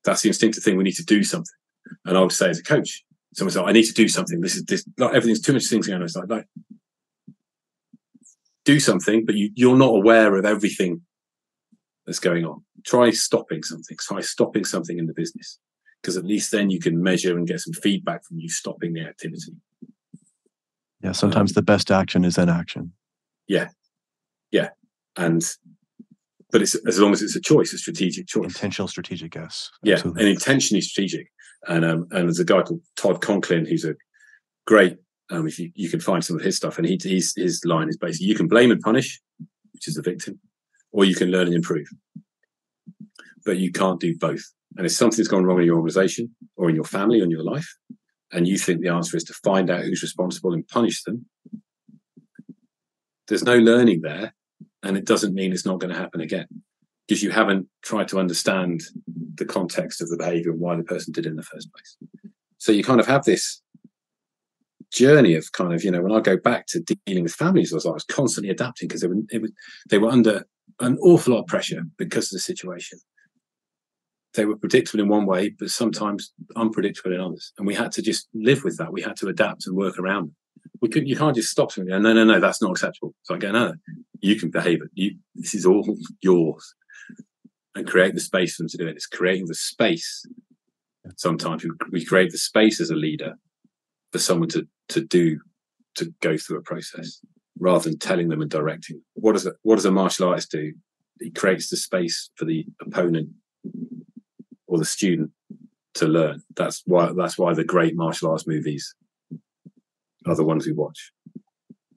that's 0.06 0.22
the 0.22 0.30
instinctive 0.30 0.64
thing. 0.64 0.78
We 0.78 0.84
need 0.84 0.96
to 0.96 1.06
do 1.06 1.24
something. 1.24 1.54
And 2.06 2.18
I 2.18 2.22
would 2.22 2.32
say 2.32 2.50
as 2.50 2.60
a 2.60 2.64
coach, 2.64 3.04
someone 3.34 3.52
said, 3.52 3.66
I 3.66 3.72
need 3.72 3.86
to 3.86 3.94
do 3.94 4.08
something. 4.08 4.40
This 4.40 4.56
is 4.56 4.64
this, 4.64 4.86
like 4.98 5.14
everything's 5.14 5.42
too 5.42 5.54
much 5.54 5.68
things 5.68 5.88
going 5.88 6.00
on. 6.00 6.06
It's 6.06 6.16
like, 6.16 6.30
like 6.30 6.48
do 8.64 8.80
something, 8.80 9.26
but 9.26 9.36
you, 9.36 9.52
you're 9.56 9.78
not 9.78 9.96
aware 9.96 10.36
of 10.36 10.46
everything 10.46 11.02
that's 12.06 12.20
going 12.20 12.46
on. 12.46 12.64
Try 12.86 13.12
stopping 13.12 13.64
something. 13.64 13.98
Try 14.00 14.22
stopping 14.22 14.64
something 14.64 14.98
in 14.98 15.08
the 15.08 15.14
business 15.14 15.60
because 16.02 16.18
at 16.18 16.26
least 16.26 16.52
then 16.52 16.70
you 16.70 16.80
can 16.80 17.02
measure 17.02 17.38
and 17.38 17.48
get 17.48 17.60
some 17.60 17.74
feedback 17.74 18.24
from 18.24 18.40
you 18.40 18.48
stopping 18.48 18.94
the 18.94 19.02
activity. 19.02 19.54
Yeah. 21.02 21.12
Sometimes 21.12 21.54
the 21.54 21.62
best 21.62 21.92
action 21.92 22.24
is 22.24 22.38
inaction. 22.38 22.94
Yeah, 23.48 23.70
yeah, 24.50 24.70
and, 25.16 25.44
but 26.52 26.62
it's 26.62 26.76
as 26.88 27.00
long 27.00 27.12
as 27.12 27.22
it's 27.22 27.36
a 27.36 27.42
choice, 27.42 27.74
a 27.74 27.78
strategic 27.78 28.28
choice. 28.28 28.46
Intentional, 28.46 28.88
strategic, 28.88 29.36
yes. 29.36 29.70
Yeah, 29.84 29.96
Absolutely. 29.96 30.22
and 30.22 30.30
intentionally 30.30 30.82
strategic. 30.82 31.28
And 31.68 31.84
um, 31.84 32.08
and 32.12 32.28
there's 32.28 32.40
a 32.40 32.46
guy 32.46 32.62
called 32.62 32.82
Todd 32.96 33.22
Conklin 33.22 33.66
who's 33.66 33.86
a 33.86 33.96
great. 34.68 34.98
Um, 35.32 35.48
if 35.48 35.58
you, 35.58 35.72
you 35.74 35.90
can 35.90 36.00
find 36.00 36.24
some 36.24 36.36
of 36.36 36.44
his 36.44 36.56
stuff, 36.56 36.78
and 36.78 36.88
he 36.88 37.00
he's, 37.02 37.34
his 37.36 37.64
line 37.66 37.90
is 37.90 37.98
basically 37.98 38.28
you 38.28 38.36
can 38.36 38.48
blame 38.48 38.70
and 38.70 38.80
punish, 38.82 39.20
which 39.74 39.88
is 39.88 39.96
the 39.96 40.04
victim, 40.04 40.40
or 40.92 41.04
you 41.04 41.16
can 41.16 41.32
learn 41.32 41.48
and 41.48 41.56
improve. 41.56 41.88
But 43.44 43.58
you 43.58 43.72
can't 43.72 44.00
do 44.00 44.16
both. 44.18 44.44
And 44.78 44.86
if 44.86 44.92
something's 44.92 45.28
gone 45.28 45.46
wrong 45.46 45.60
in 45.60 45.66
your 45.66 45.78
organization 45.78 46.36
or 46.58 46.70
in 46.70 46.76
your 46.76 46.84
family 46.84 47.22
or 47.22 47.24
in 47.24 47.32
your 47.32 47.44
life, 47.44 47.68
and 48.32 48.48
you 48.48 48.58
think 48.58 48.82
the 48.82 48.90
answer 48.90 49.18
is 49.18 49.24
to 49.26 49.34
find 49.44 49.70
out 49.70 49.84
who's 49.84 50.04
responsible 50.04 50.54
and 50.54 50.68
punish 50.68 51.04
them, 51.04 51.26
there's 53.28 53.44
no 53.44 53.58
learning 53.58 54.02
there. 54.02 54.36
And 54.86 54.96
it 54.96 55.06
doesn't 55.06 55.34
mean 55.34 55.52
it's 55.52 55.66
not 55.66 55.80
going 55.80 55.92
to 55.92 56.00
happen 56.00 56.22
again 56.22 56.48
because 57.08 57.24
you 57.24 57.32
haven't 57.32 57.68
tried 57.84 58.08
to 58.10 58.20
understand 58.20 58.82
the 59.36 59.46
context 59.46 60.02
of 60.02 60.10
the 60.10 60.18
behavior 60.18 60.52
and 60.52 60.60
why 60.60 60.76
the 60.76 60.84
person 60.84 61.12
did 61.12 61.26
it 61.26 61.30
in 61.30 61.36
the 61.36 61.44
first 61.44 61.70
place. 61.74 61.98
So 62.58 62.72
you 62.72 62.84
kind 62.84 63.00
of 63.00 63.08
have 63.08 63.26
this 63.26 63.62
journey 64.94 65.36
of 65.36 65.52
kind 65.52 65.74
of, 65.74 65.84
you 65.84 65.92
know, 65.92 66.02
when 66.02 66.14
I 66.14 66.20
go 66.20 66.38
back 66.38 66.68
to 66.68 66.80
dealing 67.06 67.24
with 67.24 67.34
families, 67.34 67.74
I 67.74 67.76
was, 67.76 67.86
I 67.86 67.92
was 67.92 68.06
constantly 68.06 68.52
adapting 68.52 68.88
because 68.88 69.02
they 69.02 69.08
were, 69.08 69.16
was, 69.42 69.52
they 69.90 69.98
were 69.98 70.10
under 70.10 70.46
an 70.80 70.98
awful 71.00 71.34
lot 71.34 71.42
of 71.42 71.48
pressure 71.48 71.82
because 71.98 72.26
of 72.26 72.32
the 72.32 72.40
situation. 72.40 73.00
They 74.36 74.46
were 74.46 74.58
predictable 74.58 75.02
in 75.02 75.10
one 75.10 75.26
way, 75.26 75.50
but 75.58 75.70
sometimes 75.70 76.34
unpredictable 76.56 77.14
in 77.14 77.22
others. 77.22 77.54
And 77.58 77.66
we 77.66 77.74
had 77.74 77.92
to 77.94 78.02
just 78.02 78.28
live 78.34 78.64
with 78.64 78.78
that. 78.78 78.92
We 78.92 79.02
had 79.02 79.16
to 79.18 79.28
adapt 79.28 79.66
and 79.66 79.76
work 79.76 79.98
around 79.98 80.28
them. 80.28 80.36
We 80.82 80.90
couldn't, 80.90 81.08
you 81.08 81.16
can't 81.16 81.36
just 81.36 81.50
stop 81.50 81.72
something. 81.72 81.90
No, 81.90 82.14
no, 82.14 82.24
no, 82.24 82.40
that's 82.40 82.62
not 82.62 82.72
acceptable. 82.72 83.14
So 83.24 83.36
I 83.36 83.38
go, 83.38 83.52
no, 83.52 83.74
you 84.20 84.36
can 84.36 84.50
behave 84.52 84.82
it. 84.82 84.90
You, 84.94 85.18
this 85.36 85.54
is 85.54 85.66
all 85.66 85.98
yours 86.22 86.76
and 87.76 87.88
create 87.88 88.14
the 88.14 88.22
space 88.22 88.56
for 88.56 88.64
them 88.64 88.70
to 88.70 88.78
do 88.78 88.88
it. 88.88 88.96
It's 88.96 89.06
creating 89.06 89.48
the 89.48 89.56
space. 89.56 90.26
Sometimes 91.18 91.64
we, 91.64 91.72
we 91.92 92.06
create 92.06 92.32
the 92.32 92.38
space 92.38 92.80
as 92.82 92.90
a 92.90 92.96
leader 92.96 93.36
for 94.12 94.20
someone 94.20 94.50
to 94.50 94.68
to 94.90 95.02
do 95.02 95.40
to 95.96 96.14
go 96.22 96.38
through 96.38 96.58
a 96.58 96.62
process 96.62 97.22
rather 97.60 97.90
than 97.90 98.00
telling 98.00 98.30
them 98.30 98.42
and 98.42 98.52
directing. 98.52 99.02
What 99.14 99.34
does 99.34 99.46
a, 99.46 99.54
what 99.64 99.76
does 99.76 99.86
a 99.86 99.92
martial 99.92 100.30
artist 100.30 100.52
do? 100.52 100.74
He 101.20 101.32
creates 101.32 101.70
the 101.70 101.78
space 101.78 102.30
for 102.36 102.46
the 102.46 102.66
opponent 102.82 103.30
or 104.68 104.78
the 104.78 104.86
student 104.86 105.32
to 105.96 106.08
learn. 106.08 106.44
That's 106.56 106.82
why 106.86 107.12
that's 107.16 107.38
why 107.38 107.54
the 107.54 107.64
great 107.64 107.96
martial 107.96 108.32
arts 108.32 108.48
movies 108.48 108.94
are 110.26 110.36
the 110.36 110.44
ones 110.44 110.66
we 110.66 110.74
watch. 110.74 111.12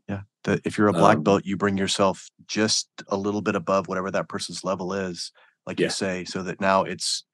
Yeah, 0.09 0.23
that 0.45 0.61
if 0.65 0.79
you're 0.79 0.89
a 0.89 0.93
black 0.93 1.19
um, 1.19 1.23
belt, 1.23 1.43
you 1.45 1.57
bring 1.57 1.77
yourself 1.77 2.29
just 2.47 2.89
a 3.09 3.17
little 3.17 3.43
bit 3.43 3.55
above 3.55 3.89
whatever 3.89 4.11
that 4.11 4.29
person's 4.29 4.65
level 4.65 4.93
is, 4.93 5.33
like 5.67 5.79
yeah. 5.79 5.87
you 5.87 5.91
say, 5.91 6.25
so 6.25 6.43
that 6.43 6.61
now 6.61 6.83
it's 6.83 7.25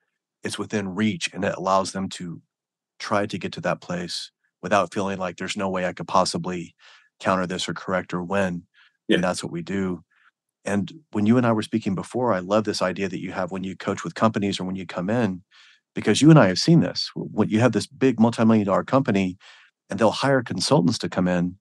it's 0.43 0.59
within 0.59 0.95
reach 0.95 1.31
and 1.33 1.45
it 1.45 1.55
allows 1.57 1.93
them 1.93 2.09
to 2.11 2.41
try 2.99 3.27
to 3.27 3.39
get 3.39 3.53
to 3.53 3.61
that 3.63 3.81
place 3.81 4.31
without 4.63 4.93
feeling 4.93 5.19
like 5.19 5.37
there's 5.37 5.57
no 5.57 5.69
way 5.69 5.87
I 5.87 5.93
could 5.93 6.09
possibly 6.09 6.75
counter 7.21 7.47
this 7.47 7.69
or 7.69 7.75
correct 7.75 8.13
or 8.13 8.23
win. 8.23 8.65
Yeah. 9.09 9.17
And 9.17 9.25
that's 9.25 9.43
what 9.43 9.53
we 9.53 9.63
do. 9.63 10.03
And 10.65 10.93
when 11.13 11.27
you 11.27 11.37
and 11.37 11.47
I 11.47 11.53
were 11.53 11.63
speaking 11.63 11.95
before, 11.95 12.33
I 12.33 12.39
love 12.39 12.65
this 12.65 12.81
idea 12.81 13.09
that 13.09 13.21
you 13.21 13.33
have 13.33 13.51
when 13.51 13.65
you 13.65 13.77
coach 13.77 14.05
with 14.05 14.15
companies 14.15 14.59
or 14.59 14.65
when 14.65 14.77
you 14.77 14.87
come 14.87 15.11
in, 15.11 15.43
because 15.95 16.23
you 16.23 16.31
and 16.31 16.39
I 16.39 16.49
have 16.49 16.59
seen 16.59 16.81
this. 16.81 17.11
When 17.15 17.51
you 17.51 17.61
have 17.61 17.73
this 17.73 17.87
big 17.87 18.19
multi-million 18.19 18.67
dollar 18.67 18.85
company 18.85 19.37
and 19.91 19.99
they'll 19.99 20.11
hire 20.11 20.43
consultants 20.43 20.99
to 20.99 21.09
come 21.09 21.29
in 21.29 21.57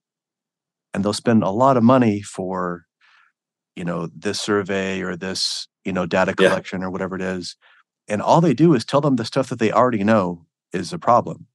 and 0.92 1.04
they'll 1.04 1.12
spend 1.12 1.42
a 1.42 1.50
lot 1.50 1.76
of 1.76 1.82
money 1.82 2.22
for, 2.22 2.86
you 3.76 3.84
know, 3.84 4.08
this 4.14 4.40
survey 4.40 5.02
or 5.02 5.16
this, 5.16 5.68
you 5.84 5.92
know, 5.92 6.06
data 6.06 6.34
collection 6.34 6.80
yeah. 6.80 6.86
or 6.86 6.90
whatever 6.90 7.16
it 7.16 7.22
is. 7.22 7.56
And 8.08 8.22
all 8.22 8.40
they 8.40 8.54
do 8.54 8.74
is 8.74 8.84
tell 8.84 9.00
them 9.00 9.16
the 9.16 9.24
stuff 9.24 9.48
that 9.48 9.58
they 9.58 9.72
already 9.72 10.04
know 10.04 10.46
is 10.72 10.92
a 10.92 10.98
problem. 10.98 11.46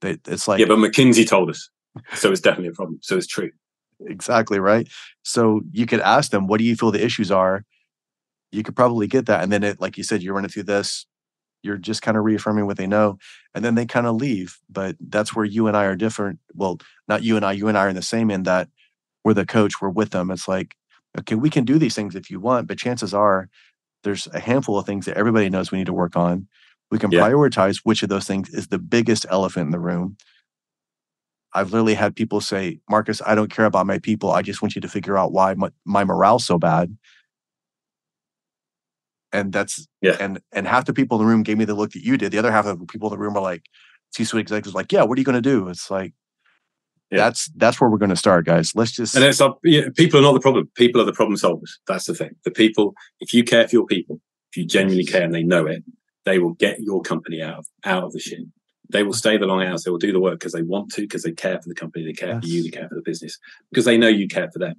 They, 0.00 0.18
it's 0.26 0.48
like 0.48 0.60
yeah, 0.60 0.66
but 0.66 0.78
McKinsey 0.78 1.28
told 1.28 1.50
us, 1.50 1.68
so 2.14 2.30
it's 2.30 2.40
definitely 2.40 2.68
a 2.68 2.72
problem. 2.72 2.98
So 3.02 3.16
it's 3.16 3.26
true. 3.26 3.50
Exactly 4.06 4.58
right. 4.58 4.88
So 5.22 5.60
you 5.72 5.84
could 5.84 6.00
ask 6.00 6.30
them, 6.30 6.46
"What 6.46 6.58
do 6.58 6.64
you 6.64 6.74
feel 6.74 6.90
the 6.90 7.04
issues 7.04 7.30
are?" 7.30 7.64
You 8.50 8.62
could 8.62 8.74
probably 8.74 9.06
get 9.06 9.26
that, 9.26 9.42
and 9.42 9.52
then 9.52 9.62
it, 9.62 9.80
like 9.80 9.98
you 9.98 10.04
said, 10.04 10.22
you're 10.22 10.34
running 10.34 10.48
through 10.48 10.64
this. 10.64 11.06
You're 11.62 11.76
just 11.76 12.02
kind 12.02 12.16
of 12.16 12.24
reaffirming 12.24 12.66
what 12.66 12.76
they 12.76 12.86
know, 12.86 13.18
and 13.54 13.64
then 13.64 13.74
they 13.74 13.86
kind 13.86 14.06
of 14.06 14.16
leave. 14.16 14.58
But 14.68 14.96
that's 15.00 15.34
where 15.34 15.44
you 15.44 15.66
and 15.66 15.76
I 15.76 15.84
are 15.84 15.96
different. 15.96 16.38
Well, 16.54 16.78
not 17.08 17.22
you 17.22 17.36
and 17.36 17.44
I. 17.44 17.52
You 17.52 17.68
and 17.68 17.76
I 17.76 17.86
are 17.86 17.88
in 17.88 17.96
the 17.96 18.02
same 18.02 18.30
in 18.30 18.44
that 18.44 18.68
we're 19.24 19.34
the 19.34 19.46
coach. 19.46 19.80
We're 19.80 19.90
with 19.90 20.10
them. 20.10 20.30
It's 20.30 20.48
like, 20.48 20.76
okay, 21.18 21.34
we 21.34 21.50
can 21.50 21.64
do 21.64 21.78
these 21.78 21.94
things 21.94 22.14
if 22.14 22.30
you 22.30 22.40
want, 22.40 22.66
but 22.66 22.78
chances 22.78 23.12
are 23.12 23.48
there's 24.02 24.26
a 24.28 24.40
handful 24.40 24.78
of 24.78 24.86
things 24.86 25.06
that 25.06 25.16
everybody 25.16 25.50
knows 25.50 25.70
we 25.70 25.78
need 25.78 25.86
to 25.86 25.92
work 25.92 26.16
on. 26.16 26.48
We 26.90 26.98
can 26.98 27.10
yeah. 27.10 27.20
prioritize 27.20 27.80
which 27.84 28.02
of 28.02 28.08
those 28.08 28.26
things 28.26 28.48
is 28.50 28.68
the 28.68 28.78
biggest 28.78 29.26
elephant 29.30 29.66
in 29.66 29.70
the 29.70 29.80
room. 29.80 30.16
I've 31.52 31.72
literally 31.72 31.94
had 31.94 32.14
people 32.16 32.40
say, 32.40 32.80
Marcus, 32.88 33.20
I 33.26 33.34
don't 33.34 33.50
care 33.50 33.64
about 33.64 33.86
my 33.86 33.98
people. 33.98 34.30
I 34.30 34.42
just 34.42 34.62
want 34.62 34.74
you 34.74 34.80
to 34.80 34.88
figure 34.88 35.18
out 35.18 35.32
why 35.32 35.54
my, 35.54 35.70
my 35.84 36.04
morale's 36.04 36.44
so 36.44 36.58
bad. 36.58 36.96
And 39.32 39.52
that's 39.52 39.86
yeah. 40.00 40.16
And 40.18 40.40
and 40.52 40.66
half 40.66 40.86
the 40.86 40.92
people 40.92 41.20
in 41.20 41.24
the 41.24 41.30
room 41.30 41.42
gave 41.42 41.58
me 41.58 41.64
the 41.64 41.74
look 41.74 41.92
that 41.92 42.04
you 42.04 42.16
did. 42.16 42.32
The 42.32 42.38
other 42.38 42.52
half 42.52 42.66
of 42.66 42.78
the 42.78 42.86
people 42.86 43.08
in 43.08 43.18
the 43.18 43.22
room 43.22 43.36
are 43.36 43.42
like, 43.42 43.64
C-suite 44.12 44.40
executives, 44.40 44.74
like, 44.74 44.90
yeah, 44.90 45.02
what 45.04 45.16
are 45.16 45.20
you 45.20 45.24
going 45.24 45.40
to 45.40 45.40
do? 45.40 45.68
It's 45.68 45.90
like, 45.90 46.12
yeah. 47.10 47.18
that's 47.18 47.46
that's 47.56 47.80
where 47.80 47.88
we're 47.88 47.98
going 47.98 48.10
to 48.10 48.16
start, 48.16 48.44
guys. 48.44 48.74
Let's 48.74 48.92
just 48.92 49.14
and 49.14 49.24
it's 49.24 49.40
up. 49.40 49.60
Yeah, 49.62 49.88
people 49.96 50.18
are 50.18 50.22
not 50.22 50.34
the 50.34 50.40
problem. 50.40 50.68
People 50.74 51.00
are 51.00 51.04
the 51.04 51.12
problem 51.12 51.36
solvers. 51.36 51.70
That's 51.86 52.06
the 52.06 52.14
thing. 52.14 52.30
The 52.44 52.50
people. 52.50 52.94
If 53.20 53.32
you 53.32 53.44
care 53.44 53.68
for 53.68 53.76
your 53.76 53.86
people, 53.86 54.20
if 54.50 54.56
you 54.56 54.64
genuinely 54.64 55.04
care 55.04 55.22
and 55.22 55.34
they 55.34 55.44
know 55.44 55.66
it, 55.66 55.84
they 56.24 56.38
will 56.38 56.54
get 56.54 56.80
your 56.80 57.02
company 57.02 57.40
out 57.40 57.58
of 57.58 57.66
out 57.84 58.04
of 58.04 58.12
the 58.12 58.18
shit. 58.18 58.40
They 58.92 59.04
will 59.04 59.12
stay 59.12 59.36
the 59.36 59.46
long 59.46 59.62
hours. 59.62 59.84
They 59.84 59.92
will 59.92 59.98
do 59.98 60.12
the 60.12 60.18
work 60.18 60.40
because 60.40 60.52
they 60.52 60.62
want 60.62 60.90
to, 60.94 61.02
because 61.02 61.22
they 61.22 61.30
care 61.30 61.60
for 61.60 61.68
the 61.68 61.76
company, 61.76 62.04
they 62.04 62.12
care 62.12 62.30
yes. 62.30 62.40
for 62.40 62.46
you, 62.48 62.62
they 62.64 62.70
care 62.70 62.88
for 62.88 62.96
the 62.96 63.02
business, 63.02 63.38
because 63.70 63.84
they 63.84 63.96
know 63.96 64.08
you 64.08 64.26
care 64.26 64.50
for 64.50 64.58
them. 64.58 64.74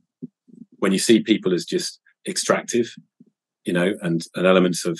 When 0.79 0.91
you 0.91 0.99
see 0.99 1.21
people 1.21 1.53
as 1.53 1.63
just 1.63 2.01
extractive, 2.27 2.93
you 3.65 3.73
know, 3.73 3.93
and, 4.01 4.21
and 4.35 4.47
elements 4.47 4.85
of 4.85 4.99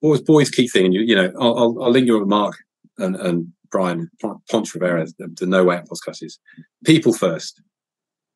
what 0.00 0.10
was 0.10 0.22
Boyd's 0.22 0.50
key 0.50 0.68
thing, 0.68 0.86
and 0.86 0.94
you, 0.94 1.00
you 1.00 1.14
know, 1.14 1.32
I'll, 1.40 1.58
I'll, 1.58 1.84
I'll 1.84 1.90
link 1.90 2.06
you 2.06 2.18
with 2.18 2.28
Mark 2.28 2.56
and, 2.98 3.16
and 3.16 3.52
Brian 3.70 4.10
Ponch 4.50 4.74
Rivera, 4.74 5.06
the, 5.18 5.28
the 5.38 5.46
No 5.46 5.64
Way 5.64 5.76
Out 5.76 5.88
podcast 5.88 6.22
is 6.22 6.38
people 6.84 7.12
first, 7.12 7.60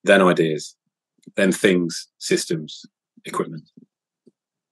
then 0.04 0.22
ideas, 0.22 0.76
then 1.36 1.52
things, 1.52 2.08
systems, 2.18 2.84
equipment 3.24 3.70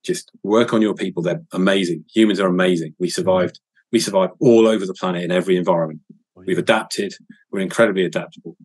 just 0.09 0.31
work 0.43 0.73
on 0.73 0.83
your 0.83 0.95
people. 0.95 1.23
They're 1.23 1.43
amazing. 1.53 2.05
Humans 2.15 2.41
are 2.41 2.49
amazing. 2.49 2.95
We 2.99 3.11
survived. 3.11 3.61
We 3.93 4.01
survive 4.01 4.31
all 4.41 4.67
over 4.67 4.87
the 4.87 4.95
planet 4.95 5.23
in 5.23 5.31
every 5.31 5.57
environment. 5.57 6.01
Oh, 6.37 6.43
We've 6.47 6.59
adapted. 6.59 7.15
We're 7.53 7.61
incredibly 7.61 8.05
adaptable. 8.05 8.57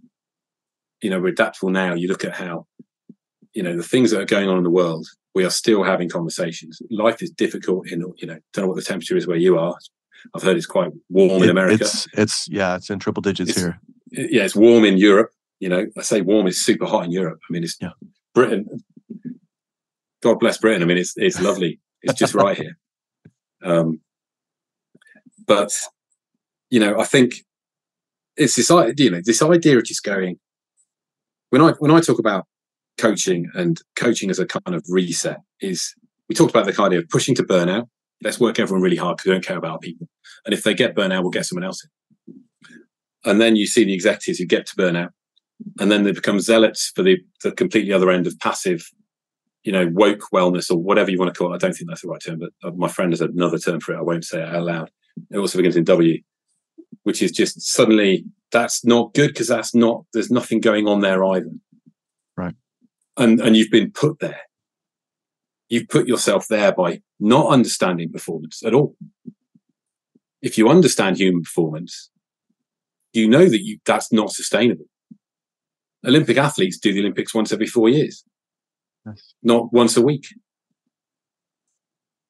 You 1.01 1.09
know, 1.09 1.19
we're 1.19 1.29
adaptable 1.29 1.69
now. 1.69 1.93
You 1.95 2.07
look 2.07 2.23
at 2.23 2.33
how, 2.33 2.65
you 3.53 3.61
know, 3.61 3.75
the 3.75 3.83
things 3.83 4.11
that 4.11 4.21
are 4.21 4.25
going 4.25 4.47
on 4.47 4.57
in 4.57 4.63
the 4.63 4.69
world, 4.69 5.05
we 5.35 5.43
are 5.43 5.49
still 5.49 5.83
having 5.83 6.09
conversations. 6.09 6.81
Life 6.89 7.21
is 7.21 7.31
difficult 7.31 7.89
in, 7.89 8.01
you 8.17 8.27
know, 8.27 8.37
don't 8.53 8.63
know 8.63 8.67
what 8.67 8.75
the 8.75 8.83
temperature 8.83 9.17
is 9.17 9.27
where 9.27 9.37
you 9.37 9.57
are. 9.57 9.75
I've 10.35 10.43
heard 10.43 10.57
it's 10.57 10.65
quite 10.65 10.91
warm 11.09 11.41
it, 11.41 11.45
in 11.45 11.49
America. 11.49 11.83
It's, 11.83 12.07
it's, 12.13 12.47
yeah, 12.49 12.75
it's 12.75 12.89
in 12.89 12.99
triple 12.99 13.21
digits 13.21 13.51
it's, 13.51 13.59
here. 13.59 13.79
Yeah, 14.11 14.43
it's 14.43 14.55
warm 14.55 14.85
in 14.85 14.97
Europe. 14.97 15.31
You 15.59 15.69
know, 15.69 15.87
I 15.97 16.01
say 16.01 16.21
warm 16.21 16.47
is 16.47 16.63
super 16.63 16.85
hot 16.85 17.05
in 17.05 17.11
Europe. 17.11 17.39
I 17.49 17.53
mean, 17.53 17.63
it's 17.63 17.77
yeah. 17.81 17.91
Britain, 18.33 18.67
God 20.21 20.39
bless 20.39 20.57
Britain. 20.57 20.81
I 20.81 20.85
mean, 20.85 20.97
it's 20.97 21.13
it's 21.17 21.39
lovely. 21.39 21.79
It's 22.01 22.17
just 22.17 22.33
right 22.33 22.57
here. 22.57 22.77
Um, 23.65 24.01
but 25.47 25.71
you 26.69 26.81
know, 26.81 26.99
I 26.99 27.05
think 27.05 27.45
it's 28.35 28.57
this 28.57 28.69
you 28.97 29.09
know 29.09 29.21
this 29.23 29.41
idea 29.41 29.77
of 29.77 29.85
just 29.85 30.03
going 30.03 30.37
when 31.49 31.61
I 31.61 31.71
when 31.79 31.91
I 31.91 32.01
talk 32.01 32.19
about 32.19 32.45
coaching 32.97 33.49
and 33.53 33.81
coaching 33.95 34.29
as 34.29 34.39
a 34.39 34.45
kind 34.45 34.75
of 34.75 34.83
reset 34.87 35.39
is 35.61 35.93
we 36.29 36.35
talked 36.35 36.51
about 36.51 36.65
the 36.65 36.81
idea 36.81 36.99
of 36.99 37.09
pushing 37.09 37.35
to 37.35 37.43
burnout. 37.43 37.87
Let's 38.21 38.39
work 38.39 38.59
everyone 38.59 38.81
really 38.81 38.97
hard 38.97 39.17
because 39.17 39.27
we 39.27 39.33
don't 39.33 39.45
care 39.45 39.57
about 39.57 39.81
people. 39.81 40.07
And 40.45 40.53
if 40.53 40.63
they 40.63 40.73
get 40.73 40.95
burnout, 40.95 41.21
we'll 41.21 41.31
get 41.31 41.45
someone 41.45 41.65
else 41.65 41.83
in. 41.83 41.89
And 43.25 43.41
then 43.41 43.55
you 43.55 43.67
see 43.67 43.83
the 43.83 43.93
executives 43.93 44.39
who 44.39 44.45
get 44.45 44.65
to 44.67 44.75
burnout, 44.75 45.09
and 45.79 45.91
then 45.91 46.03
they 46.03 46.11
become 46.11 46.39
zealots 46.39 46.91
for 46.95 47.03
the, 47.03 47.19
the 47.41 47.51
completely 47.51 47.93
other 47.93 48.11
end 48.11 48.27
of 48.27 48.37
passive 48.39 48.89
you 49.63 49.71
know, 49.71 49.89
woke 49.93 50.21
wellness 50.33 50.69
or 50.69 50.77
whatever 50.77 51.09
you 51.09 51.17
want 51.17 51.33
to 51.33 51.37
call 51.37 51.51
it. 51.51 51.55
I 51.55 51.57
don't 51.57 51.73
think 51.73 51.89
that's 51.89 52.01
the 52.01 52.09
right 52.09 52.21
term, 52.21 52.39
but 52.39 52.51
uh, 52.63 52.71
my 52.75 52.87
friend 52.87 53.11
has 53.11 53.21
another 53.21 53.57
term 53.57 53.79
for 53.79 53.93
it. 53.93 53.97
I 53.97 54.01
won't 54.01 54.25
say 54.25 54.41
it 54.41 54.53
out 54.53 54.63
loud. 54.63 54.91
It 55.31 55.37
also 55.37 55.57
begins 55.57 55.75
in 55.75 55.85
W, 55.85 56.21
which 57.03 57.21
is 57.21 57.31
just 57.31 57.61
suddenly 57.61 58.25
that's 58.51 58.83
not 58.83 59.13
good 59.13 59.29
because 59.29 59.47
that's 59.47 59.73
not, 59.73 60.05
there's 60.13 60.31
nothing 60.31 60.59
going 60.59 60.87
on 60.87 60.99
there 60.99 61.23
either. 61.23 61.49
And, 63.17 63.39
and 63.39 63.55
you've 63.55 63.71
been 63.71 63.91
put 63.91 64.19
there. 64.19 64.41
You've 65.69 65.89
put 65.89 66.07
yourself 66.07 66.47
there 66.47 66.71
by 66.71 67.01
not 67.19 67.51
understanding 67.51 68.11
performance 68.11 68.63
at 68.65 68.73
all. 68.73 68.95
If 70.41 70.57
you 70.57 70.69
understand 70.69 71.17
human 71.17 71.43
performance, 71.43 72.09
you 73.13 73.29
know 73.29 73.47
that 73.47 73.63
you, 73.63 73.79
that's 73.85 74.11
not 74.11 74.31
sustainable. 74.31 74.85
Olympic 76.05 76.37
athletes 76.37 76.77
do 76.77 76.91
the 76.91 76.99
Olympics 76.99 77.33
once 77.33 77.53
every 77.53 77.67
four 77.67 77.87
years 77.87 78.25
yes. 79.05 79.33
not 79.43 79.71
once 79.73 79.97
a 79.97 80.01
week. 80.01 80.27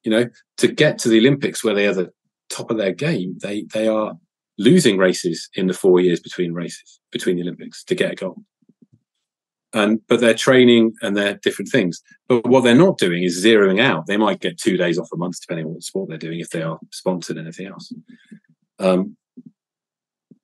You 0.04 0.12
know, 0.12 0.30
to 0.58 0.68
get 0.68 0.98
to 1.00 1.10
the 1.10 1.20
Olympics 1.20 1.64
where 1.64 1.74
they 1.74 1.88
are 1.88 1.94
the 1.94 2.12
top 2.50 2.70
of 2.70 2.78
their 2.78 2.92
game, 2.92 3.38
they 3.42 3.64
they 3.74 3.88
are 3.88 4.16
losing 4.58 4.98
races 4.98 5.50
in 5.56 5.68
the 5.68 5.74
four 5.74 6.00
years 6.00 6.20
between 6.20 6.54
races 6.54 7.00
between 7.12 7.38
the 7.38 7.44
Olympics 7.44 7.84
to 7.86 7.96
get 7.96 8.12
a 8.12 8.16
gold. 8.16 8.44
And 9.74 10.00
but 10.08 10.20
they're 10.20 10.36
training 10.36 10.94
and 11.02 11.18
they're 11.18 11.40
different 11.42 11.72
things. 11.72 12.02
But 12.28 12.48
what 12.48 12.64
they're 12.64 12.76
not 12.76 13.00
doing 13.00 13.24
is 13.24 13.44
zeroing 13.44 13.82
out. 13.82 14.06
They 14.06 14.18
might 14.18 14.40
get 14.40 14.60
two 14.60 14.78
days 14.78 15.00
off 15.00 15.10
a 15.12 15.18
month, 15.18 15.42
depending 15.42 15.66
on 15.66 15.74
what 15.74 15.84
sport 15.84 16.10
they're 16.10 16.18
doing, 16.18 16.40
if 16.40 16.52
they 16.52 16.62
are 16.62 16.78
sponsored 16.92 17.40
anything 17.40 17.68
else. 17.68 17.92
Um, 18.78 19.18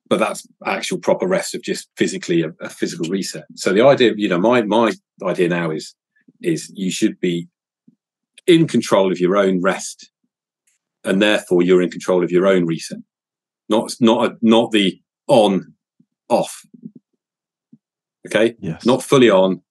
but 0.08 0.18
that's 0.18 0.46
actual 0.66 0.98
proper 0.98 1.26
rest 1.26 1.54
of 1.54 1.62
just 1.62 1.88
physically 1.96 2.42
a, 2.42 2.50
a 2.60 2.68
physical 2.68 3.08
reset. 3.08 3.44
So 3.54 3.72
the 3.72 3.86
idea, 3.86 4.12
you 4.16 4.28
know, 4.28 4.40
my 4.40 4.62
my 4.62 4.92
idea 5.24 5.48
now 5.48 5.70
is 5.70 5.94
is 6.42 6.70
you 6.74 6.90
should 6.90 7.20
be 7.20 7.48
in 8.46 8.66
control 8.66 9.12
of 9.12 9.20
your 9.20 9.36
own 9.36 9.60
rest, 9.62 10.10
and 11.04 11.22
therefore 11.22 11.62
you're 11.62 11.82
in 11.82 11.90
control 11.90 12.24
of 12.24 12.32
your 12.32 12.48
own 12.48 12.66
reset. 12.66 12.98
Not 13.68 13.94
not 14.00 14.32
a, 14.32 14.36
not 14.42 14.72
the 14.72 15.00
on 15.28 15.74
off. 16.28 16.62
Okay, 18.34 18.56
Yes. 18.60 18.84
not 18.86 19.02
fully 19.02 19.30
on, 19.30 19.62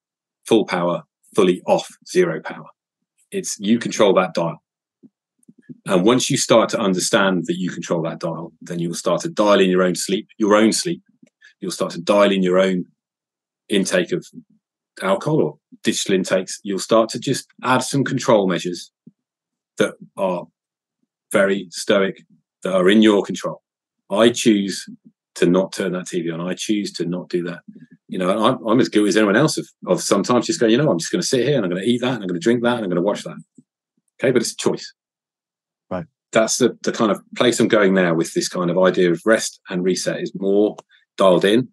full 0.45 0.65
power, 0.65 1.03
fully 1.35 1.61
off, 1.65 1.87
zero 2.07 2.41
power. 2.41 2.65
It's 3.31 3.59
you 3.59 3.79
control 3.79 4.13
that 4.15 4.33
dial. 4.33 4.61
And 5.85 6.03
once 6.05 6.29
you 6.29 6.37
start 6.37 6.69
to 6.69 6.79
understand 6.79 7.45
that 7.45 7.57
you 7.57 7.69
control 7.71 8.01
that 8.03 8.19
dial, 8.19 8.51
then 8.61 8.79
you'll 8.79 8.93
start 8.95 9.21
to 9.21 9.29
dial 9.29 9.59
in 9.59 9.69
your 9.69 9.83
own 9.83 9.95
sleep, 9.95 10.27
your 10.37 10.55
own 10.55 10.71
sleep. 10.73 11.01
You'll 11.59 11.71
start 11.71 11.91
to 11.91 12.01
dial 12.01 12.31
in 12.31 12.43
your 12.43 12.59
own 12.59 12.85
intake 13.69 14.11
of 14.11 14.25
alcohol 15.01 15.41
or 15.41 15.57
digital 15.83 16.15
intakes. 16.15 16.59
You'll 16.63 16.79
start 16.79 17.09
to 17.09 17.19
just 17.19 17.47
add 17.63 17.79
some 17.79 18.03
control 18.03 18.47
measures 18.47 18.91
that 19.77 19.95
are 20.17 20.45
very 21.31 21.67
stoic, 21.69 22.23
that 22.63 22.73
are 22.73 22.89
in 22.89 23.01
your 23.01 23.23
control. 23.23 23.61
I 24.09 24.29
choose 24.29 24.87
to 25.35 25.45
not 25.45 25.71
turn 25.71 25.93
that 25.93 26.07
TV 26.07 26.33
on. 26.33 26.41
I 26.41 26.53
choose 26.55 26.91
to 26.93 27.05
not 27.05 27.29
do 27.29 27.43
that. 27.43 27.59
You 28.09 28.19
know, 28.19 28.45
I'm, 28.45 28.67
I'm 28.67 28.79
as 28.79 28.89
guilty 28.89 29.09
as 29.09 29.17
anyone 29.17 29.35
else 29.37 29.57
of, 29.57 29.67
of 29.87 30.01
sometimes 30.01 30.47
just 30.47 30.59
going, 30.59 30.71
you 30.71 30.77
know, 30.77 30.89
I'm 30.89 30.99
just 30.99 31.11
going 31.11 31.21
to 31.21 31.27
sit 31.27 31.47
here 31.47 31.55
and 31.55 31.63
I'm 31.63 31.71
going 31.71 31.81
to 31.81 31.87
eat 31.87 32.01
that 32.01 32.15
and 32.15 32.23
I'm 32.23 32.27
going 32.27 32.39
to 32.39 32.43
drink 32.43 32.63
that 32.63 32.75
and 32.75 32.83
I'm 32.83 32.89
going 32.89 32.95
to 32.95 33.01
watch 33.01 33.23
that. 33.23 33.41
Okay, 34.19 34.31
but 34.31 34.41
it's 34.41 34.51
a 34.51 34.57
choice. 34.57 34.93
Right. 35.89 36.05
That's 36.31 36.57
the, 36.57 36.77
the 36.83 36.91
kind 36.91 37.11
of 37.11 37.21
place 37.37 37.59
I'm 37.59 37.67
going 37.67 37.93
now 37.93 38.13
with 38.13 38.33
this 38.33 38.49
kind 38.49 38.69
of 38.69 38.77
idea 38.77 39.11
of 39.11 39.21
rest 39.25 39.61
and 39.69 39.83
reset 39.83 40.21
is 40.21 40.33
more 40.35 40.75
dialed 41.17 41.45
in. 41.45 41.69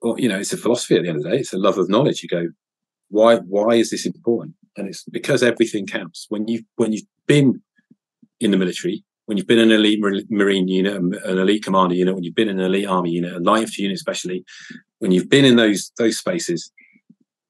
Well, 0.00 0.18
you 0.18 0.28
know, 0.28 0.38
it's 0.38 0.52
a 0.52 0.56
philosophy 0.56 0.96
at 0.96 1.02
the 1.02 1.08
end 1.08 1.18
of 1.18 1.24
the 1.24 1.30
day. 1.30 1.38
It's 1.38 1.52
a 1.52 1.58
love 1.58 1.78
of 1.78 1.88
knowledge. 1.88 2.22
You 2.22 2.28
go, 2.28 2.48
why 3.08 3.36
why 3.36 3.74
is 3.74 3.90
this 3.90 4.06
important? 4.06 4.56
And 4.76 4.88
it's 4.88 5.04
because 5.04 5.42
everything 5.42 5.86
counts. 5.86 6.26
When 6.28 6.48
you 6.48 6.62
when 6.76 6.92
you've 6.92 7.06
been 7.26 7.62
in 8.40 8.50
the 8.50 8.56
military, 8.56 9.04
when 9.26 9.38
you've 9.38 9.46
been 9.46 9.58
an 9.58 9.70
elite 9.70 10.00
marine 10.30 10.68
unit, 10.68 10.96
um, 10.96 11.12
an 11.24 11.38
elite 11.38 11.64
commando 11.64 11.94
unit, 11.94 12.14
when 12.14 12.24
you've 12.24 12.34
been 12.34 12.48
in 12.48 12.58
an 12.58 12.66
elite 12.66 12.88
army 12.88 13.10
unit, 13.10 13.32
a 13.32 13.36
infantry 13.36 13.84
unit, 13.84 13.94
especially, 13.94 14.44
when 15.02 15.10
you've 15.10 15.28
been 15.28 15.44
in 15.44 15.56
those 15.56 15.90
those 15.98 16.16
spaces, 16.16 16.70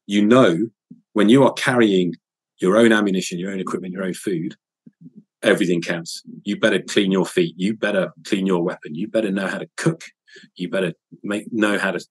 you 0.07 0.25
know 0.25 0.69
when 1.13 1.29
you 1.29 1.43
are 1.43 1.53
carrying 1.53 2.15
your 2.57 2.77
own 2.77 2.91
ammunition, 2.91 3.37
your 3.37 3.51
own 3.51 3.59
equipment, 3.59 3.93
your 3.93 4.03
own 4.03 4.15
food, 4.15 4.55
everything 5.43 5.79
counts. 5.79 6.23
You 6.45 6.59
better 6.59 6.81
clean 6.81 7.11
your 7.11 7.27
feet. 7.27 7.53
You 7.55 7.75
better 7.77 8.11
clean 8.25 8.47
your 8.47 8.63
weapon. 8.63 8.95
You 8.95 9.07
better 9.07 9.29
know 9.29 9.45
how 9.45 9.59
to 9.59 9.69
cook. 9.77 10.05
You 10.55 10.67
better 10.67 10.93
make 11.21 11.53
know 11.53 11.77
how 11.77 11.91
to 11.91 12.03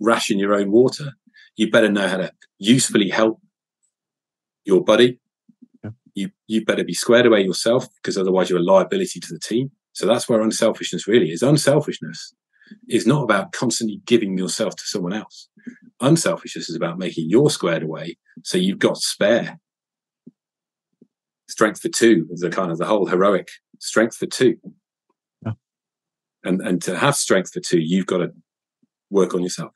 ration 0.00 0.38
your 0.38 0.54
own 0.54 0.70
water. 0.70 1.12
You 1.56 1.70
better 1.70 1.90
know 1.90 2.08
how 2.08 2.16
to 2.16 2.32
usefully 2.58 3.10
help 3.10 3.42
your 4.64 4.82
buddy. 4.82 5.20
Yeah. 5.82 5.90
You 6.14 6.30
you 6.46 6.64
better 6.64 6.84
be 6.84 6.94
squared 6.94 7.26
away 7.26 7.42
yourself 7.42 7.86
because 7.96 8.16
otherwise 8.16 8.48
you're 8.48 8.60
a 8.60 8.62
liability 8.62 9.20
to 9.20 9.28
the 9.30 9.40
team. 9.40 9.72
So 9.92 10.06
that's 10.06 10.26
where 10.26 10.40
unselfishness 10.40 11.06
really 11.06 11.32
is. 11.32 11.42
Unselfishness 11.42 12.32
is 12.88 13.06
not 13.06 13.22
about 13.22 13.52
constantly 13.52 14.00
giving 14.06 14.36
yourself 14.38 14.76
to 14.76 14.82
someone 14.86 15.12
else. 15.12 15.48
Unselfishness 16.00 16.68
is 16.68 16.76
about 16.76 16.98
making 16.98 17.30
your 17.30 17.50
squared 17.50 17.82
away 17.82 18.16
so 18.42 18.58
you've 18.58 18.78
got 18.78 18.96
spare. 18.96 19.58
Strength 21.48 21.80
for 21.80 21.88
two 21.88 22.26
is 22.30 22.40
the 22.40 22.50
kind 22.50 22.70
of 22.70 22.78
the 22.78 22.86
whole 22.86 23.06
heroic 23.06 23.48
strength 23.78 24.16
for 24.16 24.26
two. 24.26 24.56
Yeah. 25.44 25.52
And 26.42 26.60
and 26.60 26.82
to 26.82 26.98
have 26.98 27.16
strength 27.16 27.52
for 27.52 27.60
two, 27.60 27.80
you've 27.80 28.06
got 28.06 28.18
to 28.18 28.32
work 29.10 29.34
on 29.34 29.42
yourself. 29.42 29.72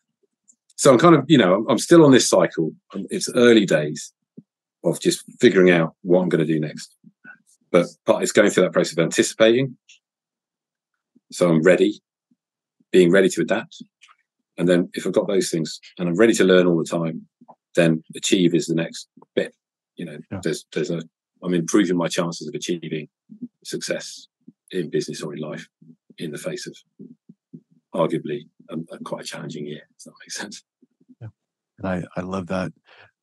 So 0.77 0.93
I'm 0.93 0.99
kind 0.99 1.15
of, 1.15 1.25
you 1.27 1.39
know, 1.39 1.55
I'm, 1.55 1.67
I'm 1.71 1.79
still 1.79 2.05
on 2.05 2.13
this 2.13 2.29
cycle. 2.29 2.73
Um, 2.95 3.07
it's 3.11 3.29
early 3.35 3.67
days 3.67 4.13
of 4.85 5.01
just 5.01 5.25
figuring 5.41 5.71
out 5.71 5.95
what 6.03 6.21
I'm 6.21 6.29
going 6.29 6.47
to 6.47 6.53
do 6.53 6.61
next. 6.61 6.95
But 7.71 7.87
part 8.07 8.23
it's 8.23 8.33
going 8.33 8.51
through 8.51 8.65
that 8.65 8.73
process 8.73 8.93
of 8.93 9.01
anticipating. 9.01 9.77
So 11.31 11.51
I'm 11.51 11.63
ready, 11.63 12.01
being 12.93 13.11
ready 13.11 13.29
to 13.31 13.41
adapt. 13.43 13.83
And 14.57 14.69
then 14.69 14.89
if 14.95 15.07
I've 15.07 15.13
got 15.13 15.29
those 15.29 15.51
things 15.51 15.79
and 15.99 16.09
I'm 16.09 16.17
ready 16.17 16.33
to 16.35 16.45
learn 16.45 16.67
all 16.67 16.79
the 16.79 16.85
time, 16.85 17.27
then 17.77 18.03
achieve 18.17 18.55
is 18.55 18.67
the 18.67 18.75
next 18.75 19.09
bit. 19.35 19.55
You 19.97 20.05
know, 20.07 20.19
Yeah. 20.31 20.41
there's 20.43 20.65
there's 20.73 20.91
a 20.91 21.01
I'm 21.43 21.55
improving 21.55 21.97
my 21.97 22.09
chances 22.09 22.49
of 22.49 22.55
achieving 22.55 23.09
success 23.65 24.27
in 24.73 24.91
business 24.91 25.23
or 25.23 25.35
in 25.35 25.41
life 25.41 25.69
in 26.19 26.33
the 26.33 26.39
face 26.39 26.67
of 26.67 26.77
arguably 27.95 28.49
a, 28.71 28.77
a 28.95 28.99
quite 29.05 29.23
a 29.23 29.27
challenging 29.27 29.67
year. 29.67 29.83
Does 29.97 30.05
that 30.05 30.15
make 30.21 30.31
sense? 30.33 30.65
And 31.21 31.87
I, 31.87 32.03
I 32.17 32.23
love 32.23 32.49
that. 32.49 32.73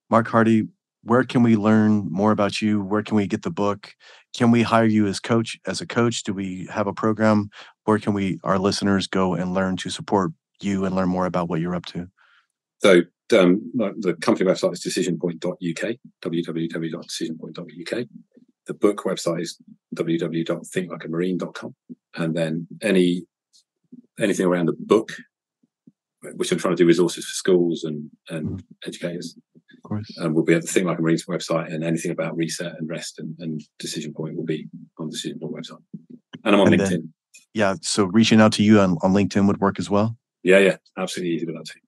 Mark 0.10 0.30
Hardie, 0.30 0.70
where 1.06 1.24
can 1.24 1.44
we 1.44 1.56
learn 1.56 2.08
more 2.12 2.32
about 2.32 2.62
you? 2.62 2.82
Where 2.82 3.04
can 3.04 3.16
we 3.16 3.28
get 3.28 3.44
the 3.44 3.52
book? 3.52 3.94
Can 4.36 4.50
we 4.50 4.64
hire 4.64 4.86
you 4.86 5.06
as 5.06 5.20
coach 5.20 5.56
as 5.68 5.80
a 5.80 5.86
coach? 5.86 6.24
Do 6.24 6.34
we 6.34 6.68
have 6.72 6.88
a 6.88 6.94
program? 6.94 7.50
Where 7.84 8.00
can 8.00 8.14
we 8.14 8.40
our 8.44 8.58
listeners 8.58 9.06
go 9.06 9.36
and 9.36 9.54
learn 9.54 9.78
to 9.78 9.92
support 9.92 10.32
you 10.62 10.84
and 10.84 10.96
learn 10.96 11.08
more 11.10 11.28
about 11.28 11.48
what 11.48 11.62
you're 11.62 11.76
up 11.76 11.86
to? 11.88 12.08
So 12.80 13.04
um, 13.40 13.72
the 14.00 14.16
company 14.20 14.50
website 14.50 14.74
is 14.74 14.84
decisionpoint.uk, 14.84 15.96
www.decisionpoint.uk. 16.24 18.08
The 18.66 18.74
book 18.74 19.04
website 19.06 19.42
is 19.42 19.60
www.thinklikeamarine.com. 19.96 21.76
And 22.16 22.36
then 22.36 22.68
any 22.82 23.28
anything 24.20 24.48
around 24.48 24.68
the 24.68 24.76
book, 24.80 25.12
which 26.34 26.52
I'm 26.52 26.58
trying 26.58 26.76
to 26.76 26.84
do 26.84 26.88
resources 26.88 27.26
for 27.26 27.34
schools 27.34 27.84
and, 27.84 28.10
and 28.30 28.48
Mhm. 28.50 28.64
educators, 28.88 29.36
course. 29.86 30.12
we'll 30.20 30.44
be 30.44 30.54
at 30.54 30.62
the 30.64 30.68
Think 30.68 30.86
Like 30.88 31.00
a 31.00 31.02
Marines 31.02 31.26
website. 31.26 31.74
And 31.74 31.84
anything 31.84 32.12
about 32.12 32.36
reset 32.36 32.74
and 32.78 32.90
rest 32.90 33.20
and, 33.20 33.36
and 33.40 33.62
Decision 33.80 34.14
Point 34.14 34.36
will 34.36 34.44
be 34.46 34.68
on 35.00 35.08
the 35.08 35.12
Decision 35.12 35.40
Point 35.40 35.54
website. 35.56 35.82
And 36.44 36.56
I'm 36.56 36.62
on 36.62 36.72
And 36.74 36.82
LinkedIn. 36.82 36.90
then- 36.90 37.14
Yeah. 37.54 37.76
So 37.82 38.06
reaching 38.06 38.42
out 38.42 38.52
to 38.54 38.64
you 38.64 38.80
on, 38.80 38.98
on 39.02 39.14
LinkedIn 39.14 39.48
would 39.48 39.60
work 39.60 39.80
as 39.80 39.90
well. 39.90 40.18
yeah, 40.44 40.60
yeah, 40.60 40.78
absolutely 40.98 41.36
easy 41.36 41.46
with 41.46 41.56
that 41.56 41.66
too. 41.66 41.80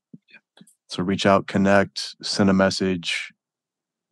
So 0.90 1.04
reach 1.04 1.26
out, 1.26 1.48
connect, 1.48 2.16
send 2.24 2.50
a 2.50 2.54
message, 2.54 3.34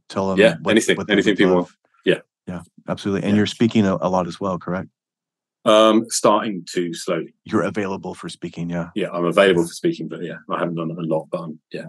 tell 0.09 0.27
them 0.29 0.37
Yeah, 0.39 0.55
what, 0.61 0.71
anything- 0.71 0.97
what 0.97 1.09
anything 1.09 1.37
people 1.37 1.55
want. 1.55 1.69
Yeah. 2.03 2.19
Yeah, 2.47 2.61
absolutely. 2.89 3.23
And 3.23 3.31
Yeah. 3.31 3.37
you're 3.37 3.45
speaking 3.45 3.85
a, 3.87 3.95
a 4.01 4.09
lot 4.09 4.27
as 4.27 4.39
well, 4.41 4.59
correct? 4.59 4.89
Um, 5.63 6.05
starting 6.09 6.63
to 6.73 6.93
slowly. 6.93 7.33
You're 7.45 7.63
available 7.63 8.13
for 8.13 8.27
speaking. 8.29 8.69
Yeah. 8.69 8.89
yeah, 8.93 9.07
I'm 9.11 9.25
available 9.25 9.63
for 9.63 9.73
speaking, 9.73 10.07
but 10.09 10.21
yeah, 10.21 10.35
I 10.49 10.59
haven't 10.59 10.75
done 10.75 10.91
a 10.91 11.01
lot, 11.01 11.27
but 11.31 11.39
I'm, 11.41 11.59
yeah. 11.71 11.85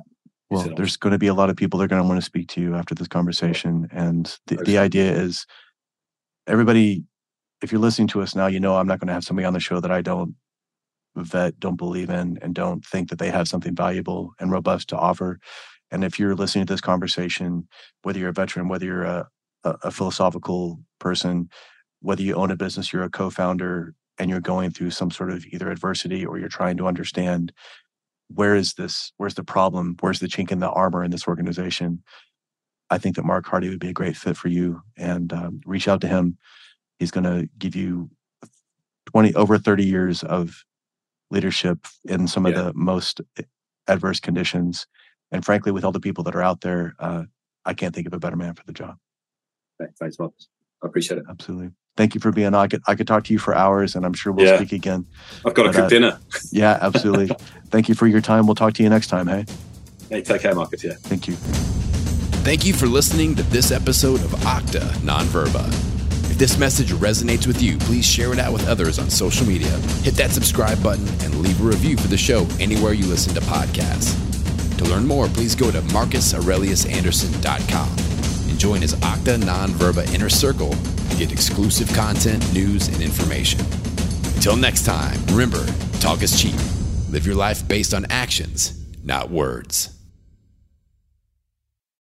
Well, 0.51 0.73
there's 0.77 0.97
going 0.97 1.13
to 1.13 1.19
be 1.19 1.27
a 1.27 1.35
lot 1.35 1.51
of 1.51 1.57
people 1.57 1.79
that 1.79 1.85
are 1.85 1.89
going 1.89 2.03
to 2.03 2.09
want 2.09 2.21
to 2.21 2.25
speak 2.25 2.49
to 2.51 2.61
you 2.61 2.77
after 2.77 2.95
this 2.95 3.09
conversation. 3.09 3.89
And 3.91 4.37
the, 4.47 4.57
the 4.57 4.79
idea 4.79 5.11
is 5.11 5.45
everybody, 6.47 7.05
if 7.63 7.73
you're 7.73 7.81
listening 7.81 8.09
to 8.09 8.23
us 8.23 8.35
now, 8.37 8.47
you 8.47 8.61
know 8.61 8.77
I'm 8.77 8.87
not 8.87 9.01
going 9.01 9.09
to 9.09 9.15
have 9.15 9.25
somebody 9.25 9.45
on 9.45 9.55
the 9.55 9.61
show 9.61 9.81
that 9.81 9.91
I 9.91 10.03
don't 10.03 10.37
vet, 11.17 11.59
don't 11.59 11.77
believe 11.77 12.11
in, 12.11 12.39
and 12.43 12.55
don't 12.55 12.85
think 12.85 13.11
that 13.11 13.19
they 13.19 13.31
have 13.31 13.49
something 13.49 13.75
valuable 13.75 14.35
and 14.39 14.53
robust 14.53 14.89
to 14.91 14.97
offer. 14.97 15.41
And 15.91 16.05
if 16.05 16.19
you're 16.19 16.35
listening 16.35 16.67
to 16.67 16.73
this 16.73 16.81
conversation, 16.81 17.67
whether 18.03 18.19
you're 18.19 18.29
a 18.29 18.35
veteran, 18.35 18.69
whether 18.69 18.85
you're 18.85 19.05
a, 19.05 19.29
a, 19.65 19.71
a 19.85 19.91
philosophical 19.91 20.81
person, 21.01 21.49
whether 22.01 22.23
you 22.23 22.35
own 22.35 22.51
a 22.51 22.57
business, 22.57 22.93
you're 22.93 23.03
a 23.03 23.11
co-founder, 23.11 23.95
and 24.19 24.31
you're 24.31 24.41
going 24.41 24.71
through 24.71 24.91
some 24.91 25.11
sort 25.11 25.31
of 25.31 25.45
either 25.47 25.71
adversity 25.71 26.25
or 26.25 26.39
you're 26.39 26.49
trying 26.49 26.77
to 26.77 26.87
understand 26.87 27.53
where 28.29 28.55
is 28.55 28.75
this 28.75 29.13
where's 29.17 29.35
the 29.35 29.45
problem? 29.45 29.97
Where's 30.01 30.21
the 30.21 30.27
chink 30.27 30.51
in 30.51 30.61
the 30.61 30.71
armor 30.71 31.05
in 31.05 31.11
this 31.11 31.29
organization? 31.29 32.03
I 32.91 32.99
think 32.99 33.17
that 33.17 33.25
mark 33.25 33.47
hardie 33.47 33.69
would 33.69 33.81
be 33.81 33.89
a 33.89 33.95
great 33.95 34.17
fit 34.17 34.37
for 34.37 34.49
you 34.49 34.83
and 34.97 35.33
um, 35.33 35.61
reach 35.67 35.89
out 35.89 36.01
to 36.03 36.09
him. 36.09 36.39
He's 36.99 37.11
going 37.11 37.25
to 37.25 37.49
give 37.59 37.75
you 37.75 38.11
20 39.07 39.35
over 39.35 39.59
30 39.59 39.85
years 39.85 40.23
of 40.23 40.65
leadership 41.31 41.87
in 42.05 42.29
some 42.29 42.47
of 42.47 42.55
the 42.55 42.73
most 42.75 43.21
adverse 43.89 44.21
conditions. 44.21 44.87
And 45.33 45.45
frankly 45.45 45.73
with 45.73 45.85
all 45.85 45.93
the 45.93 46.01
people 46.01 46.23
that 46.25 46.37
are 46.37 46.43
out 46.43 46.61
there 46.61 46.95
uh, 47.01 47.25
i 47.65 47.75
can't 47.75 47.95
think 47.95 48.07
of 48.07 48.13
a 48.13 48.19
better 48.19 48.37
man 48.37 48.55
for 48.55 48.63
the 48.65 48.73
job. 48.73 48.97
Thanks, 49.79 49.99
Thanks, 49.99 50.19
Marcus. 50.19 50.49
I 50.83 50.87
appreciate 50.87 51.19
it. 51.19 51.25
absolutely 51.29 51.71
thank 51.97 52.15
you 52.15 52.21
for 52.21 52.31
being 52.33 52.47
on 52.49 52.55
i 52.55 52.67
could 52.67 52.83
i 52.87 52.95
could 52.95 53.07
talk 53.07 53.25
to 53.25 53.33
you 53.33 53.39
for 53.39 53.55
hours 53.55 53.95
and 53.97 54.05
i'm 54.07 54.13
sure 54.15 54.33
we'll 54.33 54.47
Yeah. 54.47 54.57
speak 54.57 54.73
again 54.73 55.07
I've 55.45 55.55
got 55.55 55.65
to 55.65 55.69
But, 55.71 55.75
cook 55.75 55.85
uh, 55.85 55.89
dinner. 55.89 56.19
yeah 56.53 56.79
absolutely 56.81 57.31
thank 57.71 57.89
you 57.89 57.95
for 57.95 58.07
your 58.07 58.21
time 58.21 58.47
we'll 58.47 58.55
talk 58.55 58.75
to 58.75 58.83
you 58.83 58.89
next 58.89 59.09
time 59.09 59.27
hey 59.29 59.45
Hey, 60.09 60.23
take 60.23 60.41
care, 60.43 60.55
Marcus. 60.55 60.85
Yeah. 60.85 60.93
thank 60.99 61.27
you 61.27 61.35
Thank 62.47 62.65
you 62.65 62.73
for 62.73 62.87
listening 62.87 63.35
to 63.35 63.43
this 63.43 63.73
episode 63.73 64.23
of 64.23 64.31
Octa 64.43 64.79
Nonverba. 65.03 65.67
If 66.31 66.39
this 66.39 66.57
message 66.59 66.93
resonates 66.93 67.45
with 67.49 67.61
you, 67.61 67.77
please 67.77 68.05
share 68.07 68.33
it 68.33 68.39
out 68.39 68.53
with 68.53 68.69
others 68.69 69.01
on 69.01 69.11
social 69.11 69.45
media. 69.45 69.73
Hit 70.05 70.15
that 70.15 70.31
subscribe 70.31 70.81
button 70.81 71.09
and 71.25 71.35
leave 71.41 71.61
a 71.61 71.65
review 71.65 71.97
for 71.97 72.07
the 72.07 72.17
show 72.17 72.47
anywhere 72.61 72.93
you 72.93 73.05
listen 73.07 73.35
to 73.35 73.41
podcasts. 73.41 74.15
To 74.79 74.85
learn 74.85 75.09
more, 75.09 75.27
please 75.27 75.57
go 75.57 75.73
to 75.73 75.81
marcusaureliusanderson.com 75.81 78.06
join 78.59 78.83
his 78.83 78.95
Acta 79.03 79.39
Non 79.39 79.71
Verba 79.71 80.05
Inner 80.13 80.29
Circle 80.29 80.71
to 80.71 81.17
get 81.17 81.33
exclusive 81.33 81.93
content, 81.95 82.43
news, 82.53 82.89
and 82.89 83.03
information. 83.03 83.61
Until 84.37 84.57
next 84.57 84.85
time, 84.85 85.19
remember, 85.27 85.65
Talk 86.01 86.23
is 86.23 86.41
cheap. 86.41 86.55
Live 87.11 87.27
your 87.27 87.35
life 87.35 87.67
based 87.67 87.95
on 87.95 88.07
actions, 88.11 88.79
not 89.03 89.31
words. 89.31 89.96